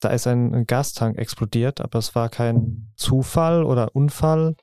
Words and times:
da 0.00 0.10
ist 0.10 0.26
ein 0.26 0.66
Gastank 0.66 1.16
explodiert, 1.18 1.80
aber 1.80 1.98
es 1.98 2.14
war 2.14 2.28
kein 2.28 2.92
Zufall 2.96 3.64
oder 3.64 3.94
Unfall. 3.94 4.54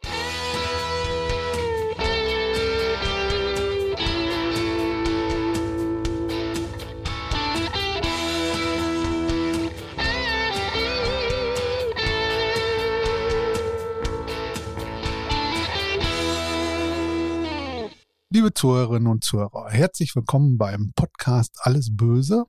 Liebe 18.30 18.52
Zuhörerinnen 18.52 19.08
und 19.08 19.24
Zuhörer, 19.24 19.70
herzlich 19.70 20.16
willkommen 20.16 20.58
beim 20.58 20.92
Podcast 20.96 21.56
Alles 21.62 21.96
Böse. 21.96 22.46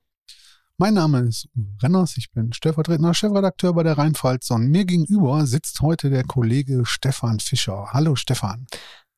Mein 0.77 0.95
Name 0.95 1.21
ist 1.21 1.47
Uwe 1.55 1.81
Renners, 1.81 2.17
ich 2.17 2.31
bin 2.31 2.51
stellvertretender 2.51 3.13
Chefredakteur 3.13 3.73
bei 3.73 3.83
der 3.83 3.97
Rheinpfalz 3.97 4.49
und 4.51 4.67
mir 4.67 4.83
gegenüber 4.83 5.47
sitzt 5.47 5.79
heute 5.79 6.09
der 6.09 6.25
Kollege 6.25 6.85
Stefan 6.85 7.39
Fischer. 7.39 7.93
Hallo 7.93 8.17
Stefan. 8.17 8.67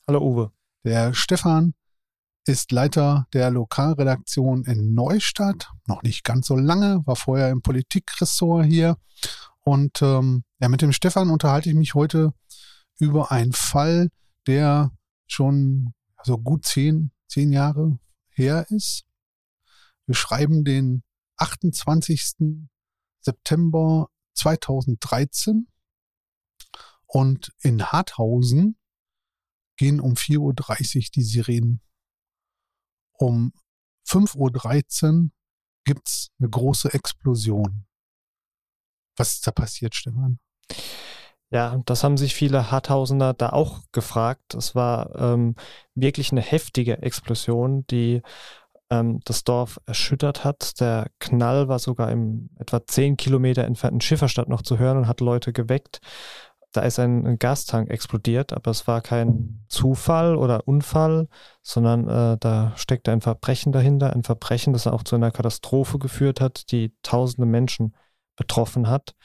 Hallo 0.08 0.22
Uwe. 0.22 0.52
Der 0.84 1.16
Stefan 1.16 1.74
ist 2.46 2.72
Leiter 2.72 3.26
der 3.34 3.50
Lokalredaktion 3.50 4.66
in 4.66 4.94
Neustadt, 4.94 5.72
noch 5.88 6.04
nicht 6.04 6.24
ganz 6.24 6.46
so 6.46 6.56
lange, 6.56 7.02
war 7.08 7.16
vorher 7.16 7.50
im 7.50 7.64
Politikressort 7.64 8.68
hier. 8.68 8.96
Und 9.62 10.04
ähm, 10.04 10.44
ja, 10.60 10.70
mit 10.70 10.84
dem 10.84 10.92
Stefan 10.92 11.32
unterhalte 11.32 11.70
ich 11.70 11.76
mich 11.76 11.96
heute 11.96 12.34
über 13.00 13.32
einen 13.32 13.54
Fall, 13.54 14.10
der 14.46 14.92
schon 15.26 15.96
so 16.22 16.38
gut 16.38 16.68
zehn, 16.68 17.10
zehn 17.28 17.52
Jahre 17.52 17.98
her 18.30 18.68
ist. 18.70 19.06
Wir 20.06 20.14
schreiben 20.14 20.64
den 20.64 21.02
28. 21.38 22.68
September 23.22 24.10
2013 24.36 25.68
und 27.08 27.52
in 27.62 27.84
Harthausen 27.84 28.78
gehen 29.78 30.00
um 30.00 30.14
4.30 30.14 30.40
Uhr 30.98 31.04
die 31.16 31.24
Sirenen. 31.24 31.82
Um 33.14 33.54
5.13 34.08 35.24
Uhr 35.26 35.30
gibt's 35.84 36.32
eine 36.40 36.50
große 36.50 36.94
Explosion. 36.94 37.86
Was 39.16 39.34
ist 39.34 39.48
da 39.48 39.52
passiert, 39.52 39.96
Stefan? 39.96 40.40
Ja, 41.50 41.82
das 41.86 42.04
haben 42.04 42.18
sich 42.18 42.36
viele 42.36 42.72
Harthausener 42.72 43.34
da 43.34 43.50
auch 43.50 43.84
gefragt. 43.94 44.54
Es 44.54 44.76
war 44.76 45.16
ähm, 45.16 45.56
wirklich 45.96 46.32
eine 46.32 46.42
heftige 46.42 47.02
Explosion, 47.02 47.88
die 47.88 48.22
ähm, 48.90 49.20
das 49.26 49.44
Dorf 49.44 49.80
erschüttert 49.86 50.44
hat. 50.44 50.80
Der 50.80 51.08
Knall 51.20 51.68
war 51.68 51.80
sogar 51.80 52.12
im 52.12 52.50
etwa 52.58 52.86
zehn 52.86 53.18
Kilometer 53.18 53.66
entfernten 53.66 54.02
Schifferstadt 54.02 54.50
noch 54.50 54.62
zu 54.62 54.80
hören 54.80 54.98
und 54.98 55.08
hat 55.08 55.22
Leute 55.22 55.54
geweckt. 55.54 56.00
Da 56.74 56.82
ist 56.82 57.00
ein, 57.00 57.26
ein 57.26 57.40
Gastank 57.40 57.90
explodiert, 57.90 58.54
aber 58.54 58.72
es 58.72 58.88
war 58.88 59.02
kein 59.02 59.66
Zufall 59.68 60.36
oder 60.36 60.68
Unfall, 60.68 61.28
sondern 61.62 62.08
äh, 62.08 62.38
da 62.40 62.74
steckte 62.76 63.12
ein 63.12 63.22
Verbrechen 63.22 63.72
dahinter, 63.72 64.14
ein 64.14 64.24
Verbrechen, 64.24 64.74
das 64.74 64.86
auch 64.86 65.04
zu 65.04 65.16
einer 65.16 65.32
Katastrophe 65.32 65.98
geführt 65.98 66.42
hat, 66.42 66.72
die 66.72 66.94
tausende 67.04 67.48
Menschen 67.48 67.96
betroffen 68.36 68.90
hat 68.90 69.16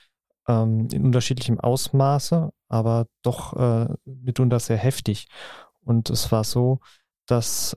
ähm, 0.48 0.88
in 0.92 1.04
unterschiedlichem 1.04 1.60
Ausmaße, 1.60 2.52
aber 2.68 3.06
doch 3.22 3.54
äh, 3.54 3.88
mitunter 4.04 4.60
sehr 4.60 4.78
heftig. 4.78 5.28
Und 5.84 6.10
es 6.10 6.32
war 6.32 6.44
so, 6.44 6.80
dass 7.26 7.76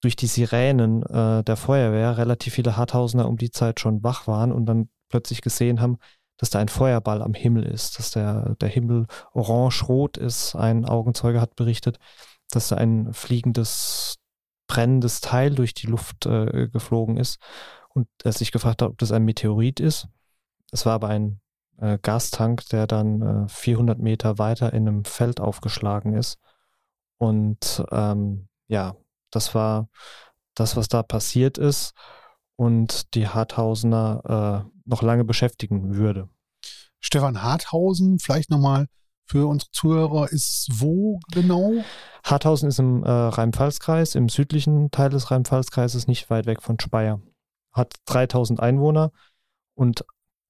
durch 0.00 0.16
die 0.16 0.26
Sirenen 0.26 1.02
äh, 1.04 1.42
der 1.42 1.56
Feuerwehr 1.56 2.18
relativ 2.18 2.54
viele 2.54 2.76
Harthausener 2.76 3.28
um 3.28 3.36
die 3.36 3.50
Zeit 3.50 3.80
schon 3.80 4.02
wach 4.02 4.26
waren 4.26 4.52
und 4.52 4.66
dann 4.66 4.88
plötzlich 5.08 5.40
gesehen 5.40 5.80
haben, 5.80 5.98
dass 6.36 6.50
da 6.50 6.58
ein 6.58 6.68
Feuerball 6.68 7.22
am 7.22 7.34
Himmel 7.34 7.64
ist, 7.64 7.98
dass 7.98 8.10
der, 8.10 8.56
der 8.56 8.68
Himmel 8.68 9.06
orange-rot 9.32 10.18
ist. 10.18 10.54
Ein 10.54 10.84
Augenzeuge 10.84 11.40
hat 11.40 11.56
berichtet, 11.56 11.98
dass 12.50 12.68
da 12.68 12.76
ein 12.76 13.12
fliegendes, 13.14 14.16
brennendes 14.68 15.20
Teil 15.20 15.54
durch 15.54 15.72
die 15.74 15.86
Luft 15.86 16.26
äh, 16.26 16.68
geflogen 16.68 17.16
ist 17.16 17.38
und 17.88 18.08
er 18.22 18.32
sich 18.32 18.52
gefragt 18.52 18.82
hat, 18.82 18.90
ob 18.90 18.98
das 18.98 19.12
ein 19.12 19.24
Meteorit 19.24 19.80
ist. 19.80 20.08
Es 20.72 20.84
war 20.84 20.94
aber 20.94 21.08
ein 21.08 21.40
äh, 21.78 21.98
Gastank, 22.00 22.68
der 22.68 22.86
dann 22.86 23.46
äh, 23.46 23.48
400 23.48 23.98
Meter 23.98 24.38
weiter 24.38 24.72
in 24.72 24.86
einem 24.86 25.04
Feld 25.04 25.40
aufgeschlagen 25.40 26.14
ist. 26.14 26.38
Und 27.18 27.84
ähm, 27.90 28.48
ja, 28.68 28.94
das 29.36 29.54
war 29.54 29.88
das, 30.54 30.76
was 30.76 30.88
da 30.88 31.02
passiert 31.02 31.58
ist 31.58 31.92
und 32.56 33.14
die 33.14 33.28
Harthausener 33.28 34.64
äh, 34.66 34.70
noch 34.88 35.02
lange 35.02 35.24
beschäftigen 35.24 35.94
würde. 35.94 36.28
Stefan 37.00 37.42
Harthausen, 37.42 38.18
vielleicht 38.18 38.50
nochmal 38.50 38.86
für 39.26 39.46
unsere 39.46 39.70
Zuhörer, 39.72 40.32
ist 40.32 40.68
wo 40.72 41.20
genau? 41.32 41.84
Harthausen 42.24 42.68
ist 42.68 42.78
im 42.78 43.04
äh, 43.04 43.10
Rhein-Pfalz-Kreis, 43.10 44.14
im 44.14 44.28
südlichen 44.28 44.90
Teil 44.90 45.10
des 45.10 45.30
Rhein-Pfalz-Kreises, 45.30 46.06
nicht 46.06 46.30
weit 46.30 46.46
weg 46.46 46.62
von 46.62 46.80
Speyer. 46.80 47.20
Hat 47.72 47.94
3000 48.06 48.60
Einwohner 48.60 49.12
und 49.74 50.04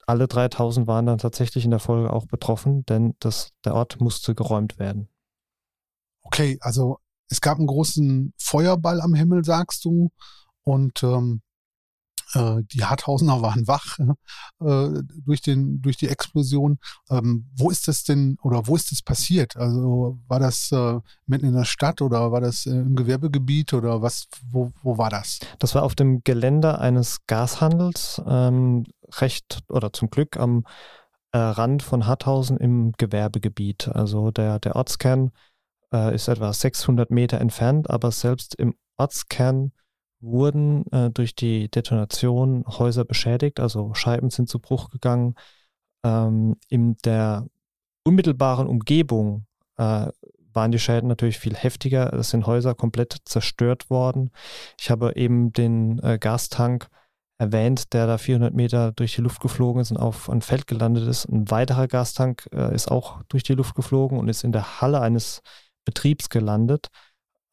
alle 0.06 0.28
3000 0.28 0.86
waren 0.86 1.06
dann 1.06 1.18
tatsächlich 1.18 1.64
in 1.64 1.72
der 1.72 1.80
Folge 1.80 2.12
auch 2.12 2.26
betroffen, 2.26 2.86
denn 2.86 3.16
das, 3.18 3.50
der 3.64 3.74
Ort 3.74 4.00
musste 4.00 4.36
geräumt 4.36 4.78
werden. 4.78 5.08
Okay, 6.22 6.58
also 6.60 7.00
es 7.28 7.40
gab 7.40 7.58
einen 7.58 7.66
großen 7.66 8.32
Feuerball 8.38 9.00
am 9.00 9.14
Himmel, 9.14 9.44
sagst 9.44 9.84
du, 9.84 10.10
und 10.62 11.02
ähm, 11.02 11.42
äh, 12.34 12.62
die 12.72 12.84
Harthausener 12.84 13.40
waren 13.42 13.66
wach 13.66 13.98
äh, 13.98 15.02
durch, 15.24 15.40
den, 15.42 15.80
durch 15.80 15.96
die 15.96 16.08
Explosion. 16.08 16.78
Ähm, 17.10 17.48
wo 17.56 17.70
ist 17.70 17.88
das 17.88 18.04
denn 18.04 18.36
oder 18.42 18.66
wo 18.66 18.76
ist 18.76 18.92
das 18.92 19.02
passiert? 19.02 19.56
Also 19.56 20.18
war 20.26 20.40
das 20.40 20.70
äh, 20.72 20.98
mitten 21.26 21.46
in 21.46 21.54
der 21.54 21.64
Stadt 21.64 22.02
oder 22.02 22.32
war 22.32 22.40
das 22.40 22.66
äh, 22.66 22.70
im 22.70 22.96
Gewerbegebiet 22.96 23.72
oder 23.74 24.02
was? 24.02 24.28
Wo, 24.50 24.72
wo 24.82 24.98
war 24.98 25.10
das? 25.10 25.38
Das 25.58 25.74
war 25.74 25.82
auf 25.82 25.94
dem 25.94 26.22
Gelände 26.24 26.78
eines 26.78 27.26
Gashandels. 27.26 28.20
Ähm, 28.26 28.84
recht 29.20 29.60
oder 29.68 29.92
zum 29.92 30.10
Glück 30.10 30.36
am 30.36 30.64
äh, 31.32 31.38
Rand 31.38 31.82
von 31.82 32.06
Harthausen 32.06 32.56
im 32.56 32.92
Gewerbegebiet. 32.98 33.88
Also 33.88 34.30
der, 34.30 34.58
der 34.58 34.74
Ortskern 34.74 35.30
äh, 35.92 36.14
ist 36.14 36.28
etwa 36.28 36.52
600 36.52 37.10
Meter 37.10 37.40
entfernt, 37.40 37.90
aber 37.90 38.10
selbst 38.10 38.54
im 38.54 38.74
Ortskern 38.96 39.72
wurden 40.20 40.90
äh, 40.92 41.10
durch 41.10 41.34
die 41.34 41.70
Detonation 41.70 42.64
Häuser 42.66 43.04
beschädigt, 43.04 43.60
also 43.60 43.94
Scheiben 43.94 44.30
sind 44.30 44.48
zu 44.48 44.58
Bruch 44.58 44.90
gegangen. 44.90 45.34
Ähm, 46.04 46.56
in 46.68 46.96
der 47.04 47.46
unmittelbaren 48.04 48.66
Umgebung 48.66 49.46
äh, 49.76 50.08
waren 50.52 50.72
die 50.72 50.78
Schäden 50.78 51.08
natürlich 51.08 51.38
viel 51.38 51.54
heftiger. 51.54 52.12
Es 52.14 52.30
sind 52.30 52.46
Häuser 52.46 52.74
komplett 52.74 53.16
zerstört 53.24 53.90
worden. 53.90 54.30
Ich 54.80 54.90
habe 54.90 55.14
eben 55.16 55.52
den 55.52 55.98
äh, 56.00 56.18
Gastank 56.18 56.88
erwähnt, 57.38 57.92
der 57.92 58.06
da 58.06 58.16
400 58.18 58.54
Meter 58.54 58.92
durch 58.92 59.14
die 59.14 59.20
Luft 59.20 59.40
geflogen 59.40 59.82
ist 59.82 59.90
und 59.90 59.98
auf 59.98 60.30
ein 60.30 60.40
Feld 60.40 60.66
gelandet 60.66 61.06
ist. 61.06 61.26
Ein 61.26 61.50
weiterer 61.50 61.86
Gastank 61.86 62.48
äh, 62.52 62.74
ist 62.74 62.90
auch 62.90 63.22
durch 63.28 63.42
die 63.42 63.52
Luft 63.52 63.74
geflogen 63.74 64.18
und 64.18 64.28
ist 64.28 64.42
in 64.42 64.52
der 64.52 64.80
Halle 64.80 65.00
eines 65.00 65.42
Betriebs 65.86 66.28
gelandet. 66.28 66.88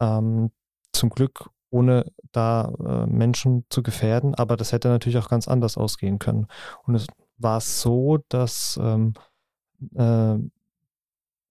Ähm, 0.01 0.51
zum 0.91 1.09
Glück 1.09 1.49
ohne 1.69 2.05
da 2.31 2.71
äh, 2.85 3.07
Menschen 3.07 3.65
zu 3.69 3.81
gefährden, 3.81 4.35
aber 4.35 4.57
das 4.57 4.71
hätte 4.73 4.89
natürlich 4.89 5.17
auch 5.17 5.29
ganz 5.29 5.47
anders 5.47 5.75
ausgehen 5.75 6.19
können. 6.19 6.47
Und 6.83 6.93
es 6.95 7.07
war 7.37 7.61
so, 7.61 8.19
dass 8.29 8.79
ähm, 8.81 9.13
äh, 9.95 10.01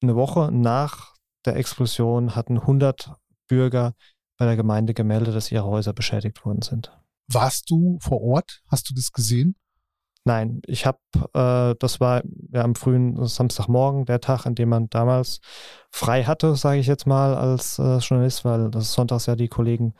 eine 0.02 0.14
Woche 0.14 0.50
nach 0.52 1.14
der 1.44 1.56
Explosion 1.56 2.36
hatten 2.36 2.58
100 2.58 3.12
Bürger 3.48 3.94
bei 4.38 4.46
der 4.46 4.56
Gemeinde 4.56 4.94
gemeldet, 4.94 5.34
dass 5.34 5.50
ihre 5.50 5.64
Häuser 5.64 5.92
beschädigt 5.92 6.44
worden 6.44 6.62
sind. 6.62 6.96
Warst 7.26 7.70
du 7.70 7.98
vor 8.00 8.20
Ort? 8.22 8.62
Hast 8.68 8.90
du 8.90 8.94
das 8.94 9.12
gesehen? 9.12 9.56
Nein, 10.24 10.62
ich 10.66 10.86
habe, 10.86 10.98
äh, 11.34 11.74
das 11.80 11.98
war 12.00 12.22
ja 12.52 12.62
am 12.62 12.76
frühen 12.76 13.26
Samstagmorgen, 13.26 14.04
der 14.04 14.20
Tag, 14.20 14.46
an 14.46 14.54
dem 14.54 14.68
man 14.68 14.88
damals 14.88 15.40
frei 15.90 16.24
hatte, 16.24 16.54
sage 16.54 16.78
ich 16.78 16.86
jetzt 16.86 17.06
mal, 17.06 17.34
als 17.34 17.78
äh, 17.78 17.98
Journalist, 17.98 18.44
weil 18.44 18.70
das 18.70 18.92
sonntags 18.92 19.26
ja 19.26 19.34
die 19.34 19.48
Kollegen 19.48 19.94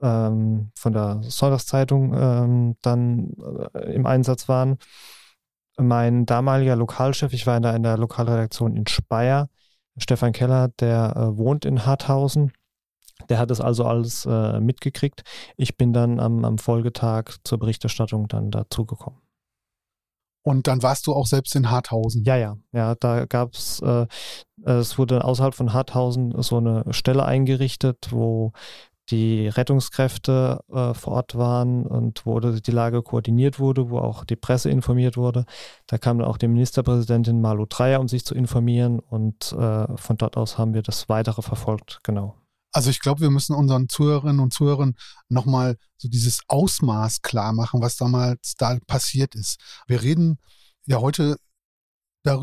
ähm, 0.00 0.70
von 0.74 0.92
der 0.94 1.20
Sonntagszeitung 1.22 2.14
ähm, 2.14 2.76
dann 2.82 3.32
äh, 3.74 3.92
im 3.94 4.06
Einsatz 4.06 4.48
waren. 4.48 4.78
Mein 5.78 6.26
damaliger 6.26 6.76
Lokalchef, 6.76 7.32
ich 7.32 7.46
war 7.46 7.56
in 7.56 7.62
der, 7.62 7.76
in 7.76 7.82
der 7.82 7.98
Lokalredaktion 7.98 8.76
in 8.76 8.86
Speyer, 8.86 9.48
Stefan 9.98 10.32
Keller, 10.32 10.68
der 10.80 11.14
äh, 11.16 11.36
wohnt 11.36 11.64
in 11.64 11.86
Harthausen 11.86 12.52
der 13.28 13.38
hat 13.38 13.50
das 13.50 13.60
also 13.60 13.84
alles 13.84 14.26
äh, 14.26 14.60
mitgekriegt. 14.60 15.22
Ich 15.56 15.76
bin 15.76 15.92
dann 15.92 16.20
am, 16.20 16.44
am 16.44 16.58
Folgetag 16.58 17.32
zur 17.44 17.58
Berichterstattung 17.58 18.28
dann 18.28 18.50
dazugekommen. 18.50 19.27
Und 20.42 20.66
dann 20.66 20.82
warst 20.82 21.06
du 21.06 21.14
auch 21.14 21.26
selbst 21.26 21.54
in 21.56 21.70
Harthausen. 21.70 22.24
Ja, 22.24 22.36
ja, 22.36 22.56
ja. 22.72 22.94
Da 22.94 23.26
gab 23.26 23.54
es, 23.54 23.80
äh, 23.80 24.06
es 24.64 24.98
wurde 24.98 25.24
außerhalb 25.24 25.54
von 25.54 25.72
Harthausen 25.72 26.40
so 26.42 26.58
eine 26.58 26.84
Stelle 26.92 27.24
eingerichtet, 27.24 28.08
wo 28.10 28.52
die 29.10 29.48
Rettungskräfte 29.48 30.60
äh, 30.70 30.94
vor 30.94 31.14
Ort 31.14 31.36
waren 31.36 31.86
und 31.86 32.26
wo 32.26 32.40
die 32.40 32.70
Lage 32.70 33.02
koordiniert 33.02 33.58
wurde, 33.58 33.90
wo 33.90 33.98
auch 33.98 34.24
die 34.24 34.36
Presse 34.36 34.70
informiert 34.70 35.16
wurde. 35.16 35.44
Da 35.86 35.98
kam 35.98 36.18
dann 36.18 36.28
auch 36.28 36.36
die 36.36 36.48
Ministerpräsidentin 36.48 37.40
Malu 37.40 37.66
Dreyer, 37.66 38.00
um 38.00 38.08
sich 38.08 38.24
zu 38.24 38.34
informieren 38.34 38.98
und 38.98 39.52
äh, 39.52 39.96
von 39.96 40.16
dort 40.18 40.36
aus 40.36 40.58
haben 40.58 40.74
wir 40.74 40.82
das 40.82 41.08
Weitere 41.08 41.42
verfolgt, 41.42 42.00
genau. 42.02 42.34
Also 42.78 42.90
ich 42.90 43.00
glaube, 43.00 43.22
wir 43.22 43.30
müssen 43.30 43.56
unseren 43.56 43.88
Zuhörerinnen 43.88 44.38
und 44.38 44.54
Zuhörern 44.54 44.94
nochmal 45.28 45.78
so 45.96 46.06
dieses 46.06 46.42
Ausmaß 46.46 47.22
klar 47.22 47.52
machen, 47.52 47.82
was 47.82 47.96
damals 47.96 48.54
da 48.56 48.78
passiert 48.86 49.34
ist. 49.34 49.58
Wir 49.88 50.00
reden 50.00 50.38
ja 50.86 51.00
heute 51.00 51.38
äh, 52.22 52.36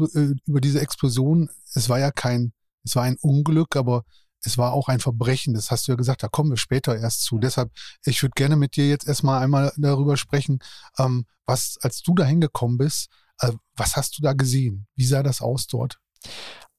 über 0.46 0.60
diese 0.60 0.82
Explosion. 0.82 1.50
Es 1.74 1.88
war 1.88 2.00
ja 2.00 2.12
kein, 2.12 2.52
es 2.84 2.98
war 2.98 3.04
ein 3.04 3.16
Unglück, 3.22 3.78
aber 3.78 4.04
es 4.44 4.58
war 4.58 4.74
auch 4.74 4.90
ein 4.90 5.00
Verbrechen, 5.00 5.54
das 5.54 5.72
hast 5.72 5.88
du 5.88 5.94
ja 5.94 5.96
gesagt, 5.96 6.22
da 6.22 6.28
kommen 6.28 6.50
wir 6.50 6.58
später 6.58 6.98
erst 6.98 7.22
zu. 7.22 7.40
Deshalb, 7.40 7.72
ich 8.04 8.22
würde 8.22 8.34
gerne 8.36 8.58
mit 8.58 8.76
dir 8.76 8.90
jetzt 8.90 9.08
erstmal 9.08 9.42
einmal 9.42 9.72
darüber 9.78 10.18
sprechen, 10.18 10.60
ähm, 10.98 11.28
was, 11.46 11.78
als 11.80 12.02
du 12.02 12.14
da 12.14 12.26
hingekommen 12.26 12.78
bist, 12.78 13.08
äh, 13.40 13.54
was 13.78 13.96
hast 13.96 14.18
du 14.18 14.22
da 14.22 14.34
gesehen? 14.34 14.86
Wie 14.98 15.06
sah 15.06 15.24
das 15.24 15.40
aus 15.40 15.68
dort? 15.68 15.98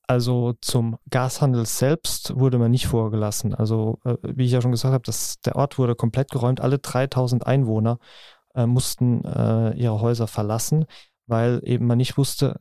Also 0.08 0.54
zum 0.60 0.98
Gashandel 1.10 1.66
selbst 1.66 2.38
wurde 2.38 2.58
man 2.58 2.70
nicht 2.70 2.86
vorgelassen. 2.86 3.54
Also 3.54 3.98
äh, 4.04 4.16
wie 4.22 4.44
ich 4.44 4.52
ja 4.52 4.62
schon 4.62 4.70
gesagt 4.70 4.94
habe, 4.94 5.02
das, 5.04 5.40
der 5.40 5.56
Ort 5.56 5.78
wurde 5.78 5.96
komplett 5.96 6.30
geräumt. 6.30 6.60
Alle 6.60 6.78
3000 6.78 7.46
Einwohner 7.46 7.98
äh, 8.54 8.66
mussten 8.66 9.24
äh, 9.24 9.72
ihre 9.74 10.00
Häuser 10.00 10.28
verlassen, 10.28 10.86
weil 11.26 11.60
eben 11.64 11.86
man 11.86 11.98
nicht 11.98 12.16
wusste, 12.16 12.60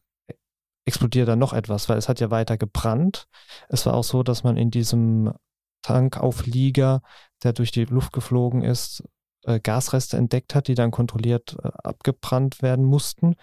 explodiert 0.85 1.27
da 1.27 1.35
noch 1.35 1.53
etwas, 1.53 1.89
weil 1.89 1.97
es 1.97 2.09
hat 2.09 2.19
ja 2.19 2.31
weiter 2.31 2.57
gebrannt. 2.57 3.27
Es 3.69 3.85
war 3.85 3.93
auch 3.95 4.03
so, 4.03 4.23
dass 4.23 4.43
man 4.43 4.57
in 4.57 4.71
diesem 4.71 5.33
Tankauflieger, 5.81 7.01
der 7.43 7.53
durch 7.53 7.71
die 7.71 7.85
Luft 7.85 8.11
geflogen 8.11 8.63
ist, 8.63 9.03
äh, 9.43 9.59
Gasreste 9.59 10.17
entdeckt 10.17 10.55
hat, 10.55 10.67
die 10.67 10.75
dann 10.75 10.91
kontrolliert 10.91 11.57
äh, 11.63 11.69
abgebrannt 11.83 12.61
werden 12.61 12.85
mussten. 12.85 13.35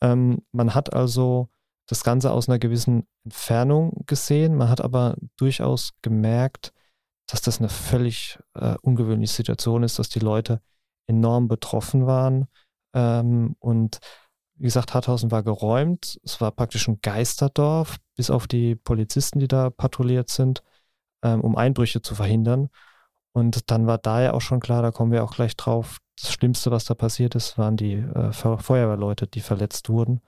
Ähm, 0.00 0.42
man 0.52 0.74
hat 0.74 0.92
also 0.92 1.48
das 1.90 2.04
Ganze 2.04 2.32
aus 2.32 2.48
einer 2.48 2.58
gewissen 2.58 3.06
Entfernung 3.24 4.04
gesehen. 4.06 4.56
Man 4.56 4.68
hat 4.68 4.80
aber 4.80 5.16
durchaus 5.36 5.92
gemerkt, 6.02 6.72
dass 7.28 7.42
das 7.42 7.58
eine 7.58 7.68
völlig 7.68 8.38
äh, 8.54 8.76
ungewöhnliche 8.82 9.34
Situation 9.34 9.82
ist, 9.82 9.98
dass 9.98 10.08
die 10.08 10.18
Leute 10.20 10.60
enorm 11.06 11.48
betroffen 11.48 12.06
waren 12.06 12.46
ähm, 12.94 13.56
und 13.58 14.00
wie 14.60 14.64
gesagt, 14.64 14.92
Harthausen 14.92 15.30
war 15.30 15.42
geräumt. 15.42 16.20
Es 16.22 16.40
war 16.42 16.50
praktisch 16.50 16.86
ein 16.86 17.00
Geisterdorf, 17.00 17.96
bis 18.14 18.30
auf 18.30 18.46
die 18.46 18.74
Polizisten, 18.74 19.38
die 19.38 19.48
da 19.48 19.70
patrouilliert 19.70 20.28
sind, 20.28 20.62
ähm, 21.24 21.40
um 21.40 21.56
Einbrüche 21.56 22.02
zu 22.02 22.14
verhindern. 22.14 22.68
Und 23.32 23.70
dann 23.70 23.86
war 23.86 23.96
da 23.96 24.20
ja 24.20 24.32
auch 24.34 24.42
schon 24.42 24.60
klar, 24.60 24.82
da 24.82 24.90
kommen 24.90 25.12
wir 25.12 25.24
auch 25.24 25.34
gleich 25.34 25.56
drauf, 25.56 25.98
das 26.20 26.32
Schlimmste, 26.32 26.70
was 26.70 26.84
da 26.84 26.94
passiert 26.94 27.34
ist, 27.36 27.56
waren 27.56 27.78
die 27.78 27.94
äh, 27.94 28.32
Feuerwehrleute, 28.32 29.26
die 29.26 29.40
verletzt 29.40 29.88
wurden. 29.88 30.20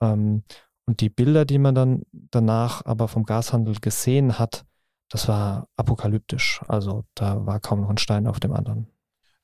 Ähm, 0.00 0.44
und 0.86 1.00
die 1.00 1.10
Bilder, 1.10 1.44
die 1.44 1.58
man 1.58 1.74
dann 1.74 2.02
danach 2.12 2.84
aber 2.84 3.08
vom 3.08 3.24
Gashandel 3.24 3.76
gesehen 3.80 4.38
hat, 4.38 4.64
das 5.08 5.28
war 5.28 5.68
apokalyptisch. 5.76 6.62
Also 6.68 7.04
da 7.14 7.44
war 7.46 7.60
kaum 7.60 7.82
noch 7.82 7.90
ein 7.90 7.98
Stein 7.98 8.26
auf 8.26 8.40
dem 8.40 8.52
anderen. 8.52 8.86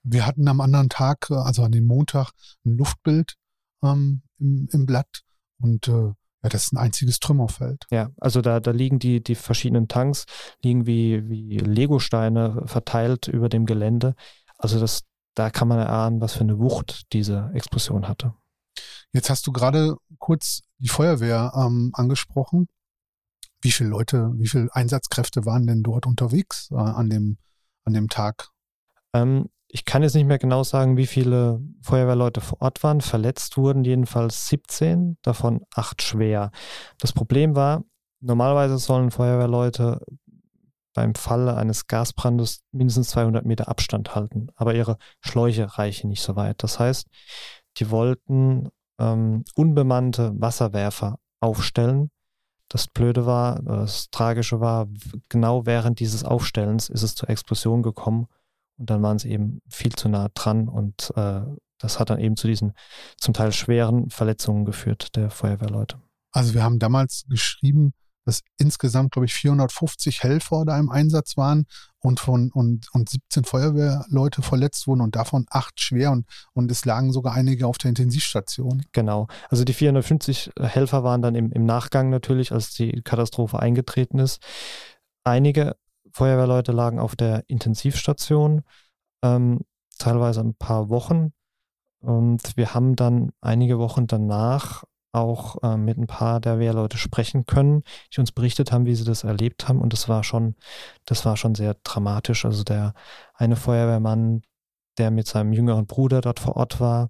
Wir 0.03 0.25
hatten 0.25 0.47
am 0.49 0.61
anderen 0.61 0.89
Tag, 0.89 1.31
also 1.31 1.65
an 1.65 1.73
dem 1.73 1.85
Montag, 1.85 2.31
ein 2.65 2.77
Luftbild 2.77 3.35
ähm, 3.83 4.23
im, 4.39 4.69
im 4.71 4.87
Blatt. 4.87 5.23
Und 5.59 5.89
äh, 5.89 5.93
ja, 5.93 6.49
das 6.49 6.67
ist 6.67 6.73
ein 6.73 6.79
einziges 6.79 7.19
Trümmerfeld. 7.19 7.87
Ja, 7.91 8.11
also 8.21 8.41
da, 8.41 8.61
da 8.61 8.71
liegen 8.71 9.01
die, 9.01 9.23
die 9.23 9.35
verschiedenen 9.35 9.89
Tanks, 9.89 10.27
liegen 10.63 10.87
wie, 10.87 11.29
wie 11.29 11.59
Legosteine 11.59 12.63
verteilt 12.67 13.27
über 13.27 13.49
dem 13.49 13.67
Gelände. 13.67 14.15
Also 14.59 14.79
das, 14.79 15.03
da 15.35 15.51
kann 15.51 15.67
man 15.67 15.79
erahnen, 15.79 16.21
was 16.21 16.35
für 16.35 16.41
eine 16.41 16.59
Wucht 16.61 17.13
diese 17.13 17.51
Explosion 17.55 18.07
hatte. 18.07 18.35
Jetzt 19.17 19.31
hast 19.31 19.47
du 19.47 19.53
gerade 19.53 19.97
kurz 20.19 20.61
die 20.77 20.91
Feuerwehr 20.91 21.51
ähm, 21.57 21.91
angesprochen. 21.95 22.69
Wie 23.63 23.73
viele 23.73 23.89
Leute, 23.89 24.31
wie 24.35 24.47
viele 24.47 24.69
Einsatzkräfte 24.73 25.47
waren 25.47 25.67
denn 25.67 25.83
dort 25.83 26.05
unterwegs 26.05 26.69
äh, 26.71 26.75
an, 26.75 27.09
dem, 27.09 27.39
an 27.85 27.95
dem 27.95 28.11
Tag? 28.11 28.51
Ähm, 29.15 29.49
ich 29.69 29.87
kann 29.87 30.03
jetzt 30.03 30.17
nicht 30.17 30.27
mehr 30.27 30.39
genau 30.39 30.65
sagen, 30.65 30.99
wie 30.99 31.07
viele 31.07 31.63
Feuerwehrleute 31.81 32.43
vor 32.43 32.61
Ort 32.61 32.83
waren. 32.83 33.01
Verletzt 33.01 33.57
wurden 33.57 33.85
jedenfalls 33.85 34.49
17, 34.49 35.17
davon 35.23 35.63
acht 35.75 36.03
schwer. 36.03 36.51
Das 36.99 37.15
Problem 37.15 37.57
war, 37.57 37.85
normalerweise 38.21 38.77
sollen 38.77 39.11
Feuerwehrleute 39.11 39.99
beim 40.93 41.15
Falle 41.15 41.57
eines 41.57 41.87
Gasbrandes 41.87 42.65
mindestens 42.71 43.09
200 43.09 43.47
Meter 43.47 43.69
Abstand 43.69 44.15
halten, 44.15 44.49
aber 44.57 44.75
ihre 44.75 44.99
Schläuche 45.21 45.79
reichen 45.79 46.11
nicht 46.11 46.23
so 46.23 46.37
weit. 46.37 46.63
Das 46.63 46.79
heißt, 46.79 47.07
die 47.79 47.91
wollten 47.91 48.69
ähm, 48.99 49.45
unbemannte 49.55 50.33
Wasserwerfer 50.37 51.19
aufstellen. 51.41 52.11
Das 52.69 52.89
Blöde 52.89 53.27
war, 53.27 53.63
das 53.63 54.11
Tragische 54.11 54.61
war, 54.61 54.89
genau 55.29 55.67
während 55.67 56.01
dieses 56.01 56.25
Aufstellens 56.25 56.89
ist 56.89 57.03
es 57.03 57.15
zur 57.15 57.31
Explosion 57.31 57.83
gekommen 57.83 58.27
und 58.77 58.91
dann 58.91 59.03
waren 59.03 59.19
sie 59.19 59.31
eben 59.31 59.61
viel 59.69 59.93
zu 59.95 60.09
nah 60.09 60.29
dran 60.35 60.69
und 60.69 61.13
äh, 61.17 61.43
das 61.79 62.01
hat 62.01 62.11
dann 62.11 62.19
eben 62.19 62.37
zu 62.37 62.49
diesen 62.49 62.73
zum 63.19 63.35
Teil 63.35 63.53
schweren 63.53 64.11
Verletzungen 64.11 64.65
geführt 64.65 65.15
der 65.15 65.31
Feuerwehrleute. 65.31 66.01
Also 66.33 66.55
wir 66.55 66.63
haben 66.63 66.79
damals 66.79 67.25
geschrieben, 67.29 67.93
dass 68.27 68.43
insgesamt, 68.59 69.13
glaube 69.13 69.25
ich, 69.27 69.35
450 69.35 70.23
Helfer 70.23 70.65
da 70.67 70.79
im 70.79 70.91
Einsatz 70.91 71.37
waren 71.37 71.65
und 72.01 72.21
von 72.21 72.51
und, 72.51 72.89
und 72.93 73.09
17 73.09 73.45
Feuerwehrleute 73.45 74.43
verletzt 74.43 74.87
wurden 74.87 75.01
und 75.01 75.17
davon 75.17 75.47
acht 75.49 75.81
schwer 75.81 76.11
und, 76.11 76.27
und 76.53 76.71
es 76.71 76.85
lagen 76.85 77.13
sogar 77.13 77.35
einige 77.35 77.67
auf 77.67 77.79
der 77.79 77.91
Intensivstation. 77.91 78.85
Genau. 78.93 79.29
Also 79.49 79.65
die 79.65 79.73
450 79.73 80.51
Helfer 80.61 81.05
waren 81.05 81.23
dann 81.23 81.37
im, 81.37 81.53
im 81.53 81.65
Nachgang 81.65 82.11
natürlich, 82.11 82.51
als 82.51 82.75
die 82.75 83.01
Katastrophe 83.03 83.61
eingetreten 83.61 84.19
ist. 84.19 84.43
Einige 85.23 85.77
Feuerwehrleute 86.11 86.73
lagen 86.73 86.99
auf 86.99 87.15
der 87.15 87.45
Intensivstation, 87.47 88.63
ähm, 89.23 89.61
teilweise 89.99 90.41
ein 90.41 90.55
paar 90.55 90.89
Wochen. 90.89 91.33
Und 92.01 92.57
wir 92.57 92.75
haben 92.75 92.97
dann 92.97 93.31
einige 93.41 93.79
Wochen 93.79 94.07
danach 94.09 94.85
auch 95.17 95.63
äh, 95.63 95.77
mit 95.77 95.99
ein 95.99 96.07
paar 96.07 96.41
der 96.41 96.59
Wehrleute 96.59 96.99
sprechen 96.99 97.47
können, 97.47 97.83
die 98.15 98.21
uns 98.21 98.33
berichtet 98.33 98.73
haben, 98.73 98.87
wie 98.87 98.95
sie 98.95 99.05
das 99.05 99.25
erlebt 99.25 99.69
haben. 99.69 99.81
Und 99.81 99.93
das 99.93 100.09
war 100.09 100.25
schon, 100.25 100.55
das 101.07 101.25
war 101.25 101.37
schon 101.37 101.55
sehr 101.55 101.77
dramatisch. 101.85 102.45
Also 102.45 102.65
der 102.65 102.95
eine 103.35 103.57
Feuerwehrmann, 103.57 104.43
der 104.99 105.11
mit 105.11 105.27
seinem 105.27 105.53
jüngeren 105.53 105.87
Bruder 105.87 106.21
dort 106.21 106.41
vor 106.41 106.57
Ort 106.57 106.81
war 106.81 107.09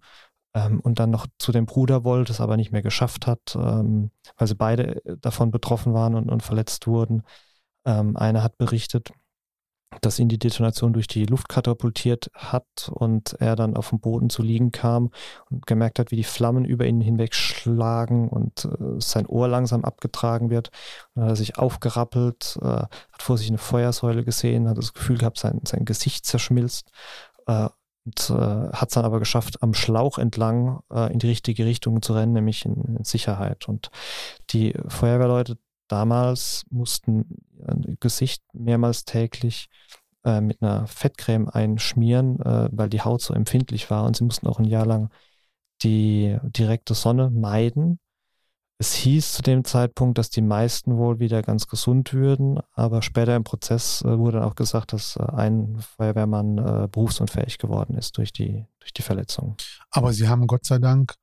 ähm, 0.54 0.80
und 0.80 0.98
dann 0.98 1.10
noch 1.10 1.26
zu 1.38 1.52
dem 1.52 1.66
Bruder 1.66 2.04
wollte, 2.04 2.32
es 2.32 2.40
aber 2.40 2.56
nicht 2.56 2.72
mehr 2.72 2.82
geschafft 2.82 3.26
hat, 3.26 3.56
ähm, 3.56 4.10
weil 4.36 4.48
sie 4.48 4.54
beide 4.54 5.02
davon 5.20 5.50
betroffen 5.50 5.94
waren 5.94 6.14
und, 6.14 6.30
und 6.30 6.42
verletzt 6.42 6.86
wurden. 6.86 7.22
Ähm, 7.84 8.16
einer 8.16 8.42
hat 8.42 8.58
berichtet, 8.58 9.12
dass 10.00 10.18
ihn 10.18 10.28
die 10.28 10.38
Detonation 10.38 10.92
durch 10.92 11.06
die 11.06 11.26
Luft 11.26 11.48
katapultiert 11.48 12.30
hat 12.34 12.90
und 12.90 13.34
er 13.38 13.56
dann 13.56 13.76
auf 13.76 13.90
dem 13.90 14.00
Boden 14.00 14.30
zu 14.30 14.42
liegen 14.42 14.72
kam 14.72 15.10
und 15.50 15.66
gemerkt 15.66 15.98
hat, 15.98 16.10
wie 16.10 16.16
die 16.16 16.24
Flammen 16.24 16.64
über 16.64 16.86
ihn 16.86 17.00
hinwegschlagen 17.00 18.28
und 18.28 18.64
äh, 18.64 19.00
sein 19.00 19.26
Ohr 19.26 19.48
langsam 19.48 19.84
abgetragen 19.84 20.50
wird. 20.50 20.70
Dann 21.14 21.24
hat 21.24 21.30
er 21.32 21.36
sich 21.36 21.58
aufgerappelt, 21.58 22.58
äh, 22.62 22.66
hat 22.66 23.22
vor 23.22 23.38
sich 23.38 23.48
eine 23.48 23.58
Feuersäule 23.58 24.24
gesehen, 24.24 24.68
hat 24.68 24.78
das 24.78 24.92
Gefühl 24.92 25.18
gehabt, 25.18 25.38
sein, 25.38 25.60
sein 25.64 25.84
Gesicht 25.84 26.26
zerschmilzt 26.26 26.90
äh, 27.46 27.68
und 28.04 28.30
äh, 28.30 28.72
hat 28.72 28.88
es 28.88 28.94
dann 28.94 29.04
aber 29.04 29.18
geschafft, 29.18 29.62
am 29.62 29.74
Schlauch 29.74 30.18
entlang 30.18 30.80
äh, 30.92 31.12
in 31.12 31.18
die 31.18 31.26
richtige 31.26 31.64
Richtung 31.64 32.02
zu 32.02 32.12
rennen, 32.12 32.34
nämlich 32.34 32.64
in, 32.64 32.96
in 32.96 33.04
Sicherheit. 33.04 33.68
Und 33.68 33.90
die 34.50 34.74
Feuerwehrleute 34.86 35.58
damals 35.88 36.64
mussten 36.70 37.24
Gesicht 38.00 38.42
mehrmals 38.52 39.04
täglich 39.04 39.68
äh, 40.24 40.40
mit 40.40 40.60
einer 40.60 40.86
Fettcreme 40.86 41.48
einschmieren, 41.48 42.40
äh, 42.40 42.68
weil 42.72 42.88
die 42.88 43.02
Haut 43.02 43.22
so 43.22 43.32
empfindlich 43.32 43.90
war 43.90 44.04
und 44.04 44.16
sie 44.16 44.24
mussten 44.24 44.46
auch 44.48 44.58
ein 44.58 44.64
Jahr 44.64 44.84
lang 44.84 45.10
die 45.82 46.36
direkte 46.42 46.94
Sonne 46.94 47.30
meiden. 47.30 48.00
Es 48.78 48.92
hieß 48.92 49.32
zu 49.32 49.42
dem 49.42 49.64
Zeitpunkt, 49.64 50.18
dass 50.18 50.28
die 50.28 50.42
meisten 50.42 50.98
wohl 50.98 51.18
wieder 51.18 51.42
ganz 51.42 51.66
gesund 51.66 52.12
würden, 52.12 52.60
aber 52.72 53.00
später 53.00 53.34
im 53.34 53.44
Prozess 53.44 54.02
äh, 54.02 54.18
wurde 54.18 54.38
dann 54.38 54.48
auch 54.48 54.54
gesagt, 54.54 54.92
dass 54.92 55.16
äh, 55.16 55.22
ein 55.22 55.78
Feuerwehrmann 55.78 56.58
äh, 56.58 56.88
berufsunfähig 56.90 57.58
geworden 57.58 57.96
ist 57.96 58.18
durch 58.18 58.32
die, 58.32 58.66
durch 58.80 58.92
die 58.92 59.02
Verletzung. 59.02 59.56
Aber 59.90 60.12
sie 60.12 60.28
haben 60.28 60.46
Gott 60.46 60.66
sei 60.66 60.78
Dank 60.78 61.14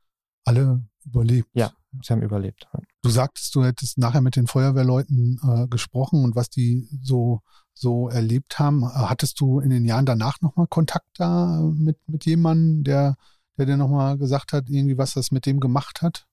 alle 0.46 0.82
überlebt. 1.06 1.50
Ja, 1.54 1.74
sie 2.02 2.14
haben 2.14 2.22
überlebt. 2.22 2.68
Du 3.02 3.10
sagtest, 3.10 3.54
du 3.56 3.64
hättest 3.64 3.98
nachher 3.98 4.22
mit 4.22 4.36
den 4.36 4.48
Feuerwehrleuten 4.48 5.40
äh, 5.44 5.68
gesprochen 5.68 6.24
und 6.24 6.36
was 6.36 6.50
die 6.50 6.88
so, 7.02 7.42
so 7.74 8.10
erlebt 8.10 8.60
haben. 8.60 8.86
Hattest 8.86 9.40
du 9.40 9.60
in 9.60 9.70
den 9.70 9.86
Jahren 9.86 10.06
danach 10.06 10.42
nochmal 10.42 10.68
Kontakt 10.68 11.08
da 11.18 11.62
mit, 11.76 11.98
mit 12.08 12.26
jemandem, 12.26 12.84
der, 12.84 13.16
der 13.58 13.66
dir 13.66 13.78
nochmal 13.78 14.18
gesagt 14.18 14.54
hat, 14.54 14.70
irgendwie, 14.70 14.98
was 14.98 15.14
das 15.14 15.32
mit 15.32 15.46
dem 15.46 15.60
gemacht 15.60 16.02
hat? 16.02 16.26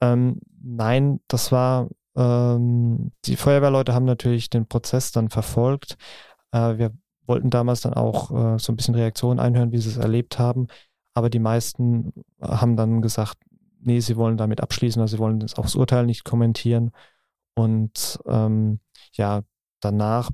Ähm, 0.00 0.40
nein, 0.62 1.20
das 1.28 1.52
war, 1.52 1.88
ähm, 2.16 3.12
die 3.24 3.36
Feuerwehrleute 3.36 3.94
haben 3.94 4.06
natürlich 4.06 4.50
den 4.50 4.66
Prozess 4.66 5.12
dann 5.12 5.28
verfolgt. 5.28 5.96
Äh, 6.52 6.78
wir 6.78 6.92
wollten 7.26 7.50
damals 7.50 7.82
dann 7.82 7.94
auch 7.94 8.30
äh, 8.30 8.58
so 8.58 8.72
ein 8.72 8.76
bisschen 8.76 8.94
Reaktionen 8.94 9.38
einhören, 9.38 9.72
wie 9.72 9.78
sie 9.78 9.90
es 9.90 9.96
erlebt 9.96 10.38
haben. 10.38 10.66
Aber 11.14 11.30
die 11.30 11.38
meisten 11.38 12.12
haben 12.40 12.76
dann 12.76 13.02
gesagt, 13.02 13.36
nee, 13.80 14.00
sie 14.00 14.16
wollen 14.16 14.36
damit 14.36 14.60
abschließen, 14.60 15.00
also 15.00 15.16
sie 15.16 15.20
wollen 15.20 15.40
das, 15.40 15.54
auch 15.54 15.64
das 15.64 15.74
Urteil 15.74 16.06
nicht 16.06 16.24
kommentieren. 16.24 16.92
Und 17.54 18.20
ähm, 18.26 18.80
ja, 19.12 19.42
danach 19.80 20.30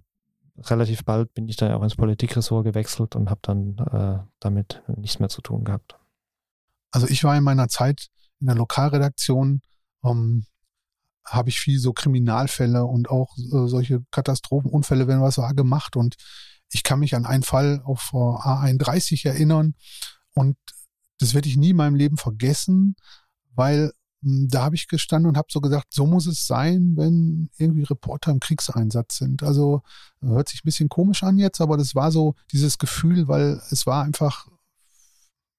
relativ 0.58 1.04
bald 1.04 1.34
bin 1.34 1.48
ich 1.48 1.56
dann 1.56 1.72
auch 1.72 1.82
ins 1.82 1.96
Politikressort 1.96 2.64
gewechselt 2.64 3.16
und 3.16 3.30
habe 3.30 3.40
dann 3.42 3.76
äh, 3.78 4.26
damit 4.40 4.82
nichts 4.96 5.18
mehr 5.18 5.28
zu 5.28 5.42
tun 5.42 5.64
gehabt. 5.64 5.96
Also 6.90 7.06
ich 7.08 7.24
war 7.24 7.36
in 7.36 7.44
meiner 7.44 7.68
Zeit 7.68 8.08
in 8.40 8.46
der 8.46 8.56
Lokalredaktion, 8.56 9.60
ähm, 10.04 10.46
habe 11.24 11.48
ich 11.48 11.58
viel 11.58 11.78
so 11.78 11.92
Kriminalfälle 11.92 12.84
und 12.84 13.10
auch 13.10 13.36
äh, 13.36 13.66
solche 13.66 14.04
Katastrophenunfälle, 14.10 15.08
wenn 15.08 15.20
was 15.20 15.38
war, 15.38 15.52
gemacht. 15.54 15.96
Und 15.96 16.16
ich 16.70 16.82
kann 16.82 17.00
mich 17.00 17.14
an 17.14 17.26
einen 17.26 17.42
Fall 17.42 17.82
auf 17.84 18.10
äh, 18.12 18.16
A31 18.16 19.26
erinnern 19.26 19.74
und 20.34 20.56
das 21.18 21.34
werde 21.34 21.48
ich 21.48 21.56
nie 21.56 21.70
in 21.70 21.76
meinem 21.76 21.94
Leben 21.94 22.16
vergessen, 22.16 22.96
weil 23.56 23.92
hm, 24.22 24.48
da 24.48 24.64
habe 24.64 24.76
ich 24.76 24.88
gestanden 24.88 25.28
und 25.28 25.36
habe 25.36 25.48
so 25.50 25.60
gesagt, 25.60 25.92
so 25.92 26.06
muss 26.06 26.26
es 26.26 26.46
sein, 26.46 26.94
wenn 26.96 27.50
irgendwie 27.58 27.82
Reporter 27.84 28.30
im 28.30 28.40
Kriegseinsatz 28.40 29.18
sind. 29.18 29.42
Also 29.42 29.82
hört 30.20 30.48
sich 30.48 30.60
ein 30.60 30.66
bisschen 30.66 30.88
komisch 30.88 31.22
an 31.22 31.38
jetzt, 31.38 31.60
aber 31.60 31.76
das 31.76 31.94
war 31.94 32.12
so 32.12 32.34
dieses 32.52 32.78
Gefühl, 32.78 33.28
weil 33.28 33.60
es 33.70 33.86
war 33.86 34.04
einfach 34.04 34.46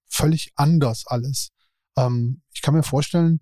völlig 0.10 0.52
anders 0.56 1.06
alles. 1.08 1.50
Ähm, 1.98 2.42
ich 2.54 2.62
kann 2.62 2.74
mir 2.74 2.84
vorstellen, 2.84 3.40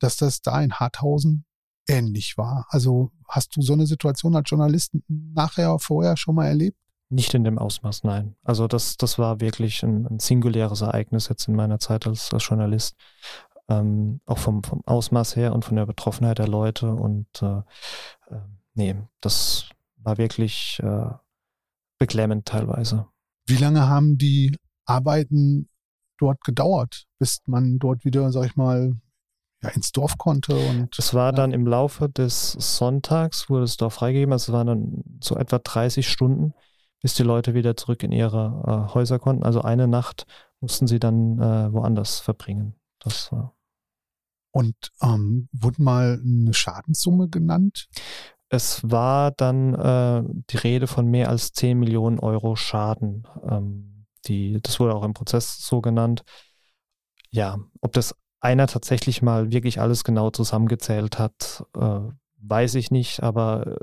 dass 0.00 0.16
das 0.16 0.42
da 0.42 0.60
in 0.60 0.74
Harthausen 0.74 1.44
ähnlich 1.86 2.36
war. 2.36 2.66
Also 2.70 3.12
hast 3.28 3.56
du 3.56 3.62
so 3.62 3.72
eine 3.74 3.86
Situation 3.86 4.36
als 4.36 4.50
Journalist 4.50 4.92
nachher, 5.08 5.78
vorher 5.78 6.16
schon 6.16 6.34
mal 6.34 6.46
erlebt? 6.46 6.78
Nicht 7.10 7.34
in 7.34 7.44
dem 7.44 7.58
Ausmaß, 7.58 8.04
nein. 8.04 8.34
Also 8.42 8.66
das, 8.66 8.96
das 8.96 9.18
war 9.18 9.40
wirklich 9.40 9.82
ein, 9.82 10.06
ein 10.06 10.18
singuläres 10.18 10.80
Ereignis 10.80 11.28
jetzt 11.28 11.48
in 11.48 11.54
meiner 11.54 11.78
Zeit 11.78 12.06
als, 12.06 12.32
als 12.32 12.48
Journalist. 12.48 12.96
Ähm, 13.68 14.20
auch 14.26 14.38
vom, 14.38 14.62
vom 14.62 14.82
Ausmaß 14.84 15.36
her 15.36 15.54
und 15.54 15.64
von 15.64 15.76
der 15.76 15.86
Betroffenheit 15.86 16.38
der 16.38 16.48
Leute. 16.48 16.92
Und 16.92 17.26
äh, 17.42 17.58
äh, 18.30 18.40
nee, 18.74 18.96
das 19.20 19.70
war 19.96 20.18
wirklich 20.18 20.80
äh, 20.82 21.10
beklemmend 21.98 22.46
teilweise. 22.46 23.06
Wie 23.46 23.56
lange 23.56 23.88
haben 23.88 24.18
die 24.18 24.56
Arbeiten 24.84 25.68
dort 26.18 26.42
gedauert, 26.44 27.04
bis 27.18 27.40
man 27.46 27.78
dort 27.78 28.04
wieder, 28.04 28.30
sag 28.32 28.46
ich 28.46 28.56
mal, 28.56 28.94
ja, 29.62 29.70
ins 29.70 29.92
Dorf 29.92 30.18
konnte. 30.18 30.56
Und, 30.56 30.96
es 30.98 31.14
war 31.14 31.26
ja. 31.26 31.32
dann 31.32 31.52
im 31.52 31.66
Laufe 31.66 32.08
des 32.08 32.52
Sonntags, 32.52 33.48
wurde 33.48 33.62
das 33.62 33.76
Dorf 33.76 33.94
freigegeben, 33.94 34.32
also 34.32 34.52
es 34.52 34.56
waren 34.56 34.66
dann 34.66 35.04
so 35.22 35.36
etwa 35.36 35.58
30 35.58 36.08
Stunden, 36.08 36.54
bis 37.00 37.14
die 37.14 37.22
Leute 37.22 37.54
wieder 37.54 37.76
zurück 37.76 38.02
in 38.02 38.12
ihre 38.12 38.88
äh, 38.90 38.94
Häuser 38.94 39.18
konnten. 39.18 39.42
Also 39.42 39.62
eine 39.62 39.88
Nacht 39.88 40.26
mussten 40.60 40.86
sie 40.86 40.98
dann 40.98 41.38
äh, 41.38 41.72
woanders 41.72 42.20
verbringen. 42.20 42.74
Das 42.98 43.32
war. 43.32 43.53
Und 44.54 44.92
ähm, 45.02 45.48
wurde 45.50 45.82
mal 45.82 46.20
eine 46.24 46.54
Schadenssumme 46.54 47.28
genannt? 47.28 47.88
Es 48.48 48.88
war 48.88 49.32
dann 49.32 49.74
äh, 49.74 50.22
die 50.50 50.56
Rede 50.58 50.86
von 50.86 51.08
mehr 51.08 51.28
als 51.28 51.52
10 51.54 51.76
Millionen 51.76 52.20
Euro 52.20 52.54
Schaden. 52.54 53.26
Ähm, 53.50 54.06
die, 54.26 54.60
das 54.62 54.78
wurde 54.78 54.94
auch 54.94 55.02
im 55.02 55.12
Prozess 55.12 55.58
so 55.58 55.80
genannt. 55.80 56.22
Ja, 57.30 57.58
ob 57.80 57.94
das 57.94 58.14
einer 58.38 58.68
tatsächlich 58.68 59.22
mal 59.22 59.50
wirklich 59.50 59.80
alles 59.80 60.04
genau 60.04 60.30
zusammengezählt 60.30 61.18
hat, 61.18 61.64
äh, 61.76 62.00
weiß 62.36 62.76
ich 62.76 62.92
nicht, 62.92 63.24
aber 63.24 63.78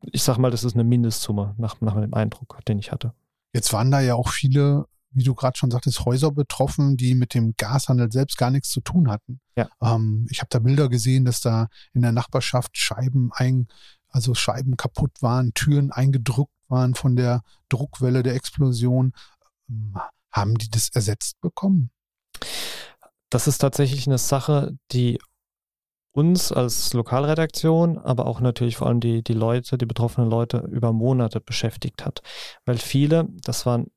ich 0.00 0.22
sag 0.22 0.38
mal, 0.38 0.50
das 0.50 0.64
ist 0.64 0.76
eine 0.76 0.84
Mindestsumme 0.84 1.54
nach, 1.58 1.82
nach 1.82 2.00
dem 2.00 2.14
Eindruck, 2.14 2.58
den 2.66 2.78
ich 2.78 2.90
hatte. 2.90 3.12
Jetzt 3.52 3.70
waren 3.74 3.90
da 3.90 4.00
ja 4.00 4.14
auch 4.14 4.30
viele, 4.30 4.86
wie 5.16 5.24
du 5.24 5.34
gerade 5.34 5.56
schon 5.56 5.70
sagtest, 5.70 6.04
Häuser 6.04 6.30
betroffen, 6.30 6.96
die 6.96 7.14
mit 7.14 7.34
dem 7.34 7.54
Gashandel 7.56 8.12
selbst 8.12 8.36
gar 8.36 8.50
nichts 8.50 8.68
zu 8.70 8.80
tun 8.80 9.10
hatten. 9.10 9.40
Ja. 9.56 9.68
Ähm, 9.82 10.26
ich 10.30 10.40
habe 10.40 10.48
da 10.50 10.58
Bilder 10.58 10.88
gesehen, 10.88 11.24
dass 11.24 11.40
da 11.40 11.68
in 11.92 12.02
der 12.02 12.12
Nachbarschaft 12.12 12.76
Scheiben 12.76 13.30
ein, 13.34 13.68
also 14.08 14.34
Scheiben 14.34 14.76
kaputt 14.76 15.22
waren, 15.22 15.52
Türen 15.54 15.90
eingedrückt 15.90 16.52
waren 16.68 16.94
von 16.94 17.16
der 17.16 17.42
Druckwelle 17.68 18.22
der 18.22 18.34
Explosion. 18.34 19.12
Ähm, 19.68 19.96
haben 20.30 20.56
die 20.56 20.68
das 20.68 20.90
ersetzt 20.90 21.40
bekommen? 21.40 21.90
das 23.30 23.46
ist 23.46 23.58
tatsächlich 23.58 24.06
eine 24.06 24.18
Sache, 24.18 24.76
die 24.92 25.18
uns 26.12 26.52
als 26.52 26.94
Lokalredaktion, 26.94 27.98
aber 27.98 28.26
auch 28.26 28.40
natürlich 28.40 28.76
vor 28.76 28.86
allem 28.86 29.00
die, 29.00 29.22
die 29.22 29.34
Leute, 29.34 29.76
die 29.76 29.84
betroffenen 29.84 30.30
Leute 30.30 30.58
über 30.70 30.92
Monate 30.92 31.40
beschäftigt 31.40 32.04
hat. 32.06 32.22
Weil 32.64 32.78
viele, 32.78 33.28
das 33.42 33.66
waren 33.66 33.88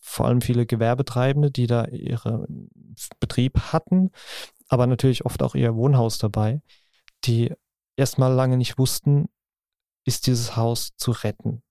vor 0.00 0.26
allem 0.26 0.40
viele 0.40 0.66
Gewerbetreibende, 0.66 1.50
die 1.50 1.66
da 1.66 1.84
ihren 1.86 2.70
Betrieb 3.20 3.58
hatten, 3.72 4.10
aber 4.68 4.86
natürlich 4.86 5.24
oft 5.24 5.42
auch 5.42 5.54
ihr 5.54 5.74
Wohnhaus 5.76 6.18
dabei, 6.18 6.62
die 7.24 7.52
erstmal 7.96 8.32
lange 8.32 8.56
nicht 8.56 8.78
wussten, 8.78 9.28
ist 10.04 10.26
dieses 10.26 10.56
Haus 10.56 10.90
zu 10.96 11.10
retten? 11.10 11.62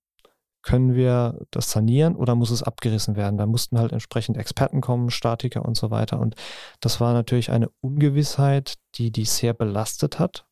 können 0.61 0.93
wir 0.93 1.45
das 1.51 1.71
sanieren 1.71 2.15
oder 2.15 2.35
muss 2.35 2.51
es 2.51 2.63
abgerissen 2.63 3.15
werden? 3.15 3.37
Da 3.37 3.45
mussten 3.45 3.79
halt 3.79 3.91
entsprechend 3.91 4.37
Experten 4.37 4.81
kommen, 4.81 5.09
Statiker 5.09 5.65
und 5.65 5.77
so 5.77 5.89
weiter. 5.89 6.19
Und 6.19 6.35
das 6.79 6.99
war 6.99 7.13
natürlich 7.13 7.49
eine 7.51 7.69
Ungewissheit, 7.81 8.75
die 8.95 9.11
die 9.11 9.25
sehr 9.25 9.53
belastet 9.53 10.19
hat, 10.19 10.45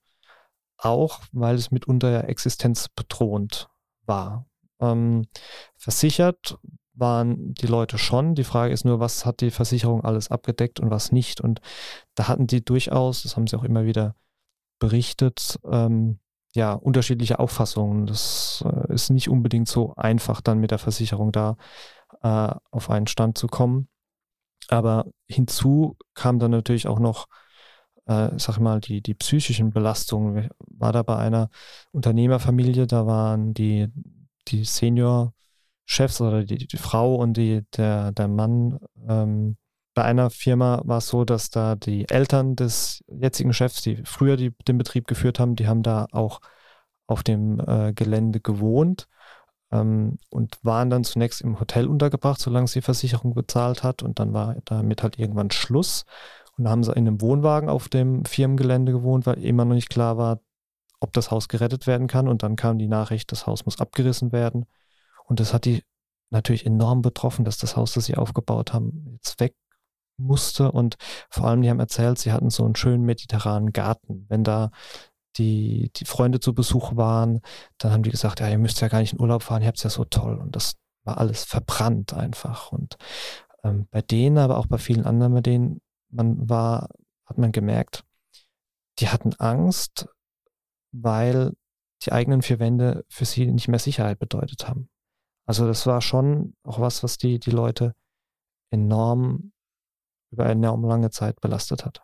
auch 0.78 1.22
weil 1.32 1.56
es 1.56 1.72
mitunter 1.72 2.10
ja 2.10 2.22
existenzbedrohend 2.22 3.70
war. 4.06 4.46
Ähm, 4.80 5.28
versichert 5.76 6.58
waren 6.98 7.54
die 7.54 7.68
Leute 7.68 7.98
schon. 7.98 8.36
Die 8.36 8.44
Frage 8.44 8.74
ist 8.74 8.86
nur, 8.86 9.00
was 9.00 9.26
hat 9.26 9.42
die 9.42 9.52
Versicherung 9.52 10.04
alles 10.04 10.32
abgedeckt 10.32 10.80
und 10.80 10.90
was 10.90 11.12
nicht. 11.12 11.42
Und 11.42 11.62
da 12.16 12.28
hatten 12.28 12.48
die 12.48 12.64
durchaus, 12.64 13.24
das 13.24 13.36
haben 13.36 13.48
sie 13.48 13.58
auch 13.58 13.64
immer 13.64 13.86
wieder 13.86 14.16
berichtet, 14.80 15.60
ähm, 15.70 16.20
ja, 16.54 16.74
unterschiedliche 16.74 17.40
Auffassungen. 17.40 18.06
Das 18.08 18.64
äh, 18.66 18.94
ist 18.94 19.10
nicht 19.10 19.30
unbedingt 19.30 19.68
so 19.68 19.94
einfach, 19.96 20.42
dann 20.42 20.60
mit 20.60 20.72
der 20.72 20.80
Versicherung 20.80 21.32
da 21.32 21.58
äh, 22.22 22.54
auf 22.72 22.90
einen 22.90 23.08
Stand 23.08 23.38
zu 23.38 23.48
kommen. 23.48 23.88
Aber 24.70 25.06
hinzu 25.28 25.98
kam 26.14 26.40
dann 26.40 26.52
natürlich 26.52 26.88
auch 26.88 27.00
noch, 27.00 27.28
äh, 28.06 28.30
sag 28.38 28.60
mal, 28.60 28.82
die, 28.82 29.02
die 29.02 29.14
psychischen 29.14 29.70
Belastungen. 29.72 30.46
Ich 30.46 30.50
war 30.60 30.92
da 30.94 31.04
bei 31.04 31.18
einer 31.18 31.50
Unternehmerfamilie, 31.92 32.88
da 32.88 33.06
waren 33.06 33.54
die, 33.54 33.88
die 34.48 34.66
Senior-Chefs 35.88 36.22
oder 36.22 36.44
die, 36.44 36.68
die 36.68 36.78
Frau 36.78 37.16
und 37.16 37.38
die, 37.38 37.64
der, 37.76 38.12
der 38.12 38.28
Mann 38.28 38.80
ähm, 39.08 39.58
bei 39.94 40.04
einer 40.04 40.30
Firma 40.30 40.82
war 40.86 41.00
es 41.00 41.08
so, 41.08 41.26
dass 41.26 41.50
da 41.50 41.76
die 41.76 42.08
Eltern 42.10 42.56
des 42.56 43.04
jetzigen 43.08 43.54
Chefs, 43.54 43.82
die 43.82 44.04
früher 44.04 44.38
die, 44.38 44.52
den 44.68 44.78
Betrieb 44.78 45.08
geführt 45.08 45.40
haben, 45.40 45.56
die 45.56 45.68
haben 45.68 45.82
da 45.82 46.06
auch 46.12 46.40
auf 47.08 47.24
dem 47.24 47.60
äh, 47.60 47.94
Gelände 47.94 48.40
gewohnt 48.40 49.08
ähm, 49.72 50.20
und 50.30 50.60
waren 50.62 50.92
dann 50.92 51.04
zunächst 51.04 51.42
im 51.42 51.60
Hotel 51.60 51.88
untergebracht, 51.88 52.40
solange 52.40 52.68
sie 52.68 52.82
Versicherung 52.82 53.34
bezahlt 53.34 53.82
hat. 53.82 54.04
Und 54.04 54.20
dann 54.20 54.34
war 54.34 54.58
damit 54.66 55.02
halt 55.02 55.18
irgendwann 55.18 55.50
Schluss. 55.50 56.06
Und 56.58 56.66
da 56.66 56.70
haben 56.70 56.84
sie 56.84 56.92
in 56.92 57.08
einem 57.08 57.22
Wohnwagen 57.22 57.70
auf 57.70 57.90
dem 57.90 58.24
Firmengelände 58.26 58.92
gewohnt, 58.92 59.26
weil 59.26 59.44
immer 59.44 59.66
noch 59.66 59.76
nicht 59.76 59.90
klar 59.90 60.18
war, 60.18 60.42
ob 61.00 61.14
das 61.14 61.32
Haus 61.32 61.48
gerettet 61.48 61.88
werden 61.88 62.08
kann. 62.08 62.28
Und 62.28 62.44
dann 62.44 62.56
kam 62.56 62.78
die 62.78 62.88
Nachricht, 62.88 63.32
das 63.32 63.48
Haus 63.48 63.66
muss 63.66 63.80
abgerissen 63.80 64.32
werden. 64.32 64.66
Und 65.28 65.40
das 65.40 65.54
hat 65.54 65.66
die 65.66 65.84
natürlich 66.30 66.66
enorm 66.66 67.02
betroffen, 67.02 67.46
dass 67.46 67.58
das 67.58 67.76
Haus, 67.76 67.94
das 67.94 68.06
sie 68.06 68.16
aufgebaut 68.16 68.74
haben, 68.74 69.14
jetzt 69.14 69.40
weg 69.40 69.56
musste. 70.18 70.72
Und 70.72 70.96
vor 71.30 71.46
allem, 71.46 71.62
die 71.62 71.70
haben 71.70 71.80
erzählt, 71.80 72.20
sie 72.20 72.32
hatten 72.32 72.50
so 72.50 72.66
einen 72.66 72.76
schönen 72.76 73.04
mediterranen 73.04 73.72
Garten. 73.72 74.26
Wenn 74.30 74.44
da 74.44 74.72
die, 75.38 75.92
die 75.96 76.06
Freunde 76.06 76.40
zu 76.40 76.54
Besuch 76.54 76.96
waren, 76.96 77.42
dann 77.78 77.92
haben 77.92 78.04
die 78.04 78.10
gesagt, 78.10 78.40
ja, 78.40 78.50
ihr 78.50 78.58
müsst 78.58 78.82
ja 78.82 78.88
gar 78.88 79.00
nicht 79.00 79.14
in 79.14 79.22
Urlaub 79.22 79.44
fahren, 79.44 79.62
ihr 79.62 79.68
habt 79.68 79.78
es 79.78 79.84
ja 79.84 79.90
so 79.90 80.06
toll. 80.06 80.38
Und 80.38 80.56
das 80.56 80.76
war 81.04 81.18
alles 81.20 81.44
verbrannt 81.44 82.14
einfach. 82.14 82.72
Und 82.72 82.98
ähm, 83.64 83.88
bei 83.92 84.02
denen, 84.02 84.38
aber 84.38 84.58
auch 84.58 84.68
bei 84.68 84.78
vielen 84.78 85.06
anderen, 85.06 85.34
bei 85.34 85.42
denen 85.42 85.82
man 86.10 86.50
war, 86.50 86.90
hat 87.26 87.38
man 87.38 87.52
gemerkt, 87.52 88.04
die 89.00 89.10
hatten 89.10 89.34
Angst, 89.36 90.08
weil 90.92 91.54
die 92.04 92.12
eigenen 92.12 92.42
vier 92.42 92.60
Wände 92.60 93.06
für 93.10 93.26
sie 93.26 93.46
nicht 93.48 93.68
mehr 93.68 93.80
Sicherheit 93.80 94.20
bedeutet 94.20 94.68
haben. 94.68 94.90
Also 95.48 95.66
das 95.66 95.88
war 95.88 96.02
schon 96.02 96.54
auch 96.64 96.80
was, 96.80 97.02
was 97.04 97.18
die, 97.18 97.40
die 97.40 97.52
Leute 97.52 97.96
enorm 98.70 99.54
über 100.30 100.44
eine 100.44 100.54
enorm 100.54 100.84
lange 100.84 101.10
Zeit 101.10 101.40
belastet 101.40 101.86
hat. 101.86 102.04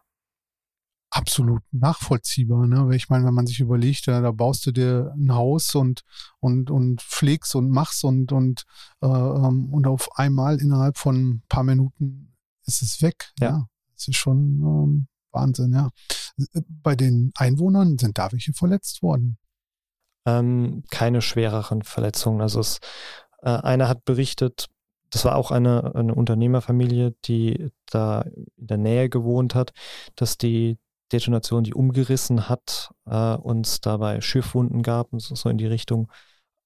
Absolut 1.10 1.62
nachvollziehbar, 1.72 2.66
ne? 2.66 2.88
Weil 2.88 2.96
ich 2.96 3.10
meine, 3.10 3.26
wenn 3.26 3.34
man 3.34 3.46
sich 3.46 3.60
überlegt, 3.60 4.08
ja, 4.08 4.20
da 4.22 4.32
baust 4.32 4.66
du 4.66 4.72
dir 4.72 5.14
ein 5.16 5.36
Haus 5.36 5.76
und 5.76 6.04
und 6.40 6.72
und 6.72 7.02
pflegst 7.02 7.54
und 7.56 7.70
machst 7.70 8.04
und 8.04 8.32
und 8.32 8.64
äh, 9.02 9.08
ähm, 9.08 9.72
und 9.72 9.86
auf 9.86 10.18
einmal 10.18 10.60
innerhalb 10.60 10.98
von 10.98 11.16
ein 11.16 11.44
paar 11.50 11.64
Minuten 11.64 12.36
ist 12.66 12.82
es 12.82 13.02
weg. 13.04 13.32
Ja, 13.40 13.50
ja. 13.50 13.68
das 13.94 14.08
ist 14.08 14.16
schon 14.16 14.38
ähm, 14.62 15.08
Wahnsinn, 15.32 15.74
ja. 15.74 15.90
Bei 16.68 16.96
den 16.96 17.32
Einwohnern 17.36 18.00
sind 18.00 18.18
da 18.18 18.32
welche 18.32 18.54
verletzt 18.54 19.04
worden? 19.04 19.38
Ähm, 20.26 20.84
keine 20.90 21.22
schwereren 21.22 21.84
Verletzungen. 21.84 22.42
Also 22.42 22.60
es 22.60 22.80
Äh, 23.44 23.50
einer 23.50 23.90
hat 23.90 24.06
berichtet, 24.06 24.70
das 25.10 25.26
war 25.26 25.36
auch 25.36 25.52
eine, 25.52 25.94
eine 25.96 26.16
Unternehmerfamilie, 26.16 27.14
die 27.26 27.70
da 27.86 28.22
in 28.22 28.68
der 28.68 28.78
Nähe 28.78 29.10
gewohnt 29.10 29.54
hat, 29.54 29.72
dass 30.16 30.38
die 30.38 30.80
Detonation, 31.12 31.64
die 31.64 31.74
umgerissen 31.74 32.50
hat, 32.50 32.92
äh, 33.06 33.36
uns 33.36 33.82
dabei 33.82 34.22
Schiffwunden 34.22 34.82
gab, 34.82 35.10
so 35.14 35.50
in 35.50 35.58
die 35.58 35.68
Richtung. 35.68 36.12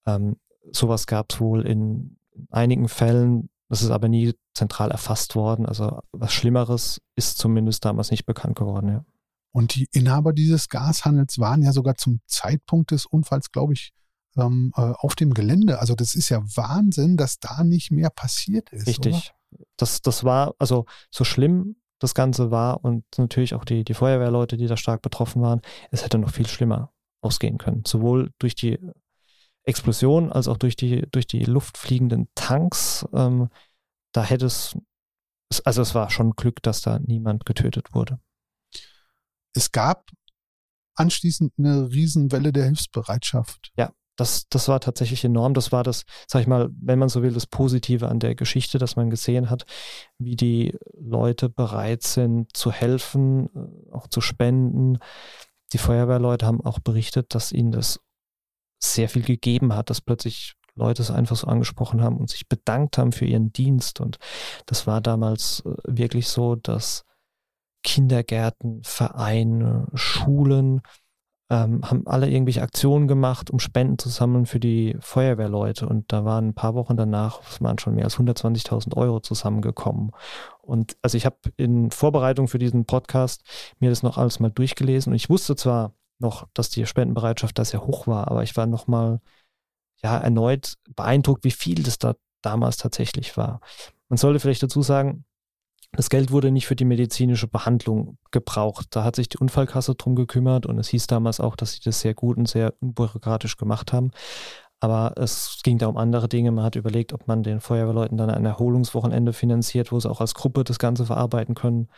Ähm, 0.06 0.38
sowas 0.72 1.08
gab 1.08 1.34
es 1.34 1.42
wohl 1.42 1.66
in 1.68 2.18
einigen 2.50 2.88
Fällen, 2.88 3.50
das 3.68 3.82
ist 3.82 3.90
aber 3.90 4.08
nie 4.08 4.34
zentral 4.54 4.92
erfasst 4.92 5.36
worden. 5.36 5.66
Also 5.66 6.00
was 6.14 6.32
Schlimmeres 6.32 7.02
ist 7.16 7.38
zumindest 7.38 7.84
damals 7.84 8.12
nicht 8.12 8.26
bekannt 8.26 8.56
geworden, 8.56 8.90
ja. 8.90 9.06
Und 9.52 9.76
die 9.76 9.88
Inhaber 9.92 10.34
dieses 10.34 10.70
Gashandels 10.70 11.40
waren 11.40 11.64
ja 11.64 11.72
sogar 11.72 11.96
zum 11.96 12.22
Zeitpunkt 12.28 12.92
des 12.92 13.08
Unfalls, 13.08 13.52
glaube 13.52 13.74
ich, 13.74 13.92
ähm, 14.36 14.72
äh, 14.76 14.82
auf 14.82 15.16
dem 15.16 15.34
Gelände. 15.34 15.80
Also 15.80 15.96
das 15.96 16.16
ist 16.16 16.30
ja 16.30 16.44
Wahnsinn, 16.56 17.18
dass 17.18 17.40
da 17.40 17.64
nicht 17.64 17.92
mehr 17.92 18.10
passiert 18.10 18.70
ist. 18.72 18.88
Richtig. 18.88 19.34
Das, 19.78 20.02
das 20.02 20.24
war, 20.24 20.56
also 20.60 20.86
so 21.12 21.24
schlimm 21.24 21.78
das 22.00 22.14
Ganze 22.14 22.52
war 22.52 22.84
und 22.84 23.06
natürlich 23.18 23.56
auch 23.56 23.66
die, 23.66 23.84
die 23.84 23.94
Feuerwehrleute, 23.94 24.58
die 24.58 24.68
da 24.68 24.78
stark 24.78 25.02
betroffen 25.02 25.42
waren, 25.42 25.62
es 25.90 26.04
hätte 26.04 26.20
noch 26.20 26.32
viel 26.32 26.48
schlimmer 26.48 26.94
ausgehen 27.22 27.58
können. 27.58 27.84
Sowohl 27.88 28.32
durch 28.38 28.56
die 28.56 28.78
Explosion 29.64 30.32
als 30.32 30.48
auch 30.48 30.58
durch 30.58 30.76
die, 30.76 31.08
durch 31.12 31.28
die 31.28 31.44
luftfliegenden 31.44 32.30
Tanks. 32.36 33.06
Ähm, 33.14 33.50
da 34.14 34.24
hätte 34.24 34.46
es, 34.46 34.78
also 35.64 35.82
es 35.82 35.94
war 35.94 36.10
schon 36.10 36.32
Glück, 36.32 36.62
dass 36.64 36.82
da 36.82 37.00
niemand 37.00 37.46
getötet 37.46 37.94
wurde. 37.94 38.20
Es 39.54 39.72
gab 39.72 40.10
anschließend 40.96 41.54
eine 41.58 41.90
Riesenwelle 41.92 42.54
der 42.54 42.66
Hilfsbereitschaft. 42.66 43.72
Ja, 43.76 43.92
das, 44.18 44.50
das 44.50 44.68
war 44.68 44.80
tatsächlich 44.80 45.24
enorm. 45.24 45.54
Das 45.54 45.72
war 45.72 45.84
das, 45.84 46.04
sag 46.28 46.42
ich 46.42 46.48
mal, 46.48 46.70
wenn 46.82 47.00
man 47.00 47.08
so 47.08 47.22
will, 47.24 47.32
das 47.32 47.46
Positive 47.46 48.10
an 48.10 48.20
der 48.20 48.36
Geschichte, 48.36 48.80
dass 48.80 48.96
man 48.96 49.10
gesehen 49.10 49.50
hat, 49.50 49.66
wie 50.18 50.36
die 50.36 50.76
Leute 51.00 51.50
bereit 51.50 52.04
sind 52.04 52.56
zu 52.58 52.72
helfen, 52.72 53.50
äh, 53.56 53.94
auch 53.94 54.08
zu 54.08 54.20
spenden. 54.20 54.98
Die 55.72 55.78
Feuerwehrleute 55.78 56.46
haben 56.46 56.66
auch 56.66 56.80
berichtet, 56.80 57.36
dass 57.36 57.52
ihnen 57.52 57.72
das 57.72 58.00
sehr 58.80 59.08
viel 59.08 59.24
gegeben 59.24 59.74
hat, 59.74 59.90
dass 59.90 60.02
plötzlich 60.02 60.54
Leute 60.76 61.02
es 61.02 61.12
einfach 61.12 61.36
so 61.36 61.48
angesprochen 61.48 62.02
haben 62.02 62.18
und 62.18 62.30
sich 62.30 62.48
bedankt 62.48 62.98
haben 62.98 63.12
für 63.12 63.26
ihren 63.26 63.52
Dienst. 63.52 64.00
Und 64.00 64.18
das 64.66 64.88
war 64.88 65.00
damals 65.00 65.64
äh, 65.66 65.76
wirklich 65.86 66.28
so, 66.28 66.56
dass 66.56 67.04
Kindergärten, 67.84 68.82
Vereine, 68.84 69.88
Schulen, 69.94 70.82
ähm, 71.50 71.82
haben 71.84 72.06
alle 72.08 72.30
irgendwelche 72.30 72.62
Aktionen 72.62 73.08
gemacht, 73.08 73.50
um 73.50 73.60
Spenden 73.60 73.98
zu 73.98 74.10
sammeln 74.10 74.46
für 74.46 74.60
die 74.60 74.98
Feuerwehrleute. 75.00 75.88
Und 75.88 76.12
da 76.12 76.26
waren 76.26 76.50
ein 76.50 76.54
paar 76.54 76.76
Wochen 76.76 76.98
danach, 76.98 77.42
es 77.50 77.62
waren 77.62 77.80
schon 77.80 77.96
mehr 77.96 78.06
als 78.06 78.18
120.000 78.18 78.96
Euro 78.98 79.22
zusammengekommen. 79.22 80.12
Und 80.62 80.98
also 81.02 81.16
ich 81.16 81.26
habe 81.26 81.38
in 81.56 81.92
Vorbereitung 81.92 82.48
für 82.48 82.60
diesen 82.60 82.86
Podcast 82.86 83.44
mir 83.80 83.90
das 83.90 84.04
noch 84.04 84.18
alles 84.18 84.40
mal 84.40 84.52
durchgelesen 84.52 85.14
und 85.14 85.16
ich 85.16 85.30
wusste 85.30 85.56
zwar 85.56 85.94
noch, 86.20 86.48
dass 86.54 86.70
die 86.70 86.86
Spendenbereitschaft 86.86 87.58
da 87.58 87.64
sehr 87.64 87.86
hoch 87.86 88.08
war, 88.08 88.30
aber 88.30 88.44
ich 88.44 88.58
war 88.58 88.66
noch 88.66 88.88
mal 88.88 89.22
ja 90.04 90.18
erneut 90.18 90.74
beeindruckt, 90.96 91.44
wie 91.44 91.52
viel 91.52 91.84
das 91.84 91.98
da 92.00 92.16
damals 92.42 92.78
tatsächlich 92.78 93.38
war. 93.38 93.62
Man 94.10 94.18
sollte 94.18 94.40
vielleicht 94.40 94.64
dazu 94.64 94.82
sagen, 94.82 95.26
das 95.92 96.10
Geld 96.10 96.32
wurde 96.32 96.52
nicht 96.52 96.68
für 96.68 96.76
die 96.76 96.86
medizinische 96.86 97.48
Behandlung 97.48 98.18
gebraucht. 98.32 98.88
Da 98.92 99.04
hat 99.04 99.16
sich 99.16 99.30
die 99.30 99.38
Unfallkasse 99.38 99.96
drum 99.96 100.16
gekümmert 100.16 100.66
und 100.66 100.78
es 100.78 100.90
hieß 100.90 101.08
damals 101.08 101.40
auch, 101.40 101.56
dass 101.56 101.74
sie 101.74 101.80
das 101.84 102.02
sehr 102.02 102.14
gut 102.14 102.38
und 102.38 102.48
sehr 102.48 102.74
unbürokratisch 102.82 103.58
gemacht 103.58 103.94
haben. 103.94 104.12
Aber 104.80 105.14
es 105.18 105.62
ging 105.64 105.80
da 105.80 105.88
um 105.88 105.98
andere 105.98 106.30
Dinge. 106.30 106.52
Man 106.52 106.64
hat 106.64 106.76
überlegt, 106.76 107.14
ob 107.14 107.28
man 107.28 107.42
den 107.42 107.62
Feuerwehrleuten 107.62 108.18
dann 108.18 108.30
ein 108.30 108.46
Erholungswochenende 108.46 109.34
finanziert, 109.34 109.92
wo 109.92 110.00
sie 110.00 110.10
auch 110.10 110.22
als 110.22 110.36
Gruppe 110.36 110.64
das 110.64 110.78
Ganze 110.78 111.06
verarbeiten 111.06 111.56
können. 111.56 111.90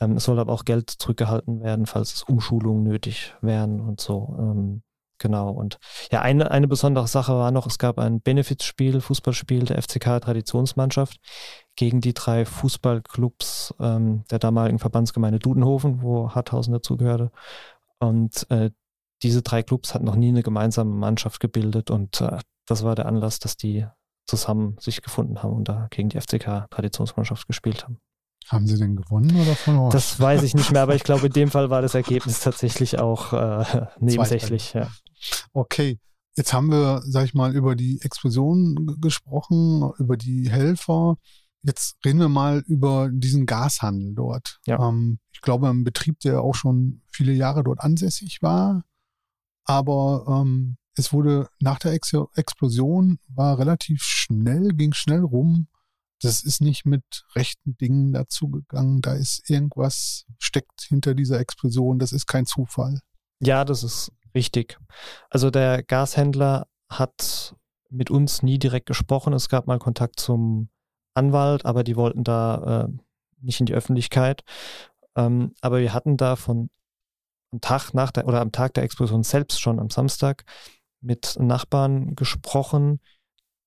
Ähm, 0.00 0.16
es 0.16 0.24
soll 0.24 0.38
aber 0.40 0.52
auch 0.52 0.64
Geld 0.64 0.90
zurückgehalten 0.90 1.60
werden, 1.62 1.86
falls 1.86 2.24
Umschulungen 2.24 2.82
nötig 2.82 3.34
wären 3.42 3.80
und 3.80 4.00
so. 4.00 4.34
Ähm, 4.38 4.82
Genau. 5.18 5.50
Und 5.50 5.78
ja, 6.12 6.20
eine, 6.20 6.50
eine 6.50 6.68
besondere 6.68 7.08
Sache 7.08 7.32
war 7.32 7.50
noch, 7.50 7.66
es 7.66 7.78
gab 7.78 7.98
ein 7.98 8.20
Benefizspiel, 8.20 9.00
Fußballspiel 9.00 9.64
der 9.64 9.80
FCK 9.80 10.20
Traditionsmannschaft 10.20 11.18
gegen 11.74 12.00
die 12.00 12.14
drei 12.14 12.44
Fußballclubs 12.44 13.74
ähm, 13.80 14.24
der 14.30 14.38
damaligen 14.38 14.78
Verbandsgemeinde 14.78 15.38
Dudenhofen, 15.38 16.02
wo 16.02 16.30
Harthausen 16.30 16.72
dazugehörte. 16.72 17.30
Und 17.98 18.46
äh, 18.50 18.70
diese 19.22 19.42
drei 19.42 19.62
Clubs 19.62 19.94
hatten 19.94 20.04
noch 20.04 20.16
nie 20.16 20.28
eine 20.28 20.42
gemeinsame 20.42 20.90
Mannschaft 20.90 21.40
gebildet 21.40 21.90
und 21.90 22.20
äh, 22.20 22.38
das 22.66 22.82
war 22.82 22.94
der 22.94 23.06
Anlass, 23.06 23.38
dass 23.38 23.56
die 23.56 23.86
zusammen 24.26 24.76
sich 24.80 25.02
gefunden 25.02 25.42
haben 25.42 25.54
und 25.54 25.68
da 25.68 25.86
gegen 25.90 26.08
die 26.08 26.20
FCK 26.20 26.66
Traditionsmannschaft 26.70 27.46
gespielt 27.46 27.84
haben. 27.84 28.00
Haben 28.48 28.66
sie 28.66 28.78
denn 28.78 28.94
gewonnen 28.94 29.34
oder 29.40 29.56
verloren? 29.56 29.90
Das 29.90 30.20
weiß 30.20 30.44
ich 30.44 30.54
nicht 30.54 30.70
mehr, 30.70 30.82
aber 30.82 30.94
ich 30.94 31.02
glaube, 31.02 31.26
in 31.26 31.32
dem 31.32 31.50
Fall 31.50 31.68
war 31.68 31.82
das 31.82 31.94
Ergebnis 31.94 32.40
tatsächlich 32.40 32.98
auch 32.98 33.32
äh, 33.32 33.86
nebensächlich. 33.98 34.72
Ja. 34.72 34.88
Okay, 35.52 35.98
jetzt 36.36 36.52
haben 36.52 36.70
wir, 36.70 37.02
sag 37.04 37.24
ich 37.24 37.34
mal, 37.34 37.54
über 37.54 37.74
die 37.74 38.00
Explosion 38.02 38.98
gesprochen, 39.00 39.90
über 39.98 40.16
die 40.16 40.48
Helfer. 40.48 41.16
Jetzt 41.62 41.96
reden 42.04 42.20
wir 42.20 42.28
mal 42.28 42.62
über 42.66 43.08
diesen 43.10 43.46
Gashandel 43.46 44.14
dort. 44.14 44.60
Ja. 44.66 44.88
Ähm, 44.88 45.18
ich 45.32 45.40
glaube, 45.40 45.68
ein 45.68 45.82
Betrieb, 45.82 46.20
der 46.20 46.42
auch 46.42 46.54
schon 46.54 47.02
viele 47.10 47.32
Jahre 47.32 47.64
dort 47.64 47.80
ansässig 47.80 48.42
war. 48.42 48.84
Aber 49.64 50.24
ähm, 50.28 50.76
es 50.94 51.12
wurde 51.12 51.48
nach 51.58 51.80
der 51.80 51.92
Ex 51.92 52.12
Explosion, 52.36 53.18
war 53.26 53.58
relativ 53.58 54.02
schnell, 54.04 54.68
ging 54.68 54.92
schnell 54.92 55.24
rum 55.24 55.66
das 56.22 56.42
ist 56.42 56.60
nicht 56.60 56.86
mit 56.86 57.04
rechten 57.34 57.76
Dingen 57.76 58.12
dazugegangen. 58.12 59.00
Da 59.02 59.14
ist 59.14 59.48
irgendwas 59.50 60.26
steckt 60.38 60.82
hinter 60.82 61.14
dieser 61.14 61.40
Explosion. 61.40 61.98
Das 61.98 62.12
ist 62.12 62.26
kein 62.26 62.46
Zufall. 62.46 63.00
Ja, 63.40 63.64
das 63.64 63.82
ist 63.82 64.12
richtig. 64.34 64.78
Also 65.30 65.50
der 65.50 65.82
Gashändler 65.82 66.68
hat 66.88 67.54
mit 67.90 68.10
uns 68.10 68.42
nie 68.42 68.58
direkt 68.58 68.86
gesprochen. 68.86 69.32
Es 69.32 69.48
gab 69.48 69.66
mal 69.66 69.78
Kontakt 69.78 70.18
zum 70.18 70.70
Anwalt, 71.14 71.64
aber 71.64 71.84
die 71.84 71.96
wollten 71.96 72.24
da 72.24 72.86
äh, 72.86 72.92
nicht 73.40 73.60
in 73.60 73.66
die 73.66 73.74
Öffentlichkeit. 73.74 74.42
Ähm, 75.16 75.52
aber 75.60 75.80
wir 75.80 75.92
hatten 75.92 76.16
da 76.16 76.36
von 76.36 76.70
am 77.52 77.60
Tag 77.60 77.94
nach 77.94 78.10
der 78.10 78.26
oder 78.26 78.40
am 78.40 78.52
Tag 78.52 78.74
der 78.74 78.84
Explosion 78.84 79.22
selbst 79.22 79.60
schon 79.60 79.78
am 79.78 79.90
Samstag 79.90 80.44
mit 81.00 81.36
Nachbarn 81.38 82.16
gesprochen, 82.16 83.00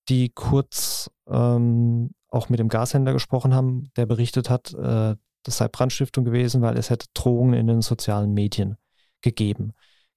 die 0.08 0.30
kurz 0.30 1.10
ähm, 1.26 2.10
auch 2.30 2.48
mit 2.48 2.60
dem 2.60 2.68
Gashändler 2.68 3.12
gesprochen 3.12 3.54
haben, 3.54 3.90
der 3.96 4.06
berichtet 4.06 4.50
hat, 4.50 4.72
äh, 4.74 5.16
das 5.42 5.56
sei 5.56 5.68
Brandstiftung 5.68 6.24
gewesen, 6.24 6.62
weil 6.62 6.76
es 6.76 6.90
hätte 6.90 7.06
Drohungen 7.14 7.54
in 7.54 7.66
den 7.66 7.82
sozialen 7.82 8.32
Medien 8.32 8.76
gegeben 9.22 9.72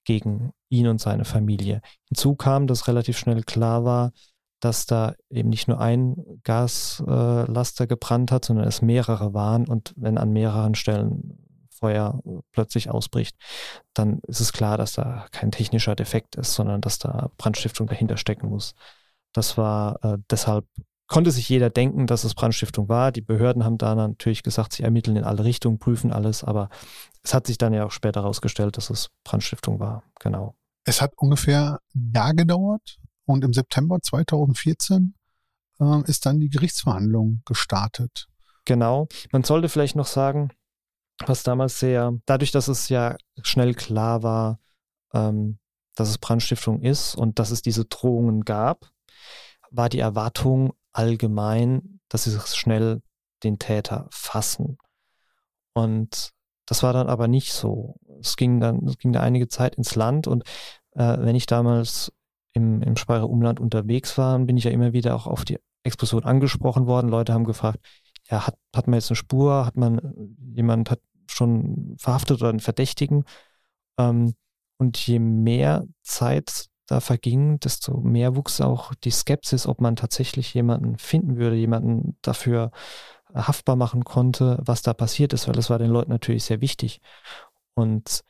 gegen 0.05 0.51
ihn 0.69 0.87
und 0.87 0.99
seine 0.99 1.25
Familie. 1.25 1.81
Hinzu 2.09 2.35
kam, 2.35 2.67
dass 2.67 2.87
relativ 2.87 3.17
schnell 3.17 3.43
klar 3.43 3.85
war, 3.85 4.11
dass 4.59 4.85
da 4.85 5.15
eben 5.29 5.49
nicht 5.49 5.67
nur 5.67 5.79
ein 5.79 6.17
Gaslaster 6.43 7.83
äh, 7.83 7.87
gebrannt 7.87 8.31
hat, 8.31 8.45
sondern 8.45 8.67
es 8.67 8.81
mehrere 8.81 9.33
waren. 9.33 9.67
Und 9.67 9.93
wenn 9.97 10.17
an 10.17 10.31
mehreren 10.31 10.75
Stellen 10.75 11.67
Feuer 11.69 12.21
plötzlich 12.53 12.89
ausbricht, 12.89 13.35
dann 13.93 14.19
ist 14.27 14.39
es 14.39 14.53
klar, 14.53 14.77
dass 14.77 14.93
da 14.93 15.25
kein 15.31 15.51
technischer 15.51 15.95
Defekt 15.95 16.35
ist, 16.35 16.53
sondern 16.53 16.79
dass 16.79 16.97
da 16.97 17.29
Brandstiftung 17.37 17.87
dahinter 17.87 18.15
stecken 18.15 18.47
muss. 18.47 18.73
Das 19.33 19.57
war 19.57 20.03
äh, 20.03 20.17
deshalb 20.29 20.65
konnte 21.07 21.31
sich 21.31 21.49
jeder 21.49 21.69
denken, 21.69 22.07
dass 22.07 22.23
es 22.23 22.33
Brandstiftung 22.33 22.89
war. 22.89 23.11
Die 23.11 23.21
Behörden 23.21 23.63
haben 23.63 23.77
da 23.77 23.95
natürlich 23.95 24.43
gesagt, 24.43 24.73
sie 24.73 24.83
ermitteln 24.83 25.17
in 25.17 25.23
alle 25.23 25.43
Richtungen, 25.43 25.79
prüfen 25.79 26.11
alles, 26.11 26.43
aber 26.43 26.69
es 27.23 27.33
hat 27.33 27.47
sich 27.47 27.57
dann 27.57 27.73
ja 27.73 27.85
auch 27.85 27.91
später 27.91 28.21
herausgestellt, 28.21 28.77
dass 28.77 28.89
es 28.89 29.09
Brandstiftung 29.23 29.79
war. 29.79 30.03
Genau. 30.19 30.55
Es 30.85 31.01
hat 31.01 31.13
ungefähr 31.17 31.79
ein 31.95 32.11
Jahr 32.13 32.33
gedauert 32.33 32.97
und 33.25 33.43
im 33.43 33.53
September 33.53 33.99
2014 34.01 35.13
äh, 35.79 36.01
ist 36.05 36.25
dann 36.25 36.39
die 36.39 36.49
Gerichtsverhandlung 36.49 37.41
gestartet. 37.45 38.27
Genau. 38.65 39.07
Man 39.31 39.43
sollte 39.43 39.69
vielleicht 39.69 39.95
noch 39.95 40.05
sagen, 40.05 40.49
was 41.25 41.43
damals 41.43 41.79
sehr, 41.79 42.13
dadurch, 42.25 42.51
dass 42.51 42.67
es 42.67 42.89
ja 42.89 43.15
schnell 43.41 43.73
klar 43.73 44.23
war, 44.23 44.59
ähm, 45.13 45.59
dass 45.95 46.09
es 46.09 46.17
Brandstiftung 46.17 46.81
ist 46.81 47.15
und 47.15 47.39
dass 47.39 47.51
es 47.51 47.61
diese 47.61 47.85
Drohungen 47.85 48.45
gab, 48.45 48.89
war 49.69 49.89
die 49.89 49.99
Erwartung 49.99 50.73
allgemein, 50.93 51.99
dass 52.09 52.23
sie 52.23 52.39
schnell 52.55 53.01
den 53.43 53.59
Täter 53.59 54.07
fassen. 54.11 54.77
Und 55.73 56.31
das 56.65 56.83
war 56.83 56.93
dann 56.93 57.07
aber 57.07 57.27
nicht 57.27 57.51
so. 57.51 57.95
Es 58.19 58.37
ging 58.37 58.59
dann, 58.59 58.87
es 58.87 58.97
ging 58.97 59.11
da 59.11 59.19
einige 59.19 59.47
Zeit 59.47 59.75
ins 59.75 59.95
Land 59.95 60.27
und 60.27 60.43
äh, 60.91 61.17
wenn 61.19 61.35
ich 61.35 61.45
damals 61.45 62.11
im, 62.53 62.81
im 62.81 62.95
Speyerer 62.95 63.29
Umland 63.29 63.59
unterwegs 63.59 64.17
war, 64.17 64.37
bin 64.39 64.57
ich 64.57 64.63
ja 64.63 64.71
immer 64.71 64.93
wieder 64.93 65.15
auch 65.15 65.27
auf 65.27 65.43
die 65.43 65.59
Explosion 65.83 66.23
angesprochen 66.23 66.85
worden. 66.85 67.09
Leute 67.09 67.33
haben 67.33 67.43
gefragt, 67.43 67.79
ja, 68.29 68.47
hat, 68.47 68.57
hat 68.73 68.87
man 68.87 68.95
jetzt 68.95 69.09
eine 69.09 69.17
Spur, 69.17 69.65
hat 69.65 69.75
man, 69.75 70.35
jemand 70.53 70.89
hat 70.89 71.01
schon 71.27 71.95
verhaftet 71.97 72.41
oder 72.41 72.49
einen 72.49 72.59
Verdächtigen. 72.59 73.25
Ähm, 73.97 74.35
und 74.77 74.97
je 75.05 75.19
mehr 75.19 75.85
Zeit 76.01 76.67
da 76.87 76.99
verging, 76.99 77.59
desto 77.59 77.97
mehr 78.01 78.35
wuchs 78.35 78.61
auch 78.61 78.93
die 78.95 79.11
Skepsis, 79.11 79.67
ob 79.67 79.81
man 79.81 79.95
tatsächlich 79.95 80.53
jemanden 80.53 80.97
finden 80.97 81.37
würde, 81.37 81.55
jemanden 81.55 82.17
dafür 82.21 82.71
haftbar 83.33 83.75
machen 83.75 84.03
konnte, 84.03 84.59
was 84.61 84.81
da 84.81 84.93
passiert 84.93 85.33
ist, 85.33 85.47
weil 85.47 85.55
das 85.55 85.69
war 85.69 85.79
den 85.79 85.89
Leuten 85.89 86.11
natürlich 86.11 86.43
sehr 86.43 86.61
wichtig. 86.61 87.01
Und 87.75 88.23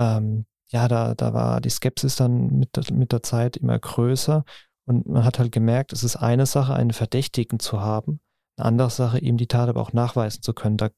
ähm, 0.00 0.46
ja, 0.70 0.88
da, 0.88 1.14
da 1.14 1.34
war 1.34 1.60
die 1.60 1.70
Skepsis 1.70 2.16
dann 2.16 2.58
mit, 2.58 2.90
mit 2.90 3.12
der 3.12 3.22
Zeit 3.22 3.56
immer 3.56 3.78
größer 3.78 4.44
und 4.88 5.06
man 5.06 5.24
hat 5.24 5.38
halt 5.38 5.52
gemerkt, 5.52 5.92
es 5.92 6.02
ist 6.02 6.16
eine 6.16 6.46
Sache, 6.46 6.74
einen 6.74 6.92
Verdächtigen 6.92 7.58
zu 7.58 7.80
haben, 7.80 8.20
eine 8.56 8.66
andere 8.66 8.90
Sache, 8.90 9.18
ihm 9.18 9.36
die 9.36 9.46
Tat 9.46 9.68
aber 9.68 9.82
auch 9.82 9.92
nachweisen 9.92 10.42
zu 10.42 10.54
können. 10.54 10.78
Da 10.78 10.88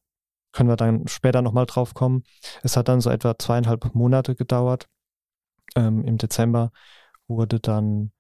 können 0.53 0.69
wir 0.69 0.77
dann 0.77 1.09
später 1.09 1.43
nochmal 1.43 1.67
drauf 1.67 1.93
kommen. 1.95 2.23
Es 2.63 2.77
hat 2.77 2.89
dann 2.89 3.01
so 3.01 3.11
etwa 3.11 3.37
zweieinhalb 3.37 3.95
Monate 3.95 4.37
gedauert. 4.37 4.87
Ähm, 5.77 6.05
Im 6.05 6.19
Dezember 6.19 6.73
wurde 7.29 7.61
dann, 7.61 8.13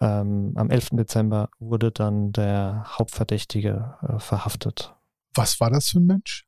ähm, 0.00 0.52
am 0.56 0.70
11. 0.70 0.90
Dezember 0.92 1.50
wurde 1.58 1.92
dann 1.92 2.32
der 2.32 2.84
Hauptverdächtige 2.98 3.94
äh, 4.02 4.18
verhaftet. 4.18 4.94
Was 5.34 5.60
war 5.60 5.70
das 5.70 5.88
für 5.88 5.98
ein 5.98 6.06
Mensch? 6.06 6.46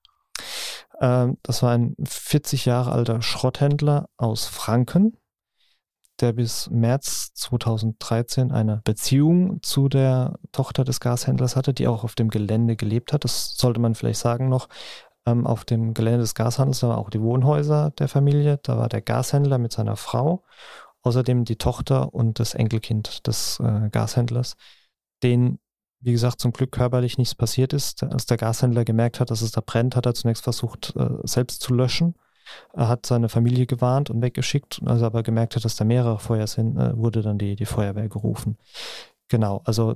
Ähm, 1.00 1.38
das 1.42 1.62
war 1.62 1.72
ein 1.72 1.94
40 2.04 2.64
Jahre 2.64 2.92
alter 2.92 3.22
Schrotthändler 3.22 4.08
aus 4.16 4.46
Franken, 4.46 5.16
der 6.20 6.32
bis 6.32 6.70
März 6.70 7.32
2013 7.34 8.52
eine 8.52 8.80
Beziehung 8.84 9.62
zu 9.62 9.88
der 9.88 10.38
Tochter 10.52 10.84
des 10.84 11.00
Gashändlers 11.00 11.56
hatte, 11.56 11.74
die 11.74 11.88
auch 11.88 12.04
auf 12.04 12.14
dem 12.14 12.28
Gelände 12.28 12.76
gelebt 12.76 13.12
hat. 13.12 13.24
Das 13.24 13.56
sollte 13.56 13.80
man 13.80 13.94
vielleicht 13.94 14.20
sagen 14.20 14.48
noch. 14.48 14.68
Ähm, 15.24 15.46
auf 15.46 15.64
dem 15.64 15.94
Gelände 15.94 16.20
des 16.20 16.34
Gashandels, 16.34 16.80
da 16.80 16.88
waren 16.88 16.98
auch 16.98 17.10
die 17.10 17.20
Wohnhäuser 17.20 17.90
der 17.90 18.08
Familie. 18.08 18.58
Da 18.62 18.76
war 18.76 18.88
der 18.88 19.02
Gashändler 19.02 19.58
mit 19.58 19.72
seiner 19.72 19.96
Frau, 19.96 20.42
außerdem 21.02 21.44
die 21.44 21.56
Tochter 21.56 22.12
und 22.12 22.40
das 22.40 22.54
Enkelkind 22.54 23.26
des 23.26 23.60
äh, 23.60 23.88
Gashändlers, 23.90 24.56
den 25.22 25.58
wie 26.02 26.12
gesagt, 26.12 26.40
zum 26.40 26.52
Glück 26.52 26.72
körperlich 26.72 27.16
nichts 27.16 27.34
passiert 27.34 27.72
ist. 27.72 28.02
Als 28.02 28.26
der 28.26 28.36
Gashändler 28.36 28.84
gemerkt 28.84 29.20
hat, 29.20 29.30
dass 29.30 29.40
es 29.40 29.52
da 29.52 29.62
brennt, 29.64 29.94
hat 29.94 30.04
er 30.04 30.14
zunächst 30.14 30.42
versucht, 30.42 30.94
äh, 30.96 31.08
selbst 31.22 31.62
zu 31.62 31.72
löschen. 31.72 32.16
Er 32.72 32.88
hat 32.88 33.06
seine 33.06 33.28
Familie 33.28 33.66
gewarnt 33.66 34.10
und 34.10 34.20
weggeschickt. 34.20 34.80
Als 34.84 35.00
er 35.00 35.06
aber 35.06 35.22
gemerkt 35.22 35.54
hat, 35.54 35.64
dass 35.64 35.76
da 35.76 35.84
mehrere 35.84 36.18
Feuer 36.18 36.48
sind, 36.48 36.76
äh, 36.76 36.96
wurde 36.96 37.22
dann 37.22 37.38
die, 37.38 37.54
die 37.54 37.66
Feuerwehr 37.66 38.08
gerufen. 38.08 38.58
Genau, 39.28 39.62
also 39.64 39.94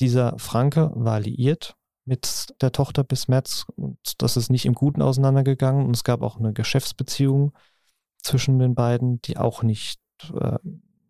dieser 0.00 0.36
Franke 0.38 0.90
war 0.94 1.20
liiert 1.20 1.76
mit 2.08 2.54
der 2.60 2.72
Tochter 2.72 3.04
bis 3.04 3.28
März 3.28 3.66
und 3.76 3.98
das 4.18 4.36
ist 4.36 4.50
nicht 4.50 4.66
im 4.66 4.74
Guten 4.74 5.02
auseinandergegangen 5.02 5.86
und 5.86 5.94
es 5.94 6.04
gab 6.04 6.22
auch 6.22 6.38
eine 6.38 6.52
Geschäftsbeziehung 6.52 7.52
zwischen 8.22 8.58
den 8.58 8.74
beiden, 8.74 9.22
die 9.22 9.36
auch 9.36 9.62
nicht 9.62 10.00
äh, 10.34 10.58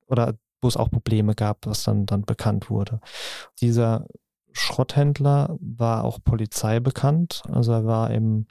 oder 0.07 0.35
wo 0.61 0.69
es 0.69 0.77
auch 0.77 0.91
Probleme 0.91 1.35
gab, 1.35 1.67
was 1.67 1.85
dann, 1.85 2.05
dann 2.05 2.23
bekannt 2.23 2.69
wurde. 2.69 3.01
Dieser 3.61 4.07
Schrotthändler 4.53 5.57
war 5.61 6.05
auch 6.05 6.19
Polizei 6.23 6.81
bekannt. 6.81 7.43
Also 7.49 7.73
er 7.73 7.87
war 7.87 8.11
im 8.11 8.47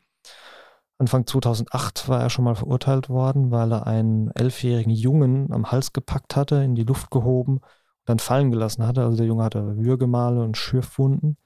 Anfang 0.99 1.27
2008 1.27 2.09
war 2.09 2.21
er 2.21 2.29
schon 2.29 2.45
mal 2.45 2.55
verurteilt 2.55 3.09
worden, 3.09 3.51
weil 3.51 3.71
er 3.71 3.85
einen 3.85 4.31
elfjährigen 4.31 4.91
Jungen 4.91 5.51
am 5.51 5.71
Hals 5.71 5.93
gepackt 5.93 6.35
hatte, 6.35 6.63
in 6.63 6.75
die 6.75 6.83
Luft 6.83 7.11
gehoben 7.11 7.57
und 7.57 7.63
dann 8.05 8.19
fallen 8.19 8.51
gelassen 8.51 8.87
hatte. 8.87 9.03
Also 9.03 9.17
der 9.17 9.27
Junge 9.27 9.43
hatte 9.43 9.77
Würgemale 9.77 10.41
und 10.41 10.57
Schürfwunden. 10.57 11.37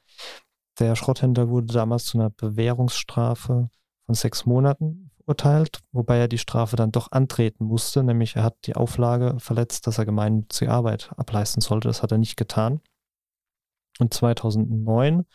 Der 0.82 0.96
Schrotthändler 0.96 1.48
wurde 1.48 1.72
damals 1.72 2.06
zu 2.06 2.18
einer 2.18 2.32
Bewährungsstrafe 2.32 3.70
von 4.08 4.16
sechs 4.16 4.48
Monaten 4.48 5.12
verurteilt, 5.16 5.82
wobei 5.92 6.18
er 6.18 6.28
die 6.28 6.40
Strafe 6.40 6.76
dann 6.76 6.92
doch 6.92 7.12
antreten 7.12 7.66
musste, 7.66 8.04
nämlich 8.04 8.36
er 8.36 8.42
hat 8.42 8.56
die 8.66 8.76
Auflage 8.76 9.36
verletzt, 9.38 9.86
dass 9.86 10.00
er 10.00 10.06
gemeinnützige 10.06 10.72
Arbeit 10.72 11.12
ableisten 11.18 11.62
sollte. 11.62 11.88
Das 11.88 12.02
hat 12.02 12.12
er 12.12 12.18
nicht 12.18 12.36
getan. 12.36 12.82
Und 14.00 14.12
2009 14.12 15.28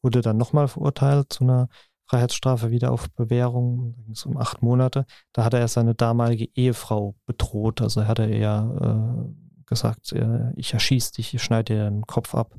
wurde 0.00 0.20
dann 0.20 0.36
nochmal 0.36 0.68
verurteilt 0.68 1.32
zu 1.32 1.42
einer 1.42 1.68
Freiheitsstrafe 2.06 2.70
wieder 2.70 2.92
auf 2.92 3.10
Bewährung, 3.10 3.96
da 4.06 4.30
um 4.30 4.36
acht 4.36 4.62
Monate. 4.62 5.06
Da 5.32 5.42
hat 5.42 5.54
er 5.54 5.66
seine 5.66 5.96
damalige 5.96 6.48
Ehefrau 6.54 7.16
bedroht. 7.26 7.80
Also 7.82 8.02
er 8.02 8.06
hatte 8.06 8.32
ja 8.32 8.70
äh, 8.80 9.64
gesagt, 9.66 10.12
äh, 10.12 10.52
ich 10.54 10.72
erschieße 10.72 11.14
dich, 11.14 11.34
ich 11.34 11.42
schneide 11.42 11.74
dir 11.74 11.90
den 11.90 12.06
Kopf 12.06 12.36
ab. 12.36 12.54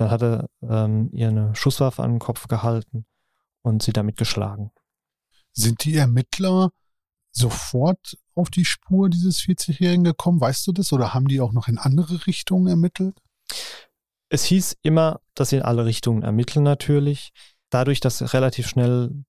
Dann 0.00 0.10
hat 0.10 0.22
er 0.22 0.48
ähm, 0.62 1.10
ihr 1.12 1.28
eine 1.28 1.54
Schusswaffe 1.54 2.02
an 2.02 2.12
den 2.12 2.18
Kopf 2.18 2.48
gehalten 2.48 3.04
und 3.62 3.82
sie 3.82 3.92
damit 3.92 4.16
geschlagen. 4.16 4.70
Sind 5.52 5.84
die 5.84 5.96
Ermittler 5.96 6.70
sofort 7.32 8.16
auf 8.34 8.50
die 8.50 8.64
Spur 8.64 9.08
dieses 9.10 9.40
40-Jährigen 9.40 10.04
gekommen? 10.04 10.40
Weißt 10.40 10.66
du 10.66 10.72
das? 10.72 10.92
Oder 10.92 11.14
haben 11.14 11.28
die 11.28 11.40
auch 11.40 11.52
noch 11.52 11.68
in 11.68 11.78
andere 11.78 12.26
Richtungen 12.26 12.68
ermittelt? 12.68 13.20
Es 14.30 14.44
hieß 14.44 14.76
immer, 14.82 15.20
dass 15.34 15.50
sie 15.50 15.56
in 15.56 15.62
alle 15.62 15.84
Richtungen 15.84 16.22
ermitteln 16.22 16.62
natürlich. 16.62 17.30
Dadurch, 17.70 18.00
dass 18.00 18.32
relativ 18.34 18.66
schnell 18.68 19.24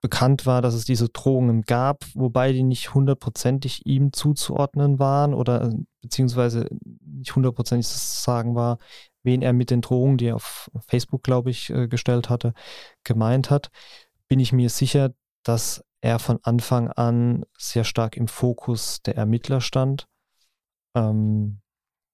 bekannt 0.00 0.44
war, 0.44 0.60
dass 0.60 0.74
es 0.74 0.84
diese 0.84 1.08
Drohungen 1.08 1.62
gab, 1.62 2.04
wobei 2.12 2.52
die 2.52 2.62
nicht 2.62 2.92
hundertprozentig 2.92 3.86
ihm 3.86 4.12
zuzuordnen 4.12 4.98
waren 4.98 5.32
oder 5.32 5.72
beziehungsweise 6.02 6.68
nicht 7.00 7.34
hundertprozentig 7.34 7.86
zu 7.86 7.96
sagen 7.96 8.54
war, 8.54 8.76
wen 9.24 9.42
er 9.42 9.52
mit 9.52 9.70
den 9.70 9.80
Drohungen, 9.80 10.18
die 10.18 10.26
er 10.26 10.36
auf 10.36 10.70
Facebook, 10.86 11.22
glaube 11.22 11.50
ich, 11.50 11.70
äh, 11.70 11.88
gestellt 11.88 12.30
hatte, 12.30 12.54
gemeint 13.02 13.50
hat 13.50 13.70
bin 14.28 14.40
ich 14.40 14.52
mir 14.52 14.70
sicher, 14.70 15.14
dass 15.42 15.84
er 16.00 16.18
von 16.18 16.38
Anfang 16.42 16.88
an 16.90 17.44
sehr 17.56 17.84
stark 17.84 18.16
im 18.16 18.28
Fokus 18.28 19.00
der 19.02 19.16
Ermittler 19.16 19.60
stand. 19.60 20.06
Ähm, 20.94 21.60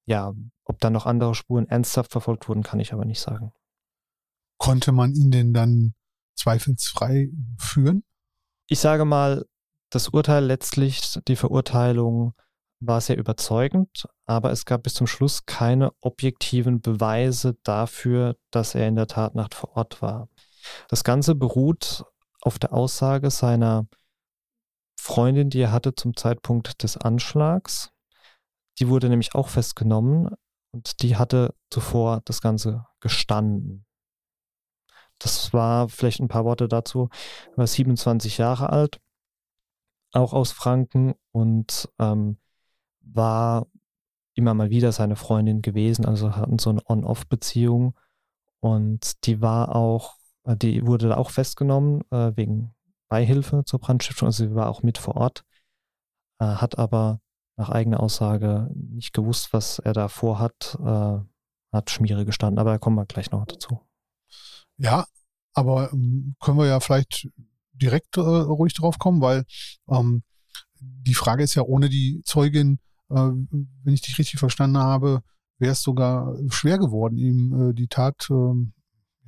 ja, 0.07 0.35
ob 0.65 0.79
da 0.81 0.91
noch 0.91 1.07
andere 1.07 1.35
Spuren 1.35 1.69
ernsthaft 1.69 2.13
verfolgt 2.13 2.49
wurden, 2.49 2.63
kann 2.63 2.81
ich 2.81 2.93
aber 2.93 3.05
nicht 3.05 3.21
sagen. 3.21 3.53
Konnte 4.59 4.93
man 4.93 5.15
ihn 5.15 5.31
denn 5.31 5.53
dann 5.53 5.95
zweifelsfrei 6.35 7.31
führen? 7.59 8.05
Ich 8.67 8.81
sage 8.81 9.05
mal, 9.05 9.47
das 9.91 10.09
Urteil 10.09 10.45
letztlich, 10.45 11.19
die 11.27 11.37
Verurteilung 11.37 12.35
war 12.81 13.01
sehr 13.01 13.19
überzeugend, 13.19 14.09
aber 14.27 14.51
es 14.51 14.65
gab 14.65 14.83
bis 14.83 14.95
zum 14.95 15.07
Schluss 15.07 15.45
keine 15.45 15.93
objektiven 16.01 16.81
Beweise 16.81 17.57
dafür, 17.63 18.37
dass 18.51 18.75
er 18.75 18.89
in 18.89 18.97
der 18.97 19.07
Tatnacht 19.07 19.55
vor 19.55 19.77
Ort 19.77 20.01
war. 20.03 20.29
Das 20.89 21.05
Ganze 21.05 21.35
beruht 21.35 22.05
auf 22.41 22.59
der 22.59 22.73
Aussage 22.73 23.31
seiner 23.31 23.87
Freundin, 24.99 25.51
die 25.51 25.61
er 25.61 25.73
hatte 25.73 25.95
zum 25.95 26.17
Zeitpunkt 26.17 26.83
des 26.83 26.97
Anschlags. 26.97 27.91
Die 28.79 28.89
wurde 28.89 29.09
nämlich 29.09 29.35
auch 29.35 29.49
festgenommen 29.49 30.35
und 30.73 31.03
die 31.03 31.17
hatte 31.17 31.55
zuvor 31.71 32.23
das 32.25 32.41
Ganze 32.41 32.87
gestanden. 33.01 33.85
Das 35.19 35.53
war 35.53 35.89
vielleicht 35.91 36.21
ein 36.21 36.29
paar 36.29 36.47
Worte 36.47 36.67
dazu. 36.67 37.11
Er 37.53 37.59
war 37.59 37.67
27 37.67 38.39
Jahre 38.39 38.71
alt, 38.71 39.01
auch 40.13 40.33
aus 40.33 40.51
Franken 40.53 41.15
und 41.33 41.89
ähm, 41.99 42.39
war 43.13 43.67
immer 44.35 44.55
mal 44.55 44.71
wieder 44.71 44.93
seine 44.93 45.17
Freundin 45.17 45.63
gewesen, 45.63 46.07
also 46.07 46.37
hatten 46.37 46.59
so 46.59 46.71
eine 46.71 46.83
On-Off-Beziehung 46.87 47.95
und 48.61 49.27
die 49.27 49.41
war 49.41 49.75
auch 49.75 50.21
äh, 50.45 50.57
die 50.57 50.87
wurde 50.87 51.17
auch 51.17 51.31
festgenommen 51.31 52.03
äh, 52.11 52.33
wegen 52.37 52.75
Beihilfe 53.09 53.65
zur 53.65 53.81
Brandstiftung. 53.81 54.27
Also 54.27 54.45
sie 54.45 54.55
war 54.55 54.69
auch 54.69 54.83
mit 54.83 54.99
vor 54.99 55.17
Ort, 55.17 55.45
äh, 56.39 56.45
hat 56.45 56.79
aber 56.79 57.21
nach 57.57 57.71
eigener 57.71 58.01
Aussage 58.01 58.71
nicht 58.75 59.13
gewusst, 59.13 59.53
was 59.53 59.79
er 59.79 59.93
da 59.93 60.09
vorhat, 60.09 60.79
äh, 60.81 61.19
hat 61.73 61.91
Schmiere 61.91 62.25
gestanden. 62.25 62.59
Aber 62.59 62.71
da 62.71 62.79
kommen 62.79 62.97
wir 62.97 63.07
gleich 63.07 63.31
noch 63.31 63.45
dazu. 63.45 63.81
Ja, 64.77 65.07
aber 65.53 65.93
ähm, 65.93 66.37
können 66.41 66.59
wir 66.59 66.67
ja 66.67 66.81
vielleicht 66.81 67.29
direkt 67.73 68.17
äh, 68.17 68.21
ruhig 68.21 68.73
drauf 68.75 68.99
kommen, 68.99 69.21
weil 69.21 69.45
ähm, 69.89 70.23
die 70.79 71.15
Frage 71.15 71.43
ist 71.43 71.55
ja 71.55 71.63
ohne 71.63 71.89
die 71.91 72.23
Zeugin, 72.25 72.79
wenn 73.11 73.95
ich 73.95 74.03
dich 74.03 74.19
richtig 74.19 74.39
verstanden 74.39 74.79
habe, 74.79 75.23
wäre 75.59 75.73
es 75.73 75.83
sogar 75.83 76.37
schwer 76.49 76.79
geworden, 76.79 77.19
ihm 77.19 77.75
die 77.75 77.89
Tat 77.89 78.29
ähm, 78.31 78.73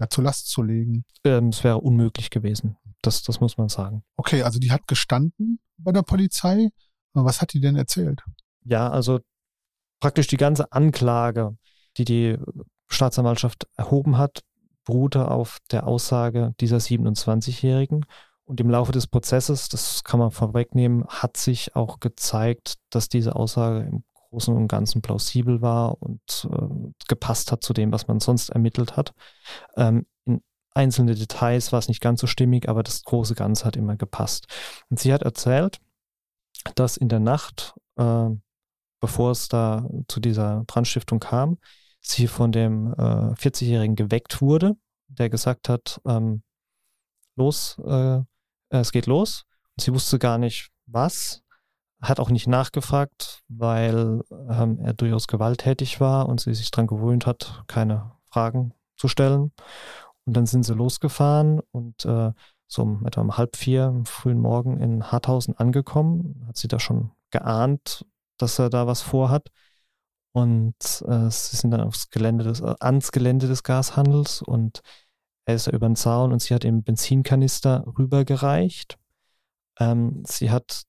ja, 0.01 0.09
zur 0.09 0.25
Last 0.25 0.49
zu 0.49 0.63
legen. 0.63 1.05
Es 1.25 1.65
wäre 1.65 1.79
unmöglich 1.79 2.31
gewesen. 2.31 2.77
Das, 3.03 3.23
das 3.23 3.41
muss 3.41 3.59
man 3.59 3.69
sagen. 3.69 4.03
Okay, 4.17 4.43
also 4.43 4.59
die 4.59 4.71
hat 4.71 4.87
gestanden 4.87 5.59
bei 5.77 5.93
der 5.93 6.03
Polizei. 6.03 6.69
Was 7.15 7.41
hat 7.41 7.53
die 7.53 7.61
denn 7.61 7.77
erzählt? 7.77 8.23
Ja, 8.65 8.89
also 8.89 9.21
praktisch 10.01 10.29
die 10.29 10.37
ganze 10.37 10.73
Anklage, 10.73 11.57
die 11.97 12.05
die 12.05 12.39
Staatsanwaltschaft 12.89 13.67
erhoben 13.77 14.19
hat, 14.19 14.43
beruhte 14.85 15.31
auf 15.31 15.59
der 15.71 15.87
Aussage 15.87 16.55
dieser 16.61 16.79
27-Jährigen. 16.79 18.05
Und 18.45 18.61
im 18.61 18.71
Laufe 18.71 18.93
des 18.93 19.07
Prozesses, 19.07 19.69
das 19.69 20.05
kann 20.05 20.19
man 20.21 20.31
vorwegnehmen, 20.31 21.07
hat 21.07 21.37
sich 21.37 21.77
auch 21.77 22.01
gezeigt, 22.01 22.75
dass 22.91 23.09
diese 23.09 23.37
Aussage 23.37 23.87
im 23.87 24.05
Großen 24.15 24.55
und 24.55 24.69
Ganzen 24.69 25.03
plausibel 25.03 25.63
war 25.63 26.01
und 26.03 26.49
äh, 26.51 26.93
gepasst 27.09 27.53
hat 27.53 27.63
zu 27.63 27.73
dem, 27.73 27.93
was 27.93 28.09
man 28.09 28.19
sonst 28.19 28.49
ermittelt 28.51 28.97
hat. 28.97 29.13
Ähm, 29.77 30.07
in 30.25 30.43
einzelne 30.75 31.15
Details 31.15 31.71
war 31.73 31.79
es 31.79 31.89
nicht 31.89 32.01
ganz 32.01 32.21
so 32.21 32.27
stimmig, 32.27 32.69
aber 32.69 32.83
das 32.83 33.05
große 33.05 33.35
Ganze 33.35 33.65
hat 33.65 33.77
immer 33.77 33.97
gepasst. 33.97 34.47
Und 34.91 34.99
sie 34.99 35.13
hat 35.13 35.23
erzählt, 35.23 35.81
dass 36.75 36.97
in 36.97 37.09
der 37.09 37.21
Nacht 37.21 37.75
äh, 37.97 38.31
bevor 39.03 39.33
es 39.33 39.49
da 39.49 39.87
zu 40.09 40.21
dieser 40.21 40.65
Brandstiftung 40.65 41.19
kam, 41.19 41.59
sie 42.01 42.29
von 42.29 42.53
dem 42.53 42.93
äh, 42.95 43.35
40-Jährigen 43.35 43.97
geweckt 43.97 44.41
wurde, 44.41 44.77
der 45.09 45.29
gesagt 45.29 45.69
hat, 45.69 46.01
ähm, 46.07 46.43
los, 47.37 47.79
äh, 47.85 48.21
es 48.81 48.93
geht 48.93 49.07
los. 49.07 49.45
Und 49.77 49.83
sie 49.83 49.95
wusste 49.95 50.19
gar 50.19 50.39
nicht, 50.39 50.71
was, 50.87 51.43
hat 52.01 52.19
auch 52.19 52.31
nicht 52.31 52.49
nachgefragt, 52.49 53.43
weil 53.49 54.23
ähm, 54.31 54.79
er 54.83 54.93
durchaus 54.93 55.29
gewalttätig 55.29 56.01
war 56.01 56.29
und 56.29 56.41
sie 56.41 56.55
sich 56.55 56.71
daran 56.71 56.89
gewöhnt 56.89 57.27
hat, 57.27 57.63
keine 57.69 58.13
Fragen 58.31 58.75
zu 58.97 59.09
stellen. 59.09 59.53
Und 60.25 60.37
dann 60.37 60.47
sind 60.47 60.65
sie 60.65 60.75
losgefahren 60.75 61.61
und 61.71 62.05
äh, 62.05 62.33
so 62.67 62.83
um 62.83 63.07
etwa 63.07 63.21
um 63.21 63.37
halb 63.37 63.57
vier 63.57 63.85
am 63.85 64.07
frühen 64.07 64.41
Morgen 64.41 64.81
in 64.81 65.13
Harthausen 65.13 65.57
angekommen, 65.57 66.45
hat 66.49 66.57
sie 66.57 66.69
da 66.69 66.81
schon 66.81 67.11
geahnt, 67.31 68.05
dass 68.39 68.59
er 68.59 68.71
da 68.71 68.87
was 68.87 69.03
vorhat. 69.03 69.49
Und 70.33 70.75
äh, 71.07 71.31
sie 71.31 71.57
sind 71.57 71.71
dann 71.73 71.83
aufs 71.83 72.09
Gelände 72.09 72.45
des, 72.45 72.61
äh, 72.61 72.75
ans 72.81 73.13
Gelände 73.13 73.47
des 73.47 73.63
Gashandels 73.63 74.41
und 74.43 74.81
er 75.45 75.55
ist 75.55 75.67
über 75.67 75.89
den 75.89 75.97
Zaun 75.97 76.33
und 76.33 76.41
sie 76.41 76.55
hat 76.55 76.65
ihm 76.65 76.83
Benzinkanister 76.83 77.85
rübergereicht. 77.99 78.99
Ähm, 79.79 80.23
sie 80.27 80.51
hat, 80.51 80.83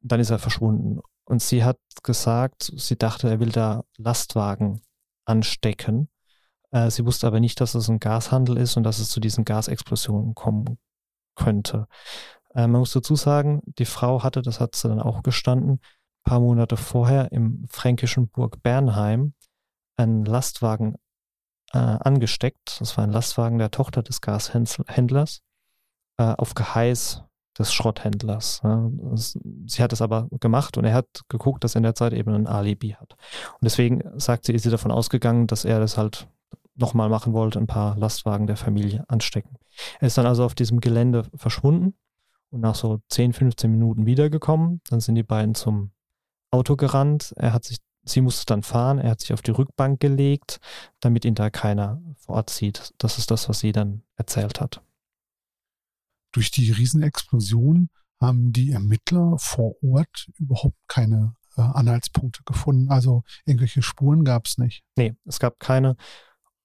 dann 0.00 0.20
ist 0.20 0.30
er 0.30 0.38
verschwunden. 0.38 1.00
Und 1.24 1.42
sie 1.42 1.62
hat 1.62 1.78
gesagt, 2.02 2.72
sie 2.74 2.96
dachte, 2.96 3.28
er 3.28 3.40
will 3.40 3.50
da 3.50 3.84
Lastwagen 3.96 4.80
anstecken. 5.24 6.08
Äh, 6.70 6.90
sie 6.90 7.04
wusste 7.04 7.26
aber 7.26 7.40
nicht, 7.40 7.60
dass 7.60 7.74
es 7.74 7.88
ein 7.88 8.00
Gashandel 8.00 8.56
ist 8.56 8.76
und 8.76 8.82
dass 8.82 8.98
es 8.98 9.10
zu 9.10 9.20
diesen 9.20 9.44
Gasexplosionen 9.44 10.34
kommen 10.34 10.78
könnte. 11.34 11.86
Äh, 12.54 12.66
man 12.66 12.80
muss 12.80 12.92
dazu 12.92 13.14
sagen, 13.14 13.62
die 13.78 13.84
Frau 13.84 14.22
hatte, 14.22 14.42
das 14.42 14.60
hat 14.60 14.74
sie 14.74 14.88
dann 14.88 15.00
auch 15.00 15.22
gestanden, 15.22 15.74
ein 15.74 16.24
paar 16.24 16.40
Monate 16.40 16.76
vorher 16.76 17.30
im 17.32 17.66
fränkischen 17.68 18.28
Burg 18.28 18.62
Bernheim 18.62 19.34
einen 19.96 20.24
Lastwagen 20.24 20.96
äh, 21.72 21.78
angesteckt. 21.78 22.80
Das 22.80 22.96
war 22.96 23.04
ein 23.04 23.12
Lastwagen 23.12 23.58
der 23.58 23.70
Tochter 23.70 24.02
des 24.02 24.20
Gashändlers 24.20 25.42
äh, 26.18 26.34
auf 26.36 26.54
Geheiß 26.54 27.24
des 27.58 27.72
Schrotthändlers. 27.72 28.60
Ja. 28.62 28.90
Sie 29.14 29.82
hat 29.82 29.92
es 29.92 30.00
aber 30.00 30.28
gemacht 30.40 30.76
und 30.78 30.84
er 30.84 30.94
hat 30.94 31.22
geguckt, 31.28 31.64
dass 31.64 31.74
er 31.74 31.78
in 31.78 31.82
der 31.84 31.94
Zeit 31.94 32.12
eben 32.12 32.32
ein 32.32 32.46
Alibi 32.46 32.90
hat. 32.90 33.14
Und 33.54 33.64
deswegen 33.64 34.02
sagt 34.18 34.46
sie, 34.46 34.52
ist 34.52 34.62
sie 34.62 34.70
davon 34.70 34.92
ausgegangen, 34.92 35.46
dass 35.46 35.64
er 35.64 35.80
das 35.80 35.98
halt 35.98 36.28
nochmal 36.76 37.08
machen 37.08 37.32
wollte, 37.32 37.58
ein 37.58 37.66
paar 37.66 37.96
Lastwagen 37.96 38.46
der 38.46 38.56
Familie 38.56 39.04
anstecken. 39.08 39.58
Er 40.00 40.06
ist 40.06 40.16
dann 40.16 40.26
also 40.26 40.44
auf 40.44 40.54
diesem 40.54 40.80
Gelände 40.80 41.24
verschwunden 41.34 41.94
und 42.50 42.60
nach 42.60 42.76
so 42.76 43.00
10, 43.08 43.32
15 43.32 43.70
Minuten 43.70 44.06
wiedergekommen. 44.06 44.80
Dann 44.88 45.00
sind 45.00 45.16
die 45.16 45.24
beiden 45.24 45.54
zum 45.54 45.90
Auto 46.50 46.76
gerannt. 46.76 47.34
Er 47.36 47.52
hat 47.52 47.64
sich, 47.64 47.78
sie 48.08 48.20
musste 48.20 48.46
dann 48.46 48.62
fahren. 48.62 48.98
Er 48.98 49.10
hat 49.10 49.20
sich 49.20 49.32
auf 49.32 49.42
die 49.42 49.50
Rückbank 49.50 50.00
gelegt, 50.00 50.60
damit 51.00 51.24
ihn 51.24 51.34
da 51.34 51.50
keiner 51.50 52.02
vor 52.16 52.36
Ort 52.36 52.50
sieht. 52.50 52.92
Das 52.98 53.18
ist 53.18 53.30
das, 53.30 53.48
was 53.48 53.60
sie 53.60 53.72
dann 53.72 54.02
erzählt 54.16 54.60
hat. 54.60 54.82
Durch 56.32 56.50
die 56.50 56.70
Riesenexplosion 56.70 57.88
haben 58.20 58.52
die 58.52 58.72
Ermittler 58.72 59.38
vor 59.38 59.74
Ort 59.82 60.28
überhaupt 60.38 60.76
keine 60.88 61.34
äh, 61.56 61.62
Anhaltspunkte 61.62 62.42
gefunden. 62.44 62.90
Also 62.90 63.22
irgendwelche 63.44 63.82
Spuren 63.82 64.24
gab 64.24 64.46
es 64.46 64.58
nicht. 64.58 64.82
Nee, 64.96 65.14
es 65.24 65.38
gab 65.38 65.58
keine 65.60 65.96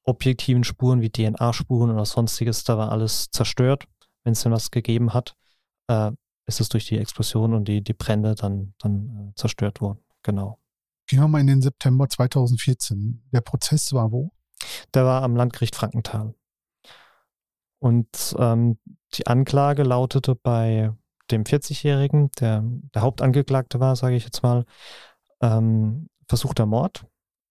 objektiven 0.03 0.63
Spuren 0.63 1.01
wie 1.01 1.09
DNA-Spuren 1.09 1.91
oder 1.91 2.05
sonstiges, 2.05 2.63
da 2.63 2.77
war 2.77 2.91
alles 2.91 3.29
zerstört. 3.31 3.85
Wenn 4.23 4.33
es 4.33 4.43
denn 4.43 4.51
was 4.51 4.71
gegeben 4.71 5.13
hat, 5.13 5.35
äh, 5.87 6.11
ist 6.45 6.61
es 6.61 6.69
durch 6.69 6.85
die 6.85 6.97
Explosion 6.97 7.53
und 7.53 7.67
die, 7.67 7.81
die 7.81 7.93
Brände 7.93 8.35
dann, 8.35 8.73
dann 8.79 9.29
äh, 9.31 9.35
zerstört 9.35 9.81
worden. 9.81 9.99
Genau. 10.23 10.59
Gehen 11.07 11.19
wir 11.19 11.27
mal 11.27 11.41
in 11.41 11.47
den 11.47 11.61
September 11.61 12.07
2014. 12.07 13.23
Der 13.31 13.41
Prozess 13.41 13.93
war 13.93 14.11
wo? 14.11 14.31
Der 14.93 15.05
war 15.05 15.23
am 15.23 15.35
Landgericht 15.35 15.75
Frankenthal. 15.75 16.35
Und 17.79 18.35
ähm, 18.37 18.79
die 19.15 19.27
Anklage 19.27 19.83
lautete 19.83 20.35
bei 20.35 20.91
dem 21.31 21.43
40-Jährigen, 21.43 22.31
der 22.39 22.63
der 22.63 23.01
Hauptangeklagte 23.01 23.79
war, 23.79 23.95
sage 23.95 24.15
ich 24.15 24.23
jetzt 24.23 24.43
mal, 24.43 24.65
ähm, 25.41 26.09
versuchter 26.27 26.65
Mord 26.65 27.05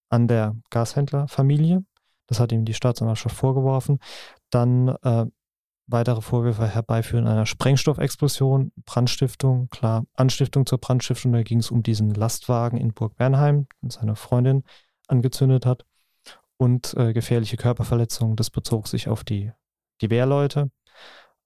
an 0.08 0.28
der 0.28 0.56
Gashändlerfamilie 0.70 1.84
das 2.32 2.40
hat 2.40 2.50
ihm 2.50 2.64
die 2.64 2.72
Staatsanwaltschaft 2.72 3.36
vorgeworfen. 3.36 3.98
Dann 4.50 4.88
äh, 5.02 5.26
weitere 5.87 6.21
Vorwürfe 6.21 6.66
herbeiführen 6.66 7.27
einer 7.27 7.47
Sprengstoffexplosion, 7.47 8.73
Brandstiftung, 8.85 9.68
klar, 9.71 10.05
Anstiftung 10.14 10.66
zur 10.66 10.79
Brandstiftung. 10.79 11.33
Da 11.33 11.42
ging 11.42 11.59
es 11.59 11.71
um 11.71 11.83
diesen 11.83 12.14
Lastwagen 12.14 12.79
in 12.79 12.92
Burg 12.92 13.16
Bernheim, 13.16 13.66
den 13.83 13.90
seine 13.90 14.16
Freundin 14.16 14.64
angezündet 15.09 15.66
hat. 15.66 15.85
Und 16.57 16.95
äh, 16.95 17.12
gefährliche 17.12 17.57
Körperverletzung, 17.57 18.37
das 18.37 18.51
bezog 18.51 18.87
sich 18.87 19.09
auf 19.09 19.25
die, 19.25 19.51
die 20.01 20.11
Wehrleute. 20.11 20.71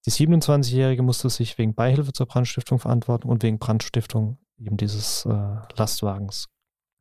Die 0.05 0.11
27-Jährige 0.11 1.03
musste 1.03 1.31
sich 1.31 1.57
wegen 1.59 1.75
Beihilfe 1.75 2.13
zur 2.13 2.27
Brandstiftung 2.27 2.79
verantworten 2.79 3.29
und 3.29 3.43
wegen 3.43 3.59
Brandstiftung 3.59 4.39
eben 4.59 4.77
dieses 4.77 5.25
äh, 5.25 5.57
Lastwagens. 5.77 6.47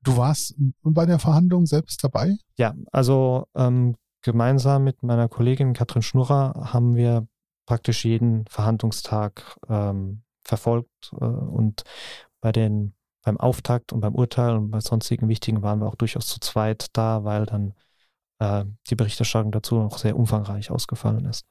Du 0.02 0.18
warst 0.18 0.56
bei 0.84 1.06
der 1.06 1.20
Verhandlung 1.20 1.66
selbst 1.66 2.04
dabei? 2.04 2.38
Ja, 2.58 2.74
also 2.92 3.48
ähm, 3.56 3.96
gemeinsam 4.26 4.84
mit 4.84 5.04
meiner 5.04 5.30
Kollegin 5.30 5.74
Katrin 5.74 6.02
Schnurrer 6.02 6.72
haben 6.74 6.96
wir 6.96 7.28
praktisch 7.66 8.04
jeden 8.06 8.46
Verhandlungstag 8.48 9.58
ähm, 9.70 10.24
verfolgt 10.44 11.14
äh, 11.14 11.26
und 11.26 11.84
bei 12.42 12.52
den 12.52 12.94
beim 13.24 13.40
Auftakt 13.40 13.92
und 13.94 14.02
beim 14.02 14.14
Urteil 14.14 14.56
und 14.56 14.70
bei 14.70 14.82
sonstigen 14.82 15.30
wichtigen 15.30 15.64
waren 15.64 15.80
wir 15.80 15.88
auch 15.88 15.96
durchaus 15.96 16.28
zu 16.28 16.40
zweit 16.40 16.88
da, 16.94 17.24
weil 17.24 17.46
dann 17.46 17.74
äh, 18.40 18.66
die 18.90 18.96
Berichterstattung 18.96 19.52
dazu 19.52 19.76
noch 19.76 19.98
sehr 19.98 20.16
umfangreich 20.16 20.70
ausgefallen 20.70 21.26
ist. 21.26 21.46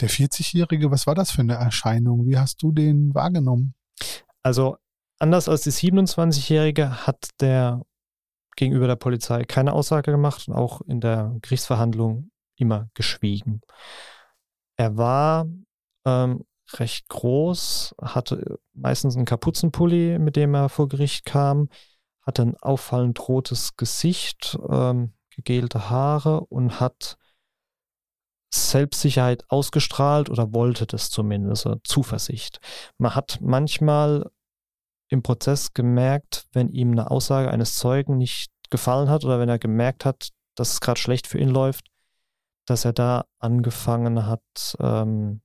Der 0.00 0.08
40-Jährige, 0.08 0.90
was 0.90 1.06
war 1.06 1.14
das 1.14 1.32
für 1.32 1.42
eine 1.42 1.54
Erscheinung? 1.54 2.26
Wie 2.26 2.38
hast 2.38 2.62
du 2.62 2.70
den 2.70 3.12
wahrgenommen? 3.14 3.74
Also 4.42 4.76
Anders 5.20 5.50
als 5.50 5.60
die 5.64 5.70
27-Jährige 5.70 7.06
hat 7.06 7.28
der 7.40 7.82
gegenüber 8.60 8.86
der 8.86 8.96
Polizei 8.96 9.44
keine 9.44 9.72
Aussage 9.72 10.12
gemacht 10.12 10.46
und 10.46 10.54
auch 10.54 10.82
in 10.82 11.00
der 11.00 11.36
Gerichtsverhandlung 11.40 12.30
immer 12.56 12.88
geschwiegen. 12.94 13.62
Er 14.76 14.96
war 14.96 15.46
ähm, 16.04 16.44
recht 16.74 17.08
groß, 17.08 17.94
hatte 18.00 18.58
meistens 18.74 19.16
einen 19.16 19.24
Kapuzenpulli, 19.24 20.18
mit 20.18 20.36
dem 20.36 20.54
er 20.54 20.68
vor 20.68 20.88
Gericht 20.88 21.24
kam, 21.24 21.68
hatte 22.22 22.42
ein 22.42 22.56
auffallend 22.58 23.28
rotes 23.28 23.76
Gesicht, 23.76 24.58
ähm, 24.68 25.14
gegelte 25.34 25.88
Haare 25.88 26.40
und 26.40 26.80
hat 26.80 27.16
Selbstsicherheit 28.52 29.44
ausgestrahlt 29.48 30.28
oder 30.28 30.52
wollte 30.52 30.86
das 30.86 31.08
zumindest, 31.08 31.66
Zuversicht. 31.84 32.60
Man 32.98 33.14
hat 33.14 33.38
manchmal 33.40 34.30
im 35.10 35.22
Prozess 35.22 35.74
gemerkt, 35.74 36.46
wenn 36.52 36.70
ihm 36.70 36.92
eine 36.92 37.10
Aussage 37.10 37.50
eines 37.50 37.74
Zeugen 37.74 38.16
nicht 38.16 38.50
gefallen 38.70 39.10
hat 39.10 39.24
oder 39.24 39.38
wenn 39.38 39.48
er 39.48 39.58
gemerkt 39.58 40.04
hat, 40.04 40.30
dass 40.54 40.72
es 40.72 40.80
gerade 40.80 41.00
schlecht 41.00 41.26
für 41.26 41.38
ihn 41.38 41.48
läuft, 41.48 41.88
dass 42.64 42.84
er 42.84 42.92
da 42.92 43.26
angefangen 43.38 44.26
hat, 44.26 44.76
ähm, 44.78 45.42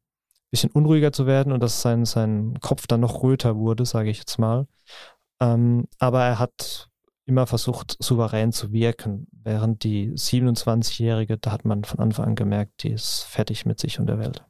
bisschen 0.51 0.71
unruhiger 0.71 1.11
zu 1.11 1.25
werden 1.25 1.51
und 1.51 1.61
dass 1.61 1.81
sein, 1.81 2.05
sein 2.05 2.59
Kopf 2.61 2.87
dann 2.87 3.01
noch 3.01 3.23
röter 3.23 3.57
wurde, 3.57 3.85
sage 3.85 4.09
ich 4.09 4.19
jetzt 4.19 4.37
mal. 4.37 4.67
Ähm, 5.41 5.87
aber 5.99 6.23
er 6.23 6.39
hat 6.39 6.89
immer 7.25 7.47
versucht, 7.47 7.97
souverän 7.99 8.51
zu 8.51 8.71
wirken, 8.71 9.27
während 9.31 9.83
die 9.83 10.11
27-Jährige, 10.11 11.37
da 11.37 11.51
hat 11.51 11.65
man 11.65 11.83
von 11.83 11.99
Anfang 11.99 12.25
an 12.27 12.35
gemerkt, 12.35 12.83
die 12.83 12.91
ist 12.91 13.23
fertig 13.23 13.65
mit 13.65 13.79
sich 13.79 13.99
und 13.99 14.05
der 14.05 14.19
Welt. 14.19 14.45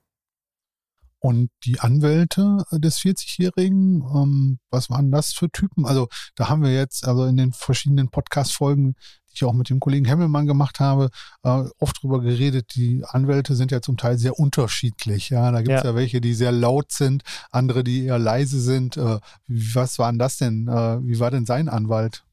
Und 1.25 1.49
die 1.63 1.79
Anwälte 1.79 2.65
des 2.71 2.99
40-Jährigen, 2.99 4.03
ähm, 4.13 4.59
was 4.69 4.91
waren 4.91 5.09
das 5.09 5.33
für 5.33 5.49
Typen? 5.49 5.87
Also 5.87 6.07
da 6.35 6.49
haben 6.49 6.61
wir 6.61 6.71
jetzt, 6.71 7.07
also 7.07 7.25
in 7.25 7.35
den 7.35 7.51
verschiedenen 7.51 8.09
Podcast-Folgen, 8.09 8.93
die 8.93 9.33
ich 9.33 9.43
auch 9.43 9.53
mit 9.53 9.71
dem 9.71 9.79
Kollegen 9.79 10.05
Hemmelmann 10.05 10.45
gemacht 10.45 10.79
habe, 10.79 11.09
äh, 11.41 11.63
oft 11.79 12.03
drüber 12.03 12.21
geredet, 12.21 12.75
die 12.75 13.03
Anwälte 13.07 13.55
sind 13.55 13.71
ja 13.71 13.81
zum 13.81 13.97
Teil 13.97 14.19
sehr 14.19 14.37
unterschiedlich. 14.37 15.31
Ja, 15.31 15.49
da 15.49 15.63
gibt 15.63 15.75
es 15.75 15.83
ja. 15.83 15.89
ja. 15.89 15.95
welche, 15.95 16.21
die 16.21 16.35
sehr 16.35 16.51
laut 16.51 16.91
sind, 16.91 17.23
andere, 17.49 17.83
die 17.83 18.05
eher 18.05 18.19
leise 18.19 18.61
sind. 18.61 18.95
Äh, 18.95 19.17
was 19.47 19.97
waren 19.97 20.19
das 20.19 20.37
denn? 20.37 20.67
Äh, 20.67 21.01
wie 21.07 21.19
war 21.19 21.31
denn 21.31 21.47
sein 21.47 21.69
Anwalt? 21.69 22.23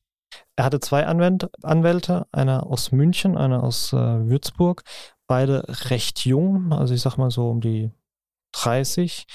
Er 0.55 0.67
hatte 0.67 0.81
zwei 0.81 1.07
Anwält 1.07 1.49
Anwälte, 1.63 2.27
einer 2.31 2.67
aus 2.67 2.93
München, 2.93 3.39
einer 3.39 3.63
aus 3.63 3.95
äh, 3.95 3.97
Würzburg, 3.97 4.83
beide 5.27 5.65
recht 5.89 6.27
jung, 6.27 6.75
also 6.75 6.93
ich 6.93 7.01
sag 7.01 7.17
mal 7.17 7.31
so 7.31 7.49
um 7.49 7.63
die 7.63 7.91
30, 8.53 9.27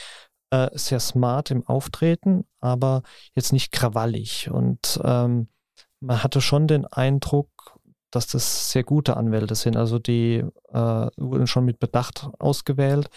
äh, 0.52 0.70
sehr 0.74 1.00
smart 1.00 1.52
im 1.52 1.66
Auftreten, 1.66 2.46
aber 2.60 3.04
jetzt 3.36 3.54
nicht 3.54 3.72
krawallig. 3.72 4.50
Und 4.50 5.00
ähm, 5.04 5.50
man 6.00 6.24
hatte 6.24 6.42
schon 6.42 6.68
den 6.68 6.86
Eindruck, 6.86 7.50
dass 8.12 8.28
das 8.28 8.72
sehr 8.72 8.84
gute 8.84 9.18
Anwälte 9.18 9.56
sind. 9.56 9.76
Also 9.76 10.00
die 10.00 10.44
äh, 10.70 11.08
wurden 11.18 11.48
schon 11.48 11.66
mit 11.66 11.80
Bedacht 11.80 12.30
ausgewählt. 12.40 13.10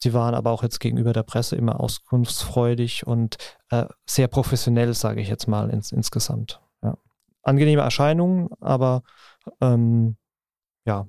Sie 0.00 0.14
waren 0.14 0.34
aber 0.34 0.52
auch 0.52 0.62
jetzt 0.62 0.78
gegenüber 0.78 1.12
der 1.12 1.24
Presse 1.24 1.56
immer 1.56 1.80
auskunftsfreudig 1.80 3.06
und 3.06 3.36
äh, 3.70 3.86
sehr 4.06 4.28
professionell, 4.28 4.94
sage 4.94 5.20
ich 5.20 5.28
jetzt 5.28 5.48
mal 5.48 5.70
ins, 5.70 5.90
insgesamt. 5.90 6.60
Ja. 6.82 6.96
angenehme 7.42 7.82
Erscheinung, 7.82 8.50
aber 8.60 9.02
ähm, 9.60 10.16
ja. 10.84 11.06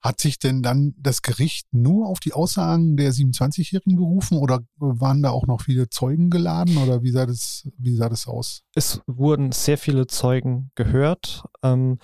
Hat 0.00 0.20
sich 0.20 0.38
denn 0.38 0.62
dann 0.62 0.94
das 0.96 1.22
Gericht 1.22 1.66
nur 1.72 2.06
auf 2.06 2.20
die 2.20 2.32
Aussagen 2.32 2.96
der 2.96 3.12
27-Jährigen 3.12 3.96
berufen 3.96 4.38
oder 4.38 4.60
waren 4.76 5.22
da 5.22 5.30
auch 5.30 5.46
noch 5.46 5.62
viele 5.62 5.88
Zeugen 5.90 6.30
geladen 6.30 6.76
oder 6.78 7.02
wie 7.02 7.10
sah 7.10 7.26
das, 7.26 7.68
wie 7.78 7.96
sah 7.96 8.08
das 8.08 8.28
aus? 8.28 8.62
Es 8.74 9.00
wurden 9.06 9.50
sehr 9.50 9.76
viele 9.76 10.06
Zeugen 10.06 10.70
gehört. 10.76 11.44
Ähm, 11.62 11.98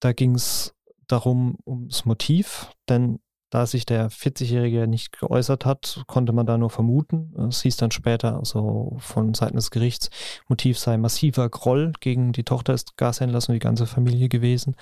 da 0.00 0.12
ging 0.12 0.34
es 0.34 0.74
darum, 1.06 1.56
ums 1.64 2.04
Motiv, 2.04 2.72
denn 2.88 3.20
da 3.50 3.64
sich 3.64 3.86
der 3.86 4.10
40-Jährige 4.10 4.88
nicht 4.88 5.18
geäußert 5.18 5.64
hat, 5.64 6.02
konnte 6.08 6.32
man 6.32 6.46
da 6.46 6.58
nur 6.58 6.70
vermuten. 6.70 7.32
Es 7.48 7.62
hieß 7.62 7.76
dann 7.76 7.92
später 7.92 8.36
also 8.36 8.96
von 8.98 9.34
Seiten 9.34 9.56
des 9.56 9.70
Gerichts, 9.70 10.10
Motiv 10.48 10.78
sei 10.78 10.96
massiver 10.96 11.48
Groll 11.48 11.92
gegen 12.00 12.32
die 12.32 12.42
Tochter 12.42 12.72
des 12.72 12.84
Gashändlers 12.96 13.48
und 13.48 13.54
die 13.54 13.60
ganze 13.60 13.86
Familie 13.86 14.28
gewesen. 14.28 14.74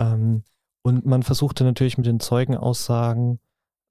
Ähm, 0.00 0.42
und 0.86 1.06
man 1.06 1.22
versuchte 1.22 1.64
natürlich 1.64 1.96
mit 1.96 2.06
den 2.06 2.20
Zeugenaussagen 2.20 3.40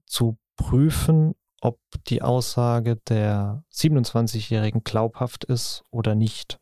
zu 0.06 0.38
prüfen, 0.56 1.34
ob 1.60 1.80
die 2.08 2.22
Aussage 2.22 2.98
der 3.08 3.64
27-Jährigen 3.74 4.84
glaubhaft 4.84 5.44
ist 5.44 5.84
oder 5.90 6.14
nicht. 6.14 6.60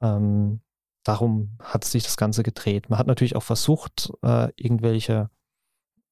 Ähm, 0.00 0.62
darum 1.04 1.58
hat 1.60 1.84
sich 1.84 2.04
das 2.04 2.16
Ganze 2.16 2.42
gedreht. 2.42 2.88
Man 2.88 2.98
hat 2.98 3.06
natürlich 3.06 3.36
auch 3.36 3.42
versucht, 3.42 4.10
äh, 4.22 4.48
irgendwelche 4.56 5.28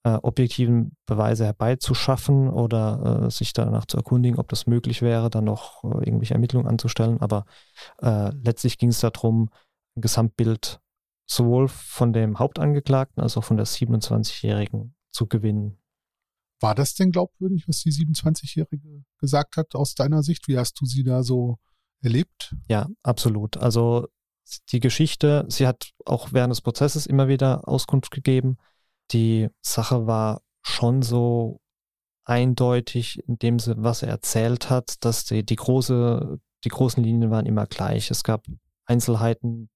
äh, 0.05 0.19
objektiven 0.23 0.95
Beweise 1.07 1.47
herbeizuschaffen 1.47 2.51
oder 2.51 3.25
äh, 3.25 3.31
sich 3.31 3.55
danach 3.55 3.87
zu 3.87 3.97
erkundigen, 3.97 4.39
ob 4.39 4.49
das 4.51 4.67
möglich 4.67 5.01
wäre, 5.01 5.31
dann 5.31 5.45
noch 5.45 5.83
äh, 5.83 6.05
irgendwelche 6.05 6.35
Ermittlungen 6.35 6.69
anzustellen. 6.69 7.23
Aber 7.23 7.47
äh, 8.03 8.31
letztlich 8.35 8.77
ging 8.77 8.91
es 8.91 9.01
darum, 9.01 9.49
ein 9.97 10.03
Gesamtbild 10.03 10.81
sowohl 11.27 11.69
von 11.69 12.13
dem 12.13 12.39
Hauptangeklagten 12.39 13.23
als 13.23 13.37
auch 13.37 13.45
von 13.45 13.57
der 13.57 13.67
27-Jährigen 13.67 14.95
zu 15.11 15.27
gewinnen. 15.27 15.79
War 16.61 16.75
das 16.75 16.95
denn 16.95 17.11
glaubwürdig, 17.11 17.69
was 17.69 17.81
die 17.81 17.91
27-Jährige 17.91 19.05
gesagt 19.19 19.57
hat 19.57 19.75
aus 19.75 19.95
deiner 19.95 20.23
Sicht? 20.23 20.49
Wie 20.49 20.57
hast 20.57 20.81
du 20.81 20.87
sie 20.87 21.05
da 21.05 21.23
so 21.23 21.59
erlebt? 22.01 22.55
Ja, 22.69 22.89
absolut. 23.03 23.57
Also 23.59 24.07
die 24.71 24.81
Geschichte, 24.81 25.45
sie 25.49 25.67
hat 25.67 25.91
auch 26.05 26.33
während 26.33 26.53
des 26.53 26.63
Prozesses 26.63 27.07
immer 27.07 27.29
wieder 27.29 27.69
Auskunft 27.69 28.11
gegeben. 28.11 28.57
Die 29.13 29.49
Sache 29.61 30.07
war 30.07 30.43
schon 30.63 31.03
so 31.03 31.61
eindeutig 32.25 33.23
in 33.29 33.39
dem 33.39 33.59
was 33.59 34.03
er 34.03 34.09
erzählt 34.09 34.69
hat, 34.69 35.05
dass 35.05 35.25
die, 35.25 35.45
die 35.45 35.57
große, 35.57 36.41
die 36.65 36.69
großen 36.69 37.03
Linien 37.03 37.31
waren 37.31 37.47
immer 37.47 37.67
gleich. 37.67 38.11
Es 38.11 38.25
gab 38.25 38.47
Einzelheiten, 38.85 39.69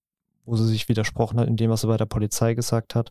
wo 0.44 0.56
sie 0.56 0.66
sich 0.66 0.88
widersprochen 0.88 1.38
hat, 1.40 1.48
in 1.48 1.56
dem, 1.56 1.70
was 1.70 1.82
sie 1.82 1.86
bei 1.86 1.96
der 1.96 2.06
Polizei 2.06 2.54
gesagt 2.54 2.94
hat 2.94 3.10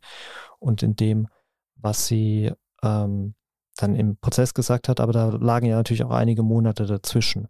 und 0.59 0.83
in 0.83 0.95
dem, 0.95 1.27
was 1.75 2.07
sie 2.07 2.51
ähm, 2.83 3.35
dann 3.77 3.95
im 3.95 4.17
Prozess 4.17 4.53
gesagt 4.53 4.89
hat, 4.89 4.99
aber 4.99 5.13
da 5.13 5.27
lagen 5.29 5.65
ja 5.65 5.77
natürlich 5.77 6.03
auch 6.03 6.11
einige 6.11 6.43
Monate 6.43 6.85
dazwischen. 6.85 7.47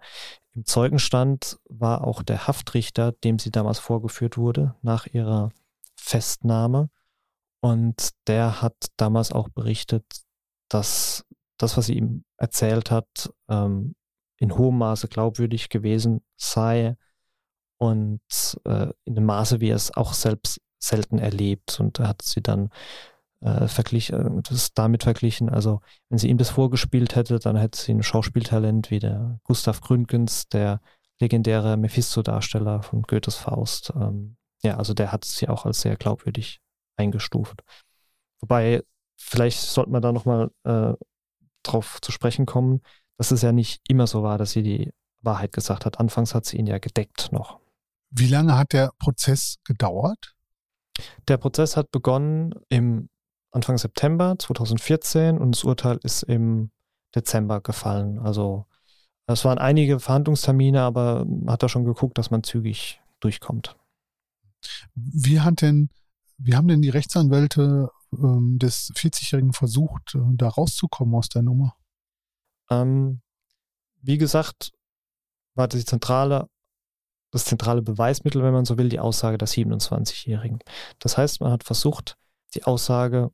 Im 0.53 0.65
Zeugenstand 0.65 1.57
war 1.69 2.05
auch 2.05 2.21
der 2.21 2.47
Haftrichter, 2.47 3.11
dem 3.11 3.39
sie 3.39 3.51
damals 3.51 3.79
vorgeführt 3.79 4.37
wurde, 4.37 4.75
nach 4.81 5.07
ihrer 5.07 5.49
Festnahme. 5.95 6.89
Und 7.61 8.09
der 8.27 8.61
hat 8.61 8.75
damals 8.97 9.31
auch 9.31 9.49
berichtet, 9.49 10.05
dass 10.69 11.25
das, 11.57 11.75
was 11.77 11.87
sie 11.87 11.97
ihm 11.97 12.23
erzählt 12.37 12.91
hat, 12.91 13.33
ähm, 13.49 13.95
in 14.37 14.57
hohem 14.57 14.77
Maße 14.77 15.07
glaubwürdig 15.07 15.69
gewesen 15.69 16.21
sei 16.37 16.95
und 17.79 18.21
äh, 18.65 18.87
in 19.05 19.15
dem 19.15 19.25
Maße, 19.25 19.61
wie 19.61 19.69
er 19.69 19.75
es 19.75 19.95
auch 19.95 20.13
selbst 20.13 20.61
selten 20.77 21.17
erlebt. 21.17 21.79
Und 21.79 21.99
er 21.99 22.09
hat 22.09 22.21
sie 22.21 22.41
dann 22.41 22.69
äh, 23.41 23.67
verglichen, 23.67 24.43
das 24.43 24.73
damit 24.73 25.03
verglichen. 25.03 25.49
Also, 25.49 25.81
wenn 26.09 26.17
sie 26.17 26.29
ihm 26.29 26.37
das 26.37 26.49
vorgespielt 26.49 27.15
hätte, 27.15 27.39
dann 27.39 27.55
hätte 27.55 27.79
sie 27.79 27.93
ein 27.93 28.03
Schauspieltalent 28.03 28.91
wie 28.91 28.99
der 28.99 29.39
Gustav 29.43 29.81
Gründgens, 29.81 30.49
der 30.49 30.81
legendäre 31.19 31.77
Mephisto-Darsteller 31.77 32.83
von 32.83 33.01
Goethes 33.03 33.35
Faust. 33.35 33.93
Ähm, 33.95 34.35
ja, 34.61 34.77
also 34.77 34.93
der 34.93 35.11
hat 35.11 35.25
sie 35.25 35.47
auch 35.47 35.65
als 35.65 35.81
sehr 35.81 35.95
glaubwürdig 35.95 36.59
eingestuft. 36.97 37.63
Wobei, 38.41 38.83
vielleicht 39.17 39.59
sollte 39.59 39.91
man 39.91 40.01
da 40.01 40.11
nochmal 40.11 40.51
äh, 40.63 40.93
drauf 41.63 41.99
zu 42.01 42.11
sprechen 42.11 42.45
kommen, 42.45 42.81
dass 43.17 43.31
es 43.31 43.41
ja 43.41 43.51
nicht 43.53 43.81
immer 43.87 44.07
so 44.07 44.23
war, 44.23 44.37
dass 44.37 44.51
sie 44.51 44.63
die 44.63 44.91
Wahrheit 45.21 45.53
gesagt 45.53 45.85
hat. 45.85 45.99
Anfangs 45.99 46.35
hat 46.35 46.45
sie 46.45 46.57
ihn 46.57 46.67
ja 46.67 46.77
gedeckt 46.77 47.31
noch. 47.31 47.59
Wie 48.11 48.27
lange 48.27 48.57
hat 48.57 48.73
der 48.73 48.91
Prozess 48.99 49.57
gedauert? 49.63 50.35
Der 51.27 51.37
Prozess 51.37 51.77
hat 51.77 51.91
begonnen 51.91 52.53
im 52.69 53.09
Anfang 53.51 53.77
September 53.77 54.35
2014 54.37 55.37
und 55.37 55.55
das 55.55 55.63
Urteil 55.63 55.99
ist 56.03 56.23
im 56.23 56.71
Dezember 57.15 57.61
gefallen. 57.61 58.19
Also 58.19 58.65
es 59.25 59.45
waren 59.45 59.57
einige 59.57 59.99
Verhandlungstermine, 59.99 60.81
aber 60.81 61.25
man 61.25 61.51
hat 61.51 61.63
da 61.63 61.69
schon 61.69 61.85
geguckt, 61.85 62.17
dass 62.17 62.31
man 62.31 62.43
zügig 62.43 63.01
durchkommt. 63.19 63.75
Wie 64.95 65.39
hat 65.39 65.61
denn, 65.61 65.89
wie 66.37 66.55
haben 66.55 66.67
denn 66.67 66.81
die 66.81 66.89
Rechtsanwälte 66.89 67.89
ähm, 68.13 68.57
des 68.59 68.91
40-Jährigen 68.95 69.53
versucht, 69.53 70.15
äh, 70.15 70.19
da 70.33 70.49
rauszukommen 70.49 71.15
aus 71.15 71.29
der 71.29 71.43
Nummer? 71.43 71.75
Ähm, 72.69 73.21
wie 74.01 74.17
gesagt, 74.17 74.71
war 75.55 75.67
die 75.67 75.85
zentrale, 75.85 76.49
das 77.31 77.45
zentrale 77.45 77.81
Beweismittel, 77.81 78.43
wenn 78.43 78.53
man 78.53 78.65
so 78.65 78.77
will, 78.77 78.89
die 78.89 78.99
Aussage 78.99 79.37
der 79.37 79.47
27-Jährigen. 79.47 80.59
Das 80.99 81.17
heißt, 81.17 81.41
man 81.41 81.51
hat 81.51 81.63
versucht, 81.63 82.17
die 82.55 82.63
Aussage 82.63 83.31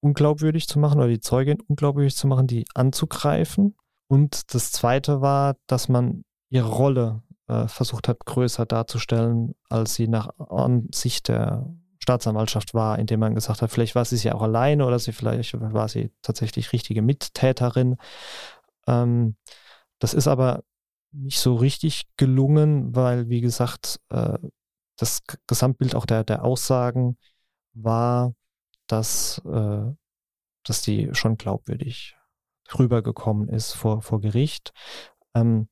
unglaubwürdig 0.00 0.68
zu 0.68 0.78
machen 0.78 0.98
oder 0.98 1.08
die 1.08 1.20
Zeugin 1.20 1.60
unglaubwürdig 1.60 2.16
zu 2.16 2.26
machen, 2.26 2.46
die 2.46 2.66
anzugreifen. 2.74 3.76
Und 4.08 4.54
das 4.54 4.72
Zweite 4.72 5.20
war, 5.20 5.56
dass 5.66 5.88
man 5.88 6.22
ihre 6.50 6.68
Rolle 6.68 7.22
äh, 7.48 7.66
versucht 7.66 8.08
hat, 8.08 8.24
größer 8.24 8.66
darzustellen, 8.66 9.54
als 9.68 9.94
sie 9.94 10.08
nach 10.08 10.30
Ansicht 10.38 11.28
der 11.28 11.66
Staatsanwaltschaft 12.00 12.74
war, 12.74 12.98
indem 12.98 13.20
man 13.20 13.34
gesagt 13.34 13.60
hat, 13.60 13.70
vielleicht 13.70 13.94
war 13.94 14.04
sie 14.04 14.16
ja 14.16 14.34
auch 14.34 14.42
alleine 14.42 14.86
oder 14.86 14.98
sie 14.98 15.12
vielleicht 15.12 15.60
war 15.60 15.88
sie 15.88 16.10
tatsächlich 16.22 16.72
richtige 16.72 17.02
Mittäterin. 17.02 17.96
Ähm, 18.86 19.36
das 19.98 20.14
ist 20.14 20.28
aber 20.28 20.62
nicht 21.12 21.40
so 21.40 21.54
richtig 21.56 22.04
gelungen, 22.16 22.94
weil, 22.94 23.28
wie 23.28 23.40
gesagt, 23.40 24.00
äh, 24.10 24.38
das 24.96 25.22
Gesamtbild 25.46 25.94
auch 25.94 26.06
der, 26.06 26.24
der 26.24 26.44
Aussagen 26.44 27.16
war, 27.72 28.34
dass, 28.88 29.38
äh, 29.44 29.92
dass 30.64 30.82
die 30.82 31.10
schon 31.12 31.36
glaubwürdig 31.36 32.16
rübergekommen 32.78 33.48
ist 33.48 33.72
vor, 33.72 34.02
vor 34.02 34.20
Gericht. 34.20 34.72
Ähm, 35.34 35.68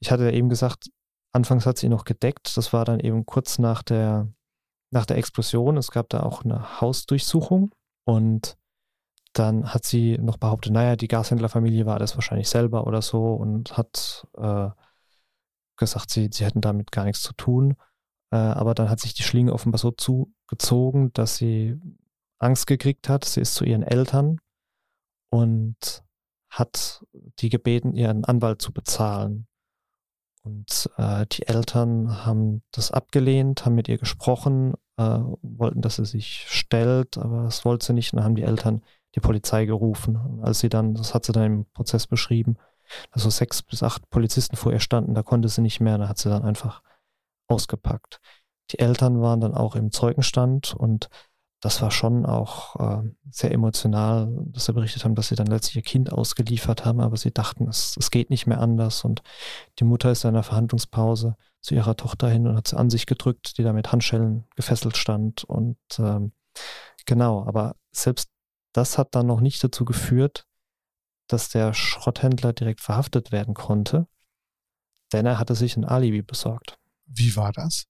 ich 0.00 0.10
hatte 0.10 0.24
ja 0.24 0.30
eben 0.30 0.48
gesagt, 0.48 0.90
anfangs 1.32 1.66
hat 1.66 1.78
sie 1.78 1.88
noch 1.88 2.04
gedeckt. 2.04 2.56
Das 2.56 2.72
war 2.72 2.84
dann 2.84 3.00
eben 3.00 3.26
kurz 3.26 3.58
nach 3.58 3.82
der, 3.82 4.32
nach 4.90 5.06
der 5.06 5.18
Explosion. 5.18 5.76
Es 5.76 5.90
gab 5.90 6.08
da 6.08 6.22
auch 6.22 6.44
eine 6.44 6.80
Hausdurchsuchung 6.80 7.72
und 8.04 8.56
dann 9.32 9.72
hat 9.72 9.84
sie 9.84 10.18
noch 10.18 10.36
behauptet, 10.36 10.72
naja, 10.72 10.96
die 10.96 11.08
Gashändlerfamilie 11.08 11.86
war 11.86 11.98
das 11.98 12.14
wahrscheinlich 12.16 12.48
selber 12.48 12.86
oder 12.86 13.02
so 13.02 13.34
und 13.34 13.76
hat 13.76 14.26
äh, 14.36 14.68
gesagt, 15.76 16.10
sie, 16.10 16.28
sie 16.32 16.44
hätten 16.44 16.60
damit 16.60 16.92
gar 16.92 17.04
nichts 17.04 17.22
zu 17.22 17.32
tun. 17.34 17.76
Äh, 18.30 18.36
aber 18.36 18.74
dann 18.74 18.90
hat 18.90 19.00
sich 19.00 19.14
die 19.14 19.22
Schlinge 19.22 19.52
offenbar 19.52 19.78
so 19.78 19.90
zugezogen, 19.90 21.12
dass 21.12 21.36
sie 21.36 21.80
Angst 22.38 22.66
gekriegt 22.66 23.08
hat. 23.08 23.24
Sie 23.24 23.40
ist 23.40 23.54
zu 23.54 23.64
ihren 23.64 23.82
Eltern 23.82 24.38
und 25.30 26.04
hat 26.50 27.04
die 27.38 27.48
gebeten, 27.48 27.94
ihren 27.94 28.24
Anwalt 28.24 28.60
zu 28.60 28.72
bezahlen. 28.72 29.46
Und 30.44 30.90
äh, 30.96 31.24
die 31.26 31.46
Eltern 31.46 32.26
haben 32.26 32.62
das 32.72 32.90
abgelehnt, 32.90 33.64
haben 33.64 33.76
mit 33.76 33.88
ihr 33.88 33.98
gesprochen, 33.98 34.74
äh, 34.98 35.20
wollten, 35.40 35.80
dass 35.80 35.96
sie 35.96 36.04
sich 36.04 36.46
stellt, 36.48 37.16
aber 37.16 37.44
das 37.44 37.64
wollte 37.64 37.86
sie 37.86 37.92
nicht. 37.92 38.12
Und 38.12 38.18
dann 38.18 38.24
haben 38.24 38.34
die 38.34 38.42
Eltern 38.42 38.82
die 39.14 39.20
Polizei 39.20 39.66
gerufen. 39.66 40.40
Als 40.42 40.60
sie 40.60 40.68
dann, 40.68 40.94
das 40.94 41.14
hat 41.14 41.24
sie 41.24 41.32
dann 41.32 41.44
im 41.44 41.64
Prozess 41.72 42.06
beschrieben, 42.06 42.56
also 43.10 43.30
sechs 43.30 43.62
bis 43.62 43.82
acht 43.82 44.08
Polizisten 44.10 44.56
vor 44.56 44.72
ihr 44.72 44.80
standen, 44.80 45.14
da 45.14 45.22
konnte 45.22 45.48
sie 45.48 45.62
nicht 45.62 45.80
mehr, 45.80 45.98
da 45.98 46.08
hat 46.08 46.18
sie 46.18 46.28
dann 46.28 46.42
einfach 46.42 46.82
ausgepackt. 47.48 48.20
Die 48.70 48.78
Eltern 48.78 49.20
waren 49.20 49.40
dann 49.40 49.54
auch 49.54 49.76
im 49.76 49.90
Zeugenstand 49.90 50.74
und 50.74 51.08
das 51.62 51.80
war 51.80 51.92
schon 51.92 52.26
auch 52.26 52.74
äh, 52.80 53.08
sehr 53.30 53.52
emotional, 53.52 54.28
dass 54.48 54.64
sie 54.64 54.72
berichtet 54.72 55.04
haben, 55.04 55.14
dass 55.14 55.28
sie 55.28 55.36
dann 55.36 55.46
letztlich 55.46 55.76
ihr 55.76 55.82
Kind 55.82 56.12
ausgeliefert 56.12 56.84
haben, 56.84 57.00
aber 57.00 57.16
sie 57.16 57.30
dachten, 57.30 57.68
es, 57.68 57.96
es 57.96 58.10
geht 58.10 58.30
nicht 58.30 58.48
mehr 58.48 58.60
anders. 58.60 59.04
Und 59.04 59.22
die 59.78 59.84
Mutter 59.84 60.10
ist 60.10 60.24
in 60.24 60.30
einer 60.30 60.42
Verhandlungspause 60.42 61.36
zu 61.60 61.76
ihrer 61.76 61.96
Tochter 61.96 62.28
hin 62.28 62.48
und 62.48 62.56
hat 62.56 62.66
sie 62.66 62.76
an 62.76 62.90
sich 62.90 63.06
gedrückt, 63.06 63.58
die 63.58 63.62
da 63.62 63.72
mit 63.72 63.92
Handschellen 63.92 64.44
gefesselt 64.56 64.96
stand. 64.96 65.44
Und 65.44 65.78
ähm, 66.00 66.32
genau, 67.06 67.46
aber 67.46 67.76
selbst 67.92 68.31
das 68.72 68.98
hat 68.98 69.14
dann 69.14 69.26
noch 69.26 69.40
nicht 69.40 69.62
dazu 69.62 69.84
geführt, 69.84 70.46
dass 71.28 71.48
der 71.48 71.74
Schrotthändler 71.74 72.52
direkt 72.52 72.80
verhaftet 72.80 73.32
werden 73.32 73.54
konnte, 73.54 74.06
denn 75.12 75.26
er 75.26 75.38
hatte 75.38 75.54
sich 75.54 75.76
ein 75.76 75.84
Alibi 75.84 76.22
besorgt. 76.22 76.78
Wie 77.06 77.36
war 77.36 77.52
das? 77.52 77.86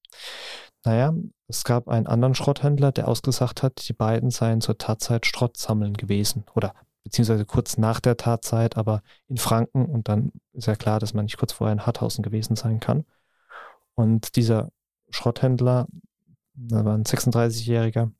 Naja, 0.84 1.12
es 1.46 1.64
gab 1.64 1.88
einen 1.88 2.06
anderen 2.06 2.34
Schrotthändler, 2.34 2.92
der 2.92 3.08
ausgesagt 3.08 3.62
hat, 3.62 3.88
die 3.88 3.92
beiden 3.92 4.30
seien 4.30 4.60
zur 4.60 4.78
Tatzeit 4.78 5.26
Schrottsammeln 5.26 5.94
gewesen. 5.94 6.44
Oder 6.54 6.74
beziehungsweise 7.04 7.44
kurz 7.44 7.78
nach 7.78 8.00
der 8.00 8.16
Tatzeit, 8.16 8.76
aber 8.76 9.02
in 9.28 9.36
Franken. 9.36 9.86
Und 9.86 10.08
dann 10.08 10.32
ist 10.52 10.66
ja 10.66 10.74
klar, 10.74 10.98
dass 10.98 11.14
man 11.14 11.24
nicht 11.26 11.38
kurz 11.38 11.52
vorher 11.52 11.72
in 11.72 11.86
Harthausen 11.86 12.22
gewesen 12.22 12.56
sein 12.56 12.80
kann. 12.80 13.04
Und 13.94 14.36
dieser 14.36 14.70
Schrotthändler, 15.10 15.86
da 16.54 16.84
war 16.84 16.94
ein 16.94 17.04
36-Jähriger, 17.04 18.10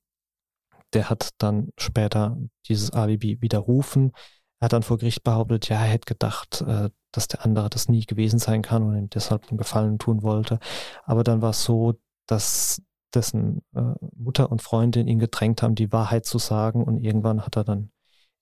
der 0.92 1.10
hat 1.10 1.30
dann 1.38 1.70
später 1.78 2.36
dieses 2.68 2.90
Alibi 2.90 3.40
widerrufen. 3.40 4.12
Er 4.60 4.66
hat 4.66 4.72
dann 4.72 4.82
vor 4.82 4.98
Gericht 4.98 5.24
behauptet, 5.24 5.68
ja, 5.68 5.76
er 5.76 5.90
hätte 5.90 6.06
gedacht, 6.06 6.62
äh, 6.62 6.90
dass 7.12 7.28
der 7.28 7.44
andere 7.44 7.68
das 7.68 7.88
nie 7.88 8.04
gewesen 8.06 8.38
sein 8.38 8.62
kann 8.62 8.82
und 8.82 8.96
ihm 8.96 9.10
deshalb 9.10 9.48
einen 9.48 9.58
Gefallen 9.58 9.98
tun 9.98 10.22
wollte. 10.22 10.58
Aber 11.04 11.24
dann 11.24 11.42
war 11.42 11.50
es 11.50 11.64
so, 11.64 11.94
dass 12.26 12.82
dessen 13.14 13.62
äh, 13.74 13.94
Mutter 14.16 14.50
und 14.50 14.62
Freundin 14.62 15.06
ihn 15.06 15.18
gedrängt 15.18 15.62
haben, 15.62 15.74
die 15.74 15.92
Wahrheit 15.92 16.24
zu 16.24 16.38
sagen 16.38 16.84
und 16.84 16.98
irgendwann 16.98 17.44
hat 17.44 17.56
er 17.56 17.64
dann 17.64 17.90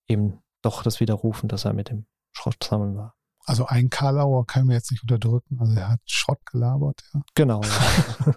eben 0.06 0.40
doch 0.62 0.82
das 0.82 1.00
widerrufen, 1.00 1.48
dass 1.48 1.64
er 1.64 1.72
mit 1.72 1.88
dem 1.90 2.06
Schrott 2.32 2.62
sammeln 2.62 2.96
war. 2.96 3.16
Also 3.46 3.66
ein 3.66 3.90
Karlauer 3.90 4.46
kann 4.46 4.66
mir 4.66 4.74
jetzt 4.74 4.90
nicht 4.90 5.02
unterdrücken. 5.02 5.58
Also 5.60 5.74
er 5.74 5.88
hat 5.88 6.00
Schrott 6.04 6.40
gelabert, 6.46 7.02
ja. 7.12 7.20
Genau. 7.34 7.62
Ja. 7.62 8.34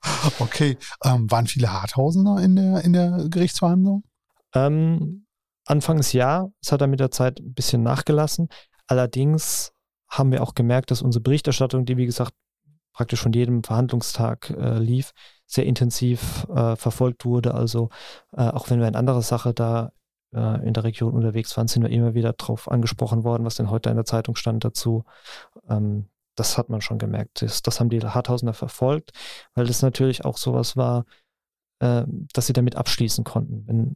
okay. 0.38 0.76
Ähm, 1.04 1.30
waren 1.30 1.46
viele 1.46 1.72
Harthausener 1.72 2.42
in 2.42 2.56
der, 2.56 2.82
in 2.82 2.92
der 2.92 3.26
Gerichtsverhandlung? 3.28 4.04
Ähm, 4.54 5.26
anfangs 5.66 6.12
ja. 6.12 6.48
Es 6.62 6.72
hat 6.72 6.80
er 6.80 6.86
mit 6.86 7.00
der 7.00 7.10
Zeit 7.10 7.40
ein 7.40 7.54
bisschen 7.54 7.82
nachgelassen. 7.82 8.48
Allerdings 8.86 9.72
haben 10.08 10.32
wir 10.32 10.42
auch 10.42 10.54
gemerkt, 10.54 10.90
dass 10.90 11.02
unsere 11.02 11.22
Berichterstattung, 11.22 11.84
die 11.84 11.96
wie 11.96 12.06
gesagt 12.06 12.34
praktisch 12.92 13.20
von 13.20 13.32
jedem 13.32 13.64
Verhandlungstag 13.64 14.50
äh, 14.50 14.78
lief, 14.78 15.12
sehr 15.46 15.66
intensiv 15.66 16.46
äh, 16.48 16.76
verfolgt 16.76 17.24
wurde. 17.24 17.54
Also 17.54 17.90
äh, 18.32 18.48
auch 18.48 18.70
wenn 18.70 18.80
wir 18.80 18.86
eine 18.86 18.98
andere 18.98 19.22
Sache 19.22 19.52
da 19.52 19.92
äh, 20.34 20.66
in 20.66 20.72
der 20.72 20.84
Region 20.84 21.14
unterwegs 21.14 21.56
waren, 21.56 21.68
sind 21.68 21.82
wir 21.82 21.90
immer 21.90 22.14
wieder 22.14 22.32
darauf 22.32 22.70
angesprochen 22.70 23.24
worden, 23.24 23.44
was 23.44 23.56
denn 23.56 23.70
heute 23.70 23.90
in 23.90 23.96
der 23.96 24.04
Zeitung 24.04 24.36
stand 24.36 24.64
dazu. 24.64 25.04
Ähm, 25.68 26.06
das 26.36 26.58
hat 26.58 26.68
man 26.68 26.80
schon 26.80 26.98
gemerkt. 26.98 27.42
Das, 27.42 27.62
das 27.62 27.80
haben 27.80 27.90
die 27.90 28.00
Harthausener 28.00 28.54
verfolgt, 28.54 29.12
weil 29.54 29.66
das 29.66 29.82
natürlich 29.82 30.24
auch 30.24 30.36
sowas 30.36 30.76
war, 30.76 31.04
äh, 31.80 32.04
dass 32.32 32.46
sie 32.46 32.52
damit 32.52 32.76
abschließen 32.76 33.24
konnten. 33.24 33.66
Wenn 33.66 33.94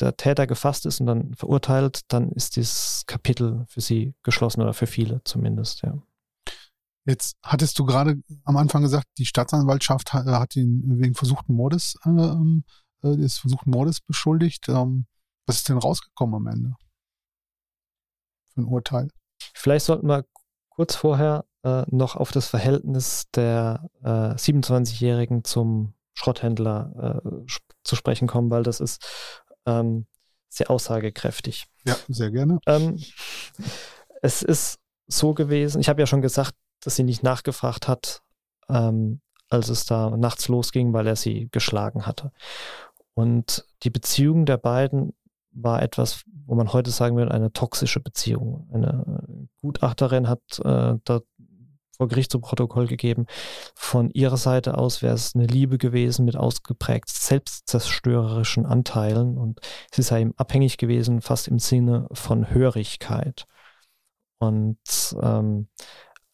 der 0.00 0.16
Täter 0.16 0.46
gefasst 0.46 0.86
ist 0.86 1.00
und 1.00 1.06
dann 1.06 1.34
verurteilt, 1.34 2.00
dann 2.08 2.30
ist 2.32 2.56
dieses 2.56 3.04
Kapitel 3.06 3.64
für 3.68 3.80
sie 3.80 4.14
geschlossen 4.22 4.62
oder 4.62 4.74
für 4.74 4.86
viele 4.86 5.22
zumindest, 5.24 5.82
ja. 5.82 5.94
Jetzt 7.06 7.36
hattest 7.42 7.78
du 7.78 7.84
gerade 7.84 8.22
am 8.44 8.56
Anfang 8.56 8.80
gesagt, 8.80 9.06
die 9.18 9.26
Staatsanwaltschaft 9.26 10.14
hat, 10.14 10.56
ihn 10.56 11.00
wegen 11.00 11.14
versuchten 11.14 11.54
Mordes, 11.54 11.96
äh, 12.06 12.08
ähm, 12.08 12.64
äh, 13.02 13.16
des 13.16 13.38
versuchten 13.38 13.70
Mordes 13.70 14.00
beschuldigt. 14.00 14.68
Ähm, 14.68 15.04
was 15.46 15.56
ist 15.56 15.68
denn 15.68 15.78
rausgekommen 15.78 16.34
am 16.34 16.46
Ende? 16.46 16.74
Für 18.52 18.62
ein 18.62 18.64
Urteil? 18.66 19.08
Vielleicht 19.54 19.86
sollten 19.86 20.08
wir 20.08 20.24
kurz 20.68 20.94
vorher 20.94 21.44
äh, 21.62 21.84
noch 21.88 22.16
auf 22.16 22.32
das 22.32 22.46
Verhältnis 22.48 23.24
der 23.34 23.88
äh, 24.02 24.34
27-Jährigen 24.34 25.44
zum 25.44 25.94
Schrotthändler 26.14 27.22
äh, 27.24 27.46
zu 27.82 27.96
sprechen 27.96 28.28
kommen, 28.28 28.50
weil 28.50 28.62
das 28.62 28.80
ist 28.80 29.04
ähm, 29.66 30.06
sehr 30.48 30.70
aussagekräftig. 30.70 31.66
Ja, 31.84 31.96
sehr 32.08 32.30
gerne. 32.30 32.60
Ähm, 32.66 33.02
es 34.22 34.42
ist 34.42 34.78
so 35.06 35.34
gewesen, 35.34 35.80
ich 35.80 35.88
habe 35.88 36.00
ja 36.00 36.06
schon 36.06 36.22
gesagt, 36.22 36.54
dass 36.80 36.96
sie 36.96 37.02
nicht 37.02 37.22
nachgefragt 37.22 37.88
hat, 37.88 38.22
ähm, 38.68 39.20
als 39.48 39.68
es 39.68 39.84
da 39.84 40.16
nachts 40.16 40.48
losging, 40.48 40.92
weil 40.92 41.06
er 41.06 41.16
sie 41.16 41.48
geschlagen 41.50 42.06
hatte. 42.06 42.32
Und 43.14 43.66
die 43.82 43.90
Beziehung 43.90 44.46
der 44.46 44.56
beiden 44.56 45.14
war 45.54 45.82
etwas, 45.82 46.24
wo 46.46 46.54
man 46.54 46.72
heute 46.72 46.90
sagen 46.90 47.16
würde, 47.16 47.32
eine 47.32 47.52
toxische 47.52 48.00
Beziehung. 48.00 48.68
Eine 48.72 49.48
Gutachterin 49.60 50.28
hat 50.28 50.40
äh, 50.64 50.94
da 51.04 51.20
vor 51.96 52.08
Gericht 52.08 52.32
zu 52.32 52.40
Protokoll 52.40 52.86
gegeben. 52.86 53.26
Von 53.74 54.10
ihrer 54.10 54.36
Seite 54.36 54.76
aus 54.78 55.02
wäre 55.02 55.14
es 55.14 55.34
eine 55.34 55.46
Liebe 55.46 55.78
gewesen 55.78 56.24
mit 56.24 56.36
ausgeprägt 56.36 57.08
selbstzerstörerischen 57.08 58.66
Anteilen 58.66 59.38
und 59.38 59.60
sie 59.92 60.02
sei 60.02 60.22
ihm 60.22 60.34
abhängig 60.36 60.76
gewesen, 60.76 61.20
fast 61.20 61.48
im 61.48 61.58
Sinne 61.58 62.08
von 62.12 62.50
Hörigkeit. 62.50 63.46
Und 64.38 64.78
ähm, 65.22 65.68